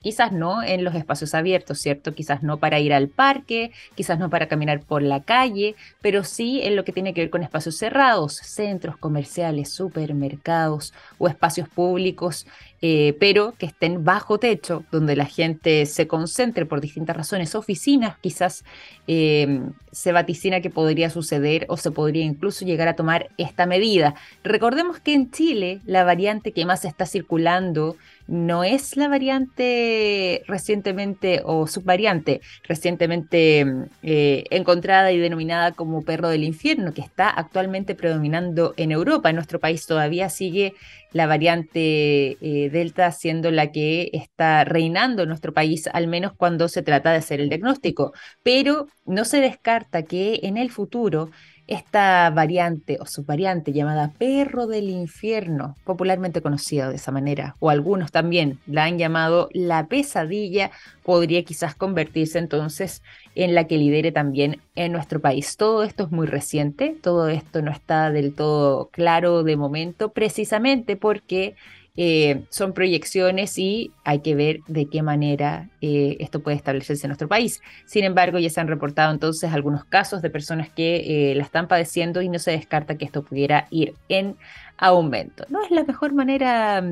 Quizás 0.02 0.32
no 0.32 0.62
en 0.62 0.82
los 0.82 0.94
espacios 0.94 1.34
abiertos, 1.34 1.78
¿cierto? 1.78 2.14
Quizás 2.14 2.42
no 2.42 2.58
para 2.58 2.80
ir 2.80 2.94
al 2.94 3.08
parque, 3.08 3.70
quizás 3.94 4.18
no 4.18 4.30
para 4.30 4.48
caminar 4.48 4.80
por 4.80 5.02
la 5.02 5.22
calle, 5.22 5.74
pero 6.00 6.24
sí 6.24 6.60
en 6.62 6.74
lo 6.74 6.84
que 6.84 6.92
tiene 6.92 7.12
que 7.12 7.20
ver 7.20 7.30
con 7.30 7.42
espacios 7.42 7.76
cerrados, 7.76 8.36
centros 8.36 8.96
comerciales, 8.96 9.70
supermercados 9.70 10.94
o 11.18 11.28
espacios 11.28 11.68
públicos, 11.68 12.46
eh, 12.82 13.14
pero 13.20 13.54
que 13.58 13.66
estén 13.66 14.04
bajo 14.04 14.38
techo, 14.38 14.84
donde 14.90 15.14
la 15.16 15.26
gente 15.26 15.84
se 15.86 16.06
concentre 16.06 16.64
por 16.64 16.80
distintas 16.80 17.16
razones, 17.16 17.54
oficinas, 17.54 18.16
quizás 18.20 18.64
eh, 19.06 19.60
se 19.92 20.12
vaticina 20.12 20.60
que 20.60 20.70
podría 20.70 21.10
suceder 21.10 21.66
o 21.68 21.76
se 21.76 21.90
podría 21.90 22.24
incluso 22.24 22.64
llegar 22.64 22.88
a 22.88 22.96
tomar 22.96 23.28
esta 23.36 23.66
medida. 23.66 24.14
Recordemos 24.44 24.98
que 25.00 25.14
en 25.14 25.30
Chile 25.30 25.80
la 25.84 26.04
variante 26.04 26.52
que 26.52 26.64
más 26.64 26.84
está 26.84 27.06
circulando 27.06 27.96
no 28.26 28.62
es 28.62 28.96
la 28.96 29.08
variante 29.08 30.44
recientemente 30.46 31.42
o 31.44 31.66
subvariante 31.66 32.40
recientemente 32.62 33.66
eh, 34.04 34.44
encontrada 34.50 35.10
y 35.10 35.18
denominada 35.18 35.72
como 35.72 36.04
perro 36.04 36.28
del 36.28 36.44
infierno, 36.44 36.94
que 36.94 37.00
está 37.00 37.28
actualmente 37.28 37.96
predominando 37.96 38.72
en 38.76 38.92
Europa. 38.92 39.30
En 39.30 39.36
nuestro 39.36 39.58
país 39.58 39.84
todavía 39.84 40.28
sigue 40.28 40.74
la 41.12 41.26
variante 41.26 42.38
eh, 42.40 42.70
Delta 42.70 43.10
siendo 43.12 43.50
la 43.50 43.72
que 43.72 44.10
está 44.12 44.64
reinando 44.64 45.22
en 45.22 45.28
nuestro 45.28 45.52
país, 45.52 45.88
al 45.92 46.06
menos 46.06 46.32
cuando 46.36 46.68
se 46.68 46.82
trata 46.82 47.10
de 47.10 47.18
hacer 47.18 47.40
el 47.40 47.48
diagnóstico. 47.48 48.12
Pero 48.42 48.86
no 49.04 49.24
se 49.24 49.40
descarta 49.40 50.04
que 50.04 50.40
en 50.42 50.56
el 50.56 50.70
futuro 50.70 51.30
esta 51.70 52.28
variante 52.30 52.98
o 53.00 53.06
subvariante 53.06 53.72
llamada 53.72 54.12
perro 54.18 54.66
del 54.66 54.90
infierno, 54.90 55.76
popularmente 55.84 56.42
conocida 56.42 56.88
de 56.88 56.96
esa 56.96 57.12
manera, 57.12 57.54
o 57.60 57.70
algunos 57.70 58.10
también 58.10 58.58
la 58.66 58.84
han 58.84 58.98
llamado 58.98 59.48
la 59.52 59.86
pesadilla, 59.86 60.72
podría 61.04 61.44
quizás 61.44 61.76
convertirse 61.76 62.40
entonces 62.40 63.02
en 63.36 63.54
la 63.54 63.68
que 63.68 63.78
lidere 63.78 64.10
también 64.10 64.60
en 64.74 64.90
nuestro 64.90 65.20
país. 65.20 65.56
Todo 65.56 65.84
esto 65.84 66.04
es 66.04 66.10
muy 66.10 66.26
reciente, 66.26 66.96
todo 67.00 67.28
esto 67.28 67.62
no 67.62 67.70
está 67.70 68.10
del 68.10 68.34
todo 68.34 68.88
claro 68.88 69.44
de 69.44 69.56
momento, 69.56 70.12
precisamente 70.12 70.96
porque 70.96 71.54
eh, 71.96 72.44
son 72.50 72.72
proyecciones 72.72 73.58
y 73.58 73.92
hay 74.04 74.20
que 74.20 74.34
ver 74.34 74.60
de 74.68 74.86
qué 74.86 75.02
manera 75.02 75.68
eh, 75.80 76.16
esto 76.20 76.40
puede 76.40 76.56
establecerse 76.56 77.06
en 77.06 77.10
nuestro 77.10 77.28
país. 77.28 77.60
Sin 77.86 78.04
embargo, 78.04 78.38
ya 78.38 78.50
se 78.50 78.60
han 78.60 78.68
reportado 78.68 79.12
entonces 79.12 79.52
algunos 79.52 79.84
casos 79.84 80.22
de 80.22 80.30
personas 80.30 80.70
que 80.70 81.30
eh, 81.30 81.34
la 81.34 81.42
están 81.42 81.68
padeciendo 81.68 82.22
y 82.22 82.28
no 82.28 82.38
se 82.38 82.52
descarta 82.52 82.96
que 82.96 83.04
esto 83.04 83.22
pudiera 83.22 83.66
ir 83.70 83.94
en 84.08 84.36
aumento. 84.78 85.44
No 85.48 85.62
es 85.62 85.70
la 85.70 85.84
mejor 85.84 86.14
manera 86.14 86.82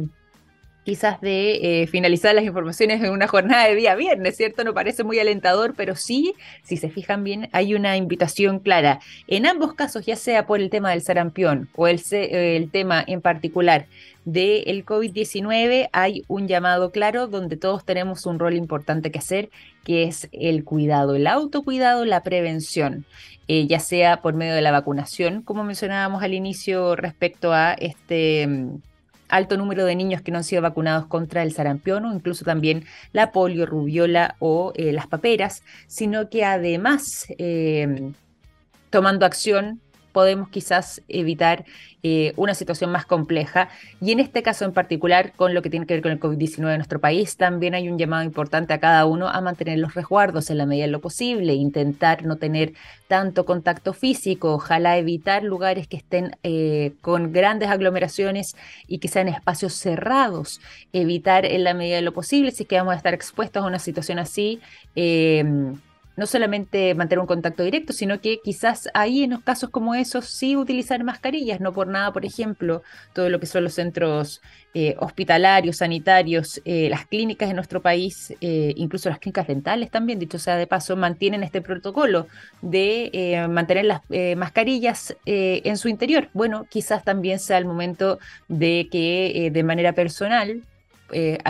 quizás 0.88 1.20
de 1.20 1.82
eh, 1.82 1.86
finalizar 1.86 2.34
las 2.34 2.44
informaciones 2.44 3.04
en 3.04 3.10
una 3.10 3.28
jornada 3.28 3.68
de 3.68 3.74
día 3.74 3.94
viernes, 3.94 4.38
¿cierto? 4.38 4.64
No 4.64 4.72
parece 4.72 5.04
muy 5.04 5.18
alentador, 5.18 5.74
pero 5.76 5.94
sí, 5.96 6.32
si 6.62 6.78
se 6.78 6.88
fijan 6.88 7.24
bien, 7.24 7.50
hay 7.52 7.74
una 7.74 7.98
invitación 7.98 8.58
clara. 8.58 8.98
En 9.26 9.44
ambos 9.44 9.74
casos, 9.74 10.06
ya 10.06 10.16
sea 10.16 10.46
por 10.46 10.62
el 10.62 10.70
tema 10.70 10.92
del 10.92 11.02
sarampión 11.02 11.68
o 11.76 11.88
el, 11.88 12.00
el 12.10 12.70
tema 12.70 13.04
en 13.06 13.20
particular 13.20 13.84
del 14.24 14.82
COVID-19, 14.86 15.90
hay 15.92 16.24
un 16.26 16.48
llamado 16.48 16.90
claro 16.90 17.26
donde 17.26 17.58
todos 17.58 17.84
tenemos 17.84 18.24
un 18.24 18.38
rol 18.38 18.54
importante 18.54 19.10
que 19.10 19.18
hacer, 19.18 19.50
que 19.84 20.04
es 20.04 20.30
el 20.32 20.64
cuidado, 20.64 21.16
el 21.16 21.26
autocuidado, 21.26 22.06
la 22.06 22.22
prevención. 22.22 23.04
Eh, 23.50 23.66
ya 23.66 23.80
sea 23.80 24.20
por 24.20 24.34
medio 24.34 24.54
de 24.54 24.60
la 24.60 24.72
vacunación, 24.72 25.40
como 25.42 25.64
mencionábamos 25.64 26.22
al 26.22 26.34
inicio 26.34 26.96
respecto 26.96 27.54
a 27.54 27.72
este 27.72 28.46
mm, 28.46 28.76
alto 29.28 29.56
número 29.56 29.84
de 29.84 29.94
niños 29.94 30.22
que 30.22 30.30
no 30.30 30.38
han 30.38 30.44
sido 30.44 30.62
vacunados 30.62 31.06
contra 31.06 31.42
el 31.42 31.52
sarampión 31.52 32.04
o 32.04 32.14
incluso 32.14 32.44
también 32.44 32.84
la 33.12 33.32
polio, 33.32 33.66
rubiola 33.66 34.36
o 34.38 34.72
eh, 34.76 34.92
las 34.92 35.06
paperas, 35.06 35.62
sino 35.86 36.30
que 36.30 36.44
además 36.44 37.26
eh, 37.38 38.12
tomando 38.90 39.26
acción 39.26 39.80
podemos 40.12 40.48
quizás 40.48 41.02
evitar 41.08 41.64
eh, 42.04 42.32
una 42.36 42.54
situación 42.54 42.92
más 42.92 43.06
compleja. 43.06 43.70
Y 44.00 44.12
en 44.12 44.20
este 44.20 44.42
caso 44.42 44.64
en 44.64 44.72
particular, 44.72 45.32
con 45.34 45.52
lo 45.52 45.62
que 45.62 45.70
tiene 45.70 45.84
que 45.84 45.94
ver 45.94 46.02
con 46.02 46.12
el 46.12 46.20
COVID-19 46.20 46.70
en 46.70 46.76
nuestro 46.76 47.00
país, 47.00 47.36
también 47.36 47.74
hay 47.74 47.88
un 47.88 47.98
llamado 47.98 48.22
importante 48.22 48.72
a 48.72 48.78
cada 48.78 49.04
uno 49.04 49.28
a 49.28 49.40
mantener 49.40 49.80
los 49.80 49.94
resguardos 49.94 50.48
en 50.50 50.58
la 50.58 50.66
medida 50.66 50.84
de 50.84 50.92
lo 50.92 51.00
posible, 51.00 51.54
intentar 51.54 52.24
no 52.24 52.36
tener 52.36 52.74
tanto 53.08 53.44
contacto 53.44 53.94
físico, 53.94 54.54
ojalá 54.54 54.96
evitar 54.96 55.42
lugares 55.42 55.88
que 55.88 55.96
estén 55.96 56.36
eh, 56.44 56.92
con 57.00 57.32
grandes 57.32 57.68
aglomeraciones 57.68 58.54
y 58.86 58.98
que 58.98 59.08
sean 59.08 59.26
espacios 59.26 59.74
cerrados, 59.74 60.60
evitar 60.92 61.44
en 61.44 61.64
la 61.64 61.74
medida 61.74 61.96
de 61.96 62.02
lo 62.02 62.12
posible, 62.12 62.52
si 62.52 62.62
es 62.62 62.68
que 62.68 62.76
vamos 62.76 62.94
a 62.94 62.96
estar 62.96 63.14
expuestos 63.14 63.64
a 63.64 63.66
una 63.66 63.80
situación 63.80 64.20
así, 64.20 64.60
eh, 64.94 65.44
no 66.18 66.26
solamente 66.26 66.94
mantener 66.96 67.20
un 67.20 67.26
contacto 67.26 67.62
directo, 67.62 67.92
sino 67.92 68.20
que 68.20 68.40
quizás 68.42 68.88
ahí 68.92 69.22
en 69.22 69.30
los 69.30 69.42
casos 69.42 69.70
como 69.70 69.94
esos 69.94 70.26
sí 70.26 70.56
utilizar 70.56 71.02
mascarillas, 71.04 71.60
no 71.60 71.72
por 71.72 71.86
nada, 71.86 72.12
por 72.12 72.26
ejemplo, 72.26 72.82
todo 73.14 73.30
lo 73.30 73.38
que 73.38 73.46
son 73.46 73.62
los 73.62 73.74
centros 73.74 74.42
eh, 74.74 74.96
hospitalarios, 74.98 75.76
sanitarios, 75.76 76.60
eh, 76.64 76.88
las 76.90 77.06
clínicas 77.06 77.48
en 77.50 77.54
nuestro 77.54 77.82
país, 77.82 78.34
eh, 78.40 78.74
incluso 78.76 79.08
las 79.08 79.20
clínicas 79.20 79.46
dentales 79.46 79.92
también, 79.92 80.18
dicho 80.18 80.40
sea 80.40 80.56
de 80.56 80.66
paso, 80.66 80.96
mantienen 80.96 81.44
este 81.44 81.60
protocolo 81.62 82.26
de 82.62 83.46
mantener 83.48 83.84
las 83.84 84.02
mascarillas 84.36 85.16
en 85.24 85.76
su 85.76 85.88
interior. 85.88 86.28
Bueno, 86.34 86.66
quizás 86.68 87.04
también 87.04 87.38
sea 87.38 87.58
el 87.58 87.64
momento 87.64 88.18
de 88.48 88.88
que 88.90 89.50
de 89.52 89.62
manera 89.62 89.92
personal, 89.92 90.62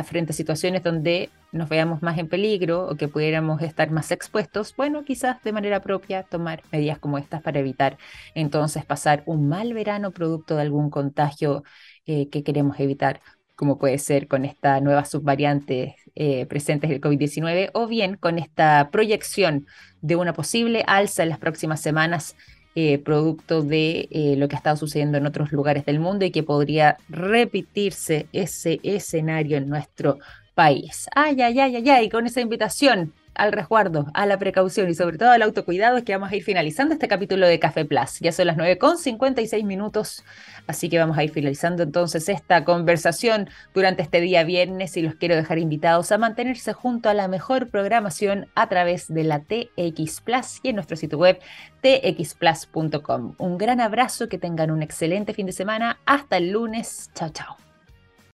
frente 0.04 0.32
a 0.32 0.34
situaciones 0.34 0.82
donde 0.82 1.30
nos 1.52 1.68
veamos 1.68 2.02
más 2.02 2.18
en 2.18 2.28
peligro 2.28 2.88
o 2.88 2.96
que 2.96 3.08
pudiéramos 3.08 3.62
estar 3.62 3.90
más 3.90 4.10
expuestos, 4.10 4.74
bueno, 4.76 5.04
quizás 5.04 5.42
de 5.42 5.52
manera 5.52 5.80
propia 5.80 6.22
tomar 6.22 6.62
medidas 6.70 6.98
como 6.98 7.18
estas 7.18 7.42
para 7.42 7.60
evitar 7.60 7.96
entonces 8.34 8.84
pasar 8.84 9.22
un 9.26 9.48
mal 9.48 9.72
verano 9.72 10.10
producto 10.10 10.56
de 10.56 10.62
algún 10.62 10.90
contagio 10.90 11.62
eh, 12.06 12.28
que 12.28 12.42
queremos 12.42 12.78
evitar, 12.80 13.20
como 13.56 13.78
puede 13.78 13.98
ser 13.98 14.28
con 14.28 14.44
esta 14.44 14.80
nueva 14.80 15.04
subvariante 15.04 15.96
eh, 16.14 16.46
presentes 16.46 16.90
del 16.90 17.00
COVID-19 17.00 17.70
o 17.72 17.86
bien 17.86 18.16
con 18.16 18.38
esta 18.38 18.90
proyección 18.90 19.66
de 20.00 20.16
una 20.16 20.32
posible 20.32 20.84
alza 20.86 21.22
en 21.22 21.30
las 21.30 21.38
próximas 21.38 21.80
semanas 21.80 22.36
eh, 22.74 22.98
producto 22.98 23.62
de 23.62 24.36
lo 24.38 24.46
que 24.46 24.54
ha 24.54 24.58
estado 24.58 24.76
sucediendo 24.76 25.18
en 25.18 25.26
otros 25.26 25.50
lugares 25.50 25.84
del 25.84 25.98
mundo 25.98 26.24
y 26.24 26.30
que 26.30 26.44
podría 26.44 26.98
repetirse 27.08 28.28
ese 28.32 28.78
escenario 28.84 29.56
en 29.56 29.68
nuestro 29.68 30.18
país. 30.58 31.08
Ay, 31.14 31.40
ay, 31.40 31.60
ay, 31.60 31.76
ay, 31.76 31.88
ay, 31.88 32.08
con 32.08 32.26
esa 32.26 32.40
invitación 32.40 33.14
al 33.32 33.52
resguardo, 33.52 34.08
a 34.12 34.26
la 34.26 34.40
precaución 34.40 34.90
y 34.90 34.94
sobre 34.94 35.16
todo 35.16 35.30
al 35.30 35.42
autocuidado 35.42 35.98
es 35.98 36.02
que 36.02 36.12
vamos 36.12 36.32
a 36.32 36.34
ir 36.34 36.42
finalizando 36.42 36.94
este 36.94 37.06
capítulo 37.06 37.46
de 37.46 37.60
Café 37.60 37.84
Plus. 37.84 38.18
Ya 38.18 38.32
son 38.32 38.48
las 38.48 38.56
9 38.56 38.76
con 38.76 38.98
56 38.98 39.64
minutos, 39.64 40.24
así 40.66 40.88
que 40.88 40.98
vamos 40.98 41.16
a 41.16 41.22
ir 41.22 41.30
finalizando 41.30 41.84
entonces 41.84 42.28
esta 42.28 42.64
conversación 42.64 43.48
durante 43.72 44.02
este 44.02 44.20
día 44.20 44.42
viernes 44.42 44.96
y 44.96 45.02
los 45.02 45.14
quiero 45.14 45.36
dejar 45.36 45.60
invitados 45.60 46.10
a 46.10 46.18
mantenerse 46.18 46.72
junto 46.72 47.08
a 47.08 47.14
la 47.14 47.28
mejor 47.28 47.68
programación 47.68 48.48
a 48.56 48.68
través 48.68 49.06
de 49.06 49.22
la 49.22 49.38
TX 49.38 50.22
Plus 50.22 50.58
y 50.64 50.70
en 50.70 50.74
nuestro 50.74 50.96
sitio 50.96 51.18
web 51.18 51.38
txplus.com. 51.82 53.36
Un 53.38 53.58
gran 53.58 53.80
abrazo, 53.80 54.28
que 54.28 54.38
tengan 54.38 54.72
un 54.72 54.82
excelente 54.82 55.34
fin 55.34 55.46
de 55.46 55.52
semana. 55.52 56.00
Hasta 56.04 56.38
el 56.38 56.50
lunes. 56.50 57.10
Chao, 57.14 57.28
chao. 57.28 57.67